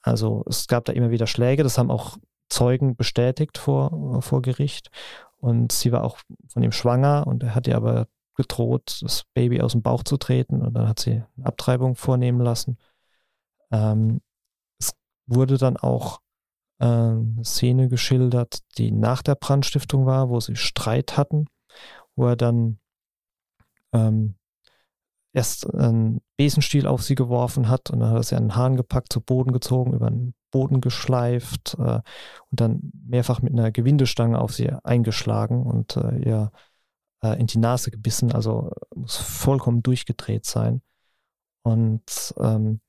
also 0.02 0.44
es 0.48 0.66
gab 0.66 0.86
da 0.86 0.92
immer 0.92 1.10
wieder 1.10 1.26
Schläge, 1.26 1.62
das 1.62 1.76
haben 1.76 1.90
auch 1.90 2.16
Zeugen 2.48 2.96
bestätigt 2.96 3.58
vor, 3.58 4.22
vor 4.22 4.42
Gericht. 4.42 4.90
Und 5.36 5.72
sie 5.72 5.92
war 5.92 6.04
auch 6.04 6.18
von 6.48 6.62
ihm 6.62 6.72
schwanger 6.72 7.26
und 7.26 7.42
er 7.42 7.54
hat 7.54 7.66
ihr 7.66 7.76
aber 7.76 8.08
gedroht, 8.40 9.00
das 9.02 9.24
Baby 9.34 9.60
aus 9.60 9.72
dem 9.72 9.82
Bauch 9.82 10.02
zu 10.02 10.16
treten 10.16 10.62
und 10.62 10.74
dann 10.74 10.88
hat 10.88 10.98
sie 11.00 11.22
eine 11.36 11.46
Abtreibung 11.46 11.94
vornehmen 11.94 12.40
lassen. 12.40 12.78
Ähm, 13.70 14.20
es 14.78 14.92
wurde 15.26 15.58
dann 15.58 15.76
auch 15.76 16.20
äh, 16.78 16.86
eine 16.86 17.44
Szene 17.44 17.88
geschildert, 17.88 18.60
die 18.78 18.90
nach 18.90 19.22
der 19.22 19.34
Brandstiftung 19.34 20.06
war, 20.06 20.30
wo 20.30 20.40
sie 20.40 20.56
Streit 20.56 21.16
hatten, 21.16 21.46
wo 22.16 22.26
er 22.26 22.36
dann 22.36 22.78
ähm, 23.92 24.36
erst 25.32 25.72
einen 25.72 26.20
Besenstiel 26.36 26.86
auf 26.86 27.02
sie 27.02 27.14
geworfen 27.14 27.68
hat 27.68 27.90
und 27.90 28.00
dann 28.00 28.10
hat 28.10 28.16
er 28.16 28.22
sie 28.22 28.36
an 28.36 28.44
den 28.44 28.56
Haaren 28.56 28.76
gepackt, 28.76 29.12
zu 29.12 29.20
Boden 29.20 29.52
gezogen, 29.52 29.92
über 29.92 30.10
den 30.10 30.34
Boden 30.50 30.80
geschleift 30.80 31.76
äh, 31.78 32.00
und 32.50 32.60
dann 32.60 32.90
mehrfach 33.06 33.42
mit 33.42 33.52
einer 33.52 33.70
Gewindestange 33.70 34.40
auf 34.40 34.52
sie 34.52 34.70
eingeschlagen 34.82 35.62
und 35.62 35.96
äh, 35.96 36.16
ihr 36.18 36.50
äh, 37.22 37.38
in 37.38 37.46
die 37.46 37.58
Nase 37.58 37.90
gebissen, 37.90 38.32
also 38.32 38.70
muss 38.94 39.16
vollkommen 39.16 39.82
durchgedreht 39.82 40.44
sein. 40.44 40.82
Und 41.62 42.34
ähm, 42.38 42.80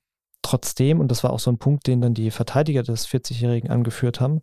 trotzdem, 0.41 0.99
und 0.99 1.09
das 1.09 1.23
war 1.23 1.31
auch 1.31 1.39
so 1.39 1.51
ein 1.51 1.57
Punkt, 1.57 1.87
den 1.87 2.01
dann 2.01 2.13
die 2.13 2.31
Verteidiger 2.31 2.83
des 2.83 3.07
40-Jährigen 3.07 3.69
angeführt 3.69 4.19
haben, 4.19 4.41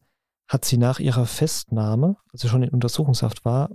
hat 0.49 0.65
sie 0.65 0.79
nach 0.79 0.99
ihrer 0.99 1.27
Festnahme, 1.27 2.17
als 2.33 2.43
sie 2.43 2.49
schon 2.49 2.63
in 2.63 2.71
Untersuchungshaft 2.71 3.45
war, 3.45 3.71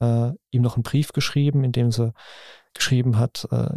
äh, 0.00 0.32
ihm 0.50 0.62
noch 0.62 0.76
einen 0.76 0.82
Brief 0.82 1.12
geschrieben, 1.12 1.64
in 1.64 1.72
dem 1.72 1.90
sie 1.90 2.12
geschrieben 2.74 3.18
hat, 3.18 3.46
äh, 3.50 3.70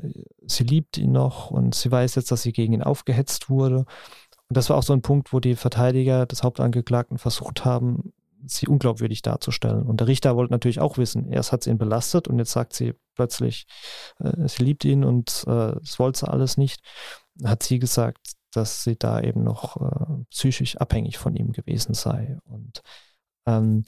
sie 0.45 0.63
liebt 0.63 0.97
ihn 0.97 1.11
noch 1.11 1.51
und 1.51 1.75
sie 1.75 1.91
weiß 1.91 2.15
jetzt, 2.15 2.31
dass 2.31 2.41
sie 2.41 2.53
gegen 2.53 2.73
ihn 2.73 2.83
aufgehetzt 2.83 3.49
wurde. 3.49 3.85
Und 4.47 4.57
das 4.57 4.69
war 4.69 4.77
auch 4.77 4.83
so 4.83 4.93
ein 4.93 5.01
Punkt, 5.01 5.33
wo 5.33 5.39
die 5.39 5.55
Verteidiger 5.55 6.25
des 6.25 6.43
Hauptangeklagten 6.43 7.17
versucht 7.17 7.65
haben, 7.65 8.13
sie 8.47 8.67
unglaubwürdig 8.67 9.21
darzustellen. 9.21 9.83
Und 9.83 9.99
der 9.99 10.07
Richter 10.07 10.35
wollte 10.35 10.53
natürlich 10.53 10.79
auch 10.79 10.97
wissen, 10.97 11.31
erst 11.31 11.51
hat 11.51 11.63
sie 11.63 11.69
ihn 11.69 11.77
belastet 11.77 12.27
und 12.27 12.39
jetzt 12.39 12.51
sagt 12.51 12.73
sie 12.73 12.93
plötzlich, 13.15 13.67
äh, 14.19 14.47
sie 14.47 14.63
liebt 14.63 14.85
ihn 14.85 15.03
und 15.03 15.43
äh, 15.47 15.75
wollte 15.97 16.19
sie 16.19 16.27
alles 16.27 16.57
nicht. 16.57 16.81
Hat 17.43 17.63
sie 17.63 17.79
gesagt, 17.79 18.33
dass 18.51 18.83
sie 18.83 18.95
da 18.97 19.21
eben 19.21 19.43
noch 19.43 19.77
äh, 19.77 20.23
psychisch 20.31 20.77
abhängig 20.77 21.17
von 21.17 21.35
ihm 21.35 21.51
gewesen 21.51 21.93
sei. 21.93 22.37
Und 22.45 22.81
ähm, 23.45 23.85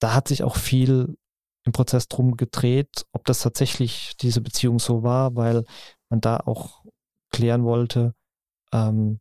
da 0.00 0.14
hat 0.14 0.28
sich 0.28 0.42
auch 0.42 0.56
viel 0.56 1.16
im 1.64 1.72
Prozess 1.72 2.08
drum 2.08 2.36
gedreht, 2.36 3.06
ob 3.12 3.24
das 3.24 3.40
tatsächlich 3.40 4.16
diese 4.20 4.40
Beziehung 4.40 4.78
so 4.78 5.02
war, 5.02 5.36
weil 5.36 5.64
man 6.08 6.20
da 6.20 6.38
auch 6.38 6.84
klären 7.30 7.64
wollte, 7.64 8.14
ähm, 8.72 9.20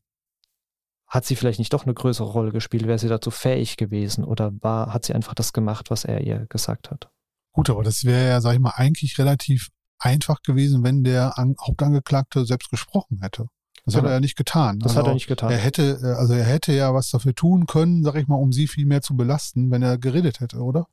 hat 1.07 1.25
sie 1.25 1.35
vielleicht 1.35 1.59
nicht 1.59 1.73
doch 1.73 1.83
eine 1.83 1.93
größere 1.93 2.27
Rolle 2.27 2.51
gespielt? 2.51 2.85
Wäre 2.87 2.99
sie 2.99 3.07
dazu 3.07 3.31
fähig 3.31 3.77
gewesen 3.77 4.23
oder 4.23 4.51
war, 4.61 4.93
hat 4.93 5.05
sie 5.05 5.13
einfach 5.13 5.33
das 5.33 5.53
gemacht, 5.53 5.89
was 5.89 6.05
er 6.05 6.21
ihr 6.21 6.45
gesagt 6.47 6.91
hat? 6.91 7.09
Gut, 7.53 7.69
aber 7.69 7.83
das 7.83 8.03
wäre 8.03 8.29
ja, 8.29 8.41
sag 8.41 8.53
ich 8.53 8.59
mal, 8.59 8.73
eigentlich 8.75 9.17
relativ 9.17 9.69
einfach 9.99 10.41
gewesen, 10.43 10.83
wenn 10.83 11.03
der 11.03 11.37
An 11.39 11.55
Hauptangeklagte 11.59 12.45
selbst 12.45 12.69
gesprochen 12.69 13.19
hätte. 13.21 13.47
Das 13.85 13.93
genau. 13.93 14.03
hat 14.03 14.11
er 14.11 14.13
ja 14.15 14.19
nicht 14.19 14.35
getan. 14.35 14.79
Das 14.79 14.91
also 14.91 14.99
hat 14.99 15.07
er 15.07 15.13
nicht 15.13 15.27
getan. 15.27 15.49
Er 15.49 15.57
hätte, 15.57 15.99
äh, 16.03 16.19
also 16.19 16.33
er 16.33 16.43
hätte 16.43 16.73
ja 16.73 16.93
was 16.93 17.09
dafür 17.09 17.33
tun 17.33 17.67
können, 17.67 18.03
sag 18.03 18.15
ich 18.15 18.27
mal, 18.27 18.35
um 18.35 18.51
sie 18.51 18.67
viel 18.67 18.85
mehr 18.85 19.01
zu 19.01 19.15
belasten, 19.15 19.71
wenn 19.71 19.81
er 19.81 19.97
geredet 19.97 20.41
hätte, 20.41 20.57
oder? 20.57 20.87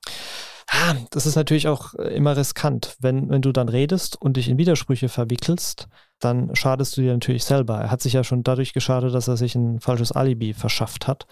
Ah, 0.68 0.94
das 1.10 1.26
ist 1.26 1.34
natürlich 1.34 1.68
auch 1.68 1.94
äh, 1.94 2.14
immer 2.14 2.36
riskant. 2.36 2.96
Wenn, 3.00 3.28
wenn 3.28 3.42
du 3.42 3.52
dann 3.52 3.68
redest 3.68 4.20
und 4.20 4.36
dich 4.36 4.48
in 4.48 4.58
Widersprüche 4.58 5.08
verwickelst, 5.08 5.88
dann 6.20 6.54
schadest 6.54 6.96
du 6.96 7.02
dir 7.02 7.12
natürlich 7.12 7.44
selber. 7.44 7.80
Er 7.80 7.90
hat 7.90 8.00
sich 8.00 8.14
ja 8.14 8.24
schon 8.24 8.42
dadurch 8.42 8.72
geschadet, 8.72 9.14
dass 9.14 9.28
er 9.28 9.36
sich 9.36 9.54
ein 9.54 9.80
falsches 9.80 10.12
Alibi 10.12 10.54
verschafft 10.54 11.06
hat. 11.06 11.26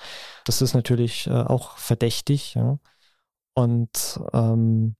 Das 0.45 0.61
ist 0.63 0.75
natürlich 0.75 1.27
äh, 1.27 1.31
auch 1.31 1.77
verdächtig. 1.77 2.55
Ja. 2.55 2.79
Und 3.55 4.21
ähm, 4.33 4.97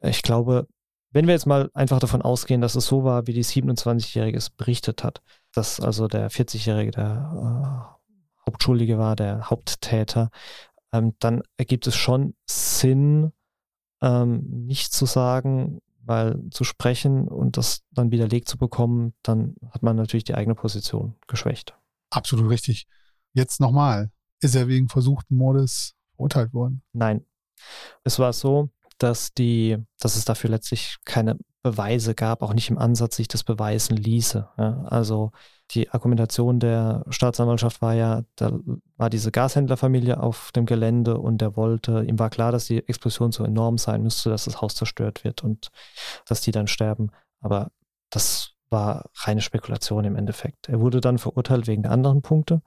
ich 0.00 0.22
glaube, 0.22 0.66
wenn 1.10 1.26
wir 1.26 1.34
jetzt 1.34 1.46
mal 1.46 1.70
einfach 1.74 1.98
davon 1.98 2.22
ausgehen, 2.22 2.60
dass 2.60 2.74
es 2.74 2.86
so 2.86 3.04
war, 3.04 3.26
wie 3.26 3.32
die 3.32 3.44
27-Jährige 3.44 4.36
es 4.36 4.50
berichtet 4.50 5.02
hat, 5.02 5.22
dass 5.52 5.80
also 5.80 6.08
der 6.08 6.30
40-Jährige 6.30 6.90
der 6.90 7.32
äh, 7.32 8.46
Hauptschuldige 8.46 8.98
war, 8.98 9.16
der 9.16 9.48
Haupttäter, 9.50 10.30
ähm, 10.92 11.14
dann 11.18 11.42
ergibt 11.56 11.86
es 11.86 11.96
schon 11.96 12.34
Sinn, 12.46 13.32
ähm, 14.02 14.42
nicht 14.66 14.92
zu 14.92 15.06
sagen, 15.06 15.80
weil 16.06 16.40
zu 16.50 16.64
sprechen 16.64 17.28
und 17.28 17.56
das 17.56 17.82
dann 17.90 18.10
widerlegt 18.10 18.48
zu 18.48 18.56
bekommen, 18.56 19.14
dann 19.22 19.56
hat 19.70 19.82
man 19.82 19.96
natürlich 19.96 20.24
die 20.24 20.34
eigene 20.34 20.54
Position 20.54 21.16
geschwächt. 21.26 21.76
Absolut 22.10 22.48
richtig. 22.48 22.86
Jetzt 23.32 23.60
nochmal. 23.60 24.10
Ist 24.40 24.54
er 24.54 24.68
wegen 24.68 24.88
versuchten 24.88 25.36
Mordes 25.36 25.94
verurteilt 26.14 26.52
worden? 26.54 26.82
Nein. 26.92 27.24
Es 28.04 28.18
war 28.18 28.32
so, 28.32 28.70
dass 28.98 29.34
die, 29.34 29.78
dass 29.98 30.16
es 30.16 30.24
dafür 30.24 30.50
letztlich 30.50 30.96
keine 31.04 31.38
Beweise 31.70 32.14
gab, 32.14 32.42
auch 32.42 32.54
nicht 32.54 32.70
im 32.70 32.78
Ansatz 32.78 33.16
sich 33.16 33.28
das 33.28 33.42
beweisen 33.42 33.96
ließe. 33.96 34.48
Ja, 34.56 34.82
also 34.84 35.32
die 35.72 35.90
Argumentation 35.90 36.60
der 36.60 37.04
Staatsanwaltschaft 37.08 37.82
war 37.82 37.94
ja, 37.94 38.22
da 38.36 38.52
war 38.96 39.10
diese 39.10 39.32
Gashändlerfamilie 39.32 40.20
auf 40.20 40.52
dem 40.52 40.64
Gelände 40.64 41.18
und 41.18 41.40
der 41.40 41.56
wollte, 41.56 42.04
ihm 42.04 42.18
war 42.20 42.30
klar, 42.30 42.52
dass 42.52 42.66
die 42.66 42.86
Explosion 42.86 43.32
so 43.32 43.44
enorm 43.44 43.78
sein 43.78 44.02
müsste, 44.02 44.30
dass 44.30 44.44
das 44.44 44.60
Haus 44.60 44.76
zerstört 44.76 45.24
wird 45.24 45.42
und 45.42 45.70
dass 46.28 46.40
die 46.40 46.52
dann 46.52 46.68
sterben. 46.68 47.10
Aber 47.40 47.72
das 48.10 48.52
war 48.70 49.10
reine 49.14 49.40
Spekulation 49.40 50.04
im 50.04 50.14
Endeffekt. 50.14 50.68
Er 50.68 50.80
wurde 50.80 51.00
dann 51.00 51.18
verurteilt 51.18 51.66
wegen 51.66 51.82
der 51.82 51.92
anderen 51.92 52.22
Punkte. 52.22 52.62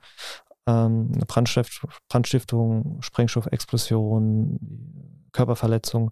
Ähm, 0.66 1.12
Brandstift, 1.26 1.86
Brandstiftung, 2.08 3.00
Sprengstoffexplosion, 3.00 4.58
Körperverletzung. 5.32 6.10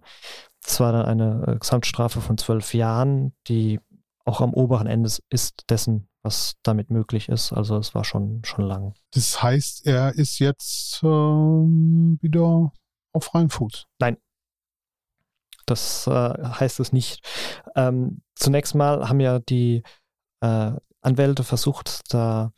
Das 0.63 0.79
war 0.79 0.91
dann 0.91 1.05
eine 1.05 1.45
äh, 1.47 1.57
Gesamtstrafe 1.57 2.21
von 2.21 2.37
zwölf 2.37 2.73
Jahren, 2.73 3.33
die 3.47 3.79
auch 4.25 4.41
am 4.41 4.53
oberen 4.53 4.87
Ende 4.87 5.09
ist 5.29 5.69
dessen, 5.69 6.07
was 6.21 6.55
damit 6.63 6.91
möglich 6.91 7.29
ist. 7.29 7.51
Also 7.51 7.77
es 7.77 7.95
war 7.95 8.03
schon, 8.03 8.43
schon 8.45 8.65
lang. 8.65 8.93
Das 9.11 9.41
heißt, 9.41 9.87
er 9.87 10.13
ist 10.15 10.39
jetzt 10.39 11.01
ähm, 11.03 12.19
wieder 12.21 12.71
auf 13.13 13.23
freiem 13.23 13.49
Fuß. 13.49 13.85
Nein. 13.99 14.17
Das 15.65 16.07
äh, 16.07 16.11
heißt 16.11 16.79
es 16.79 16.91
nicht. 16.93 17.23
Ähm, 17.75 18.21
zunächst 18.35 18.75
mal 18.75 19.07
haben 19.07 19.19
ja 19.19 19.39
die 19.39 19.83
äh, 20.41 20.71
Anwälte 21.01 21.43
versucht, 21.43 22.01
da 22.13 22.51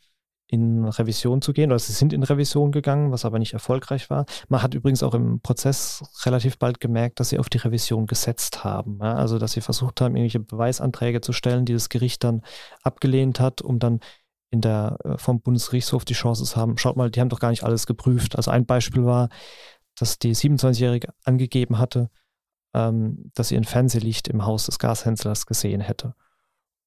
in 0.52 0.84
Revision 0.84 1.40
zu 1.40 1.54
gehen, 1.54 1.70
oder 1.70 1.78
sie 1.78 1.94
sind 1.94 2.12
in 2.12 2.22
Revision 2.22 2.72
gegangen, 2.72 3.10
was 3.10 3.24
aber 3.24 3.38
nicht 3.38 3.54
erfolgreich 3.54 4.10
war. 4.10 4.26
Man 4.50 4.62
hat 4.62 4.74
übrigens 4.74 5.02
auch 5.02 5.14
im 5.14 5.40
Prozess 5.40 6.04
relativ 6.26 6.58
bald 6.58 6.78
gemerkt, 6.78 7.20
dass 7.20 7.30
sie 7.30 7.38
auf 7.38 7.48
die 7.48 7.56
Revision 7.56 8.06
gesetzt 8.06 8.62
haben. 8.62 8.98
Ja? 9.00 9.14
Also, 9.14 9.38
dass 9.38 9.52
sie 9.52 9.62
versucht 9.62 10.02
haben, 10.02 10.14
irgendwelche 10.14 10.40
Beweisanträge 10.40 11.22
zu 11.22 11.32
stellen, 11.32 11.64
die 11.64 11.72
das 11.72 11.88
Gericht 11.88 12.22
dann 12.22 12.42
abgelehnt 12.82 13.40
hat, 13.40 13.62
um 13.62 13.78
dann 13.78 14.00
in 14.50 14.60
der, 14.60 14.98
äh, 15.04 15.16
vom 15.16 15.40
Bundesgerichtshof 15.40 16.04
die 16.04 16.12
Chance 16.12 16.44
zu 16.44 16.56
haben, 16.56 16.76
schaut 16.76 16.98
mal, 16.98 17.10
die 17.10 17.20
haben 17.20 17.30
doch 17.30 17.40
gar 17.40 17.48
nicht 17.48 17.64
alles 17.64 17.86
geprüft. 17.86 18.36
Also 18.36 18.50
ein 18.50 18.66
Beispiel 18.66 19.06
war, 19.06 19.30
dass 19.96 20.18
die 20.18 20.34
27-Jährige 20.34 21.14
angegeben 21.24 21.78
hatte, 21.78 22.10
ähm, 22.74 23.30
dass 23.32 23.48
sie 23.48 23.56
ein 23.56 23.64
Fernsehlicht 23.64 24.28
im 24.28 24.44
Haus 24.44 24.66
des 24.66 24.78
Gashändlers 24.78 25.46
gesehen 25.46 25.80
hätte. 25.80 26.14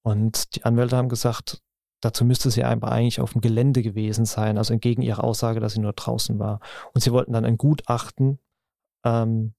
Und 0.04 0.56
die 0.56 0.66
Anwälte 0.66 0.98
haben 0.98 1.10
gesagt, 1.10 1.64
Dazu 2.02 2.26
müsste 2.26 2.52
sie 2.52 2.64
aber 2.64 2.92
eigentlich 2.92 3.22
auf 3.22 3.34
dem 3.34 3.42
Gelände 3.42 3.82
gewesen 3.82 4.26
sein, 4.26 4.58
also 4.58 4.74
entgegen 4.74 5.02
ihrer 5.02 5.24
Aussage, 5.24 5.60
dass 5.60 5.74
sie 5.74 5.80
nur 5.80 5.94
draußen 5.94 6.38
war. 6.40 6.60
Und 6.94 7.02
sie 7.02 7.12
wollten 7.12 7.34
dann 7.34 7.46
ein 7.46 7.58
Gutachten, 7.58 8.40
ähm, 9.04 9.54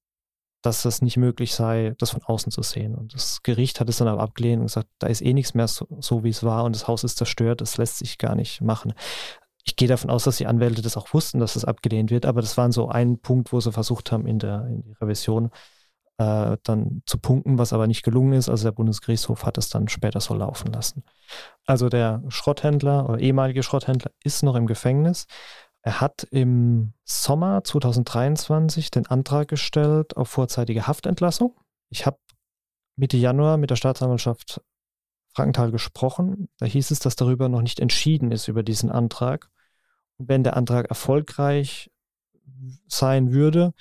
dass 0.63 0.83
das 0.83 1.01
nicht 1.01 1.17
möglich 1.17 1.55
sei, 1.55 1.95
das 1.99 2.11
von 2.11 2.23
außen 2.23 2.51
zu 2.51 2.63
sehen. 2.63 2.95
Und 2.95 3.15
das 3.15 3.43
Gericht 3.43 3.81
hat 3.81 3.89
es 3.89 3.99
dann 3.99 4.09
aber 4.09 4.23
abgelehnt 4.23 4.61
und 4.61 4.67
gesagt, 4.67 4.89
da 4.99 5.07
ist 5.07 5.23
eh 5.23 5.33
nichts 5.33 5.55
mehr 5.55 5.69
so, 5.69 5.87
so 6.01 6.25
wie 6.25 6.31
es 6.31 6.43
war 6.43 6.65
und 6.65 6.75
das 6.75 6.89
Haus 6.89 7.05
ist 7.05 7.19
zerstört, 7.19 7.61
das 7.61 7.79
lässt 7.79 7.99
sich 7.99 8.19
gar 8.19 8.35
nicht 8.35 8.61
machen. 8.61 8.93
Ich 9.65 9.77
gehe 9.77 9.89
davon 9.89 10.11
aus, 10.11 10.25
dass 10.25 10.37
die 10.37 10.47
Anwälte 10.47 10.83
das 10.83 10.97
auch 10.97 11.13
wussten, 11.13 11.41
dass 11.41 11.55
das 11.55 11.65
abgelehnt 11.65 12.11
wird, 12.11 12.27
aber 12.27 12.41
das 12.41 12.57
war 12.57 12.71
so 12.73 12.89
ein 12.89 13.19
Punkt, 13.19 13.53
wo 13.53 13.61
sie 13.61 13.73
versucht 13.73 14.13
haben, 14.13 14.27
in 14.27 14.39
der 14.39 14.67
in 14.67 14.83
die 14.83 14.93
Revision 14.93 15.51
äh, 16.19 16.57
dann 16.63 17.03
zu 17.07 17.19
punkten, 17.19 17.59
was 17.59 17.73
aber 17.73 17.87
nicht 17.87 18.03
gelungen 18.03 18.33
ist. 18.33 18.49
Also 18.49 18.65
der 18.65 18.73
Bundesgerichtshof 18.73 19.45
hat 19.45 19.59
es 19.59 19.69
dann 19.69 19.89
später 19.89 20.21
so 20.21 20.35
laufen 20.35 20.73
lassen. 20.73 21.05
Also 21.67 21.89
der 21.89 22.23
Schrotthändler 22.29 23.09
oder 23.09 23.19
ehemalige 23.19 23.63
Schrotthändler 23.63 24.11
ist 24.23 24.43
noch 24.43 24.55
im 24.55 24.67
Gefängnis. 24.67 25.27
Er 25.83 26.01
hat 26.01 26.27
im 26.31 26.95
Sommer 27.05 27.63
2023 27.63 28.91
den 28.91 29.07
Antrag 29.07 29.49
gestellt 29.49 30.17
auf 30.17 30.29
vorzeitige 30.29 30.87
Haftentlassung. 30.87 31.55
Ich 31.91 32.07
habe 32.07 32.19
Mitte 32.97 33.17
Januar 33.17 33.57
mit 33.57 33.71
der 33.71 33.77
Staatsanwaltschaft 33.77 34.61
Frankenthal 35.35 35.71
gesprochen. 35.71 36.49
Da 36.59 36.67
hieß 36.67 36.91
es, 36.91 36.99
dass 36.99 37.15
darüber 37.15 37.49
noch 37.49 37.61
nicht 37.61 37.79
entschieden 37.79 38.33
ist 38.33 38.49
über 38.49 38.63
diesen 38.63 38.91
Antrag. 38.91 39.51
Und 40.17 40.29
wenn 40.29 40.43
der 40.43 40.57
Antrag 40.57 40.87
erfolgreich 40.87 41.91
sein 42.89 43.33
würde, 43.33 43.73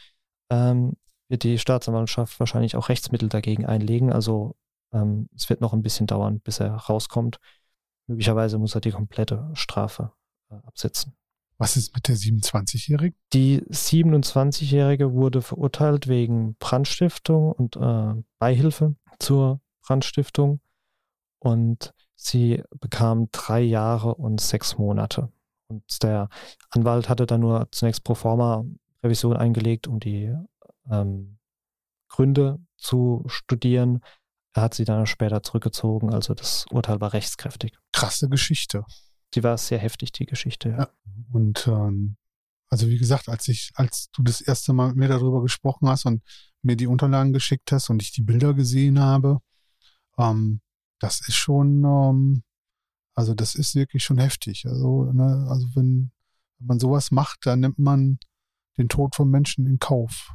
ähm, 0.49 0.97
wird 1.27 1.43
die 1.43 1.57
Staatsanwaltschaft 1.57 2.39
wahrscheinlich 2.39 2.75
auch 2.75 2.89
Rechtsmittel 2.89 3.29
dagegen 3.29 3.65
einlegen. 3.65 4.11
Also 4.11 4.55
ähm, 4.93 5.29
es 5.35 5.49
wird 5.49 5.61
noch 5.61 5.73
ein 5.73 5.81
bisschen 5.81 6.07
dauern, 6.07 6.39
bis 6.39 6.59
er 6.59 6.73
rauskommt. 6.75 7.39
Möglicherweise 8.07 8.57
muss 8.57 8.75
er 8.75 8.81
die 8.81 8.91
komplette 8.91 9.49
Strafe 9.53 10.11
äh, 10.49 10.55
absitzen. 10.65 11.15
Was 11.57 11.77
ist 11.77 11.95
mit 11.95 12.07
der 12.07 12.17
27-Jährigen? 12.17 13.17
Die 13.33 13.61
27-Jährige 13.61 15.13
wurde 15.13 15.41
verurteilt 15.41 16.07
wegen 16.07 16.55
Brandstiftung 16.55 17.53
und 17.53 17.77
äh, 17.77 18.21
Beihilfe 18.39 18.95
zur 19.19 19.61
Brandstiftung 19.81 20.59
und 21.39 21.93
sie 22.15 22.63
bekam 22.79 23.29
drei 23.31 23.61
Jahre 23.61 24.15
und 24.15 24.41
sechs 24.41 24.77
Monate. 24.77 25.31
Und 25.67 26.03
der 26.03 26.29
Anwalt 26.69 27.07
hatte 27.07 27.25
dann 27.25 27.41
nur 27.41 27.69
zunächst 27.71 28.03
pro 28.03 28.15
forma 28.15 28.65
Revision 29.03 29.37
eingelegt, 29.37 29.87
um 29.87 29.99
die 29.99 30.35
ähm, 30.89 31.37
Gründe 32.07 32.59
zu 32.77 33.23
studieren. 33.27 34.01
Er 34.53 34.63
hat 34.63 34.73
sie 34.73 34.85
dann 34.85 35.05
später 35.05 35.43
zurückgezogen, 35.43 36.13
also 36.13 36.33
das 36.33 36.65
Urteil 36.71 37.01
war 37.01 37.13
rechtskräftig. 37.13 37.73
Krasse 37.91 38.29
Geschichte. 38.29 38.85
Die 39.33 39.43
war 39.43 39.57
sehr 39.57 39.79
heftig, 39.79 40.11
die 40.13 40.25
Geschichte, 40.25 40.69
ja. 40.69 40.77
ja. 40.77 40.89
Und 41.31 41.67
ähm, 41.67 42.17
also 42.69 42.87
wie 42.87 42.97
gesagt, 42.97 43.29
als 43.29 43.47
ich, 43.47 43.71
als 43.75 44.09
du 44.11 44.23
das 44.23 44.41
erste 44.41 44.73
Mal 44.73 44.87
mit 44.89 44.97
mir 44.97 45.07
darüber 45.07 45.41
gesprochen 45.41 45.87
hast 45.87 46.05
und 46.05 46.23
mir 46.61 46.75
die 46.75 46.87
Unterlagen 46.87 47.33
geschickt 47.33 47.71
hast 47.71 47.89
und 47.89 48.01
ich 48.01 48.11
die 48.11 48.23
Bilder 48.23 48.53
gesehen 48.53 48.99
habe, 48.99 49.39
ähm, 50.17 50.61
das 50.99 51.21
ist 51.27 51.35
schon, 51.35 51.83
ähm, 51.83 52.43
also 53.13 53.33
das 53.33 53.55
ist 53.55 53.75
wirklich 53.75 54.03
schon 54.03 54.17
heftig. 54.17 54.65
Also, 54.65 55.11
ne, 55.11 55.45
also 55.49 55.67
wenn, 55.75 56.11
wenn 56.59 56.67
man 56.67 56.79
sowas 56.79 57.11
macht, 57.11 57.45
dann 57.45 57.59
nimmt 57.59 57.79
man 57.79 58.19
den 58.77 58.89
Tod 58.89 59.15
von 59.15 59.29
Menschen 59.29 59.65
in 59.65 59.79
Kauf. 59.79 60.33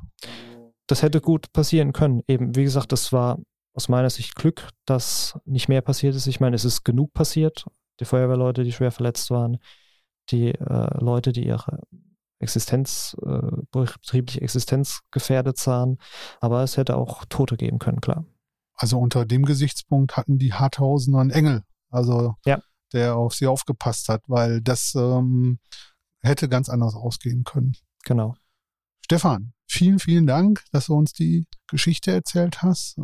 Das 0.86 1.02
hätte 1.02 1.20
gut 1.20 1.52
passieren 1.52 1.92
können. 1.92 2.22
Eben, 2.26 2.56
wie 2.56 2.64
gesagt, 2.64 2.92
das 2.92 3.12
war 3.12 3.38
aus 3.74 3.88
meiner 3.88 4.10
Sicht 4.10 4.34
Glück, 4.34 4.68
dass 4.84 5.38
nicht 5.44 5.68
mehr 5.68 5.82
passiert 5.82 6.14
ist. 6.14 6.26
Ich 6.26 6.40
meine, 6.40 6.56
es 6.56 6.64
ist 6.64 6.84
genug 6.84 7.12
passiert. 7.12 7.64
Die 8.00 8.04
Feuerwehrleute, 8.04 8.64
die 8.64 8.72
schwer 8.72 8.90
verletzt 8.90 9.30
waren, 9.30 9.58
die 10.30 10.48
äh, 10.48 11.04
Leute, 11.04 11.32
die 11.32 11.46
ihre 11.46 11.80
Existenz, 12.40 13.14
äh, 13.22 13.62
betriebliche 13.70 14.40
Existenz 14.40 15.00
gefährdet 15.10 15.58
sahen. 15.58 15.98
Aber 16.40 16.62
es 16.62 16.76
hätte 16.76 16.96
auch 16.96 17.24
Tote 17.26 17.56
geben 17.56 17.78
können, 17.78 18.00
klar. 18.00 18.24
Also 18.74 18.98
unter 18.98 19.26
dem 19.26 19.44
Gesichtspunkt 19.44 20.16
hatten 20.16 20.38
die 20.38 20.54
Harthausener 20.54 21.18
einen 21.18 21.30
Engel, 21.30 21.62
also 21.90 22.36
ja. 22.46 22.60
der 22.94 23.16
auf 23.16 23.34
sie 23.34 23.46
aufgepasst 23.46 24.08
hat, 24.08 24.22
weil 24.26 24.62
das 24.62 24.94
ähm, 24.94 25.58
hätte 26.22 26.48
ganz 26.48 26.70
anders 26.70 26.94
ausgehen 26.94 27.44
können. 27.44 27.76
Genau. 28.04 28.34
Stefan, 29.04 29.52
vielen, 29.66 29.98
vielen 29.98 30.26
Dank, 30.26 30.64
dass 30.72 30.86
du 30.86 30.94
uns 30.94 31.12
die 31.12 31.46
Geschichte 31.66 32.12
erzählt 32.12 32.62
hast. 32.62 32.98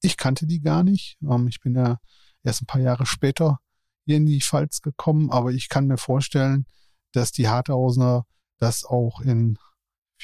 Ich 0.00 0.16
kannte 0.16 0.46
die 0.46 0.60
gar 0.60 0.82
nicht. 0.82 1.16
Ähm, 1.22 1.48
ich 1.48 1.60
bin 1.60 1.74
ja 1.74 1.98
erst 2.42 2.62
ein 2.62 2.66
paar 2.66 2.80
Jahre 2.80 3.06
später 3.06 3.58
hier 4.04 4.16
in 4.16 4.26
die 4.26 4.40
Pfalz 4.40 4.80
gekommen, 4.82 5.30
aber 5.30 5.50
ich 5.52 5.68
kann 5.68 5.86
mir 5.86 5.96
vorstellen, 5.96 6.66
dass 7.12 7.32
die 7.32 7.48
Harthausener 7.48 8.24
das 8.58 8.84
auch 8.84 9.20
in 9.20 9.58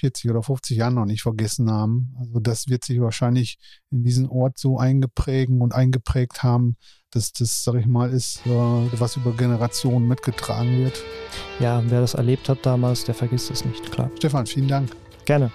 40 0.01 0.30
oder 0.30 0.42
50 0.42 0.76
Jahren 0.76 0.94
noch 0.94 1.05
nicht 1.05 1.22
vergessen 1.22 1.70
haben. 1.70 2.14
Also 2.18 2.40
das 2.40 2.68
wird 2.68 2.84
sich 2.84 3.01
wahrscheinlich 3.01 3.59
in 3.90 4.03
diesen 4.03 4.28
Ort 4.28 4.59
so 4.59 4.78
eingeprägen 4.78 5.61
und 5.61 5.74
eingeprägt 5.74 6.42
haben, 6.42 6.76
dass 7.11 7.32
das, 7.32 7.62
sag 7.62 7.74
ich 7.74 7.86
mal, 7.86 8.11
ist, 8.11 8.40
äh, 8.46 8.51
was 8.51 9.16
über 9.16 9.32
Generationen 9.32 10.09
mitgetragen 10.09 10.78
wird. 10.78 11.03
Ja, 11.59 11.82
wer 11.86 12.01
das 12.01 12.14
erlebt 12.14 12.48
hat 12.48 12.64
damals, 12.64 13.05
der 13.05 13.14
vergisst 13.14 13.51
es 13.51 13.64
nicht, 13.64 13.90
klar. 13.92 14.11
Stefan, 14.16 14.46
vielen 14.46 14.68
Dank. 14.68 14.90
Gerne. 15.24 15.51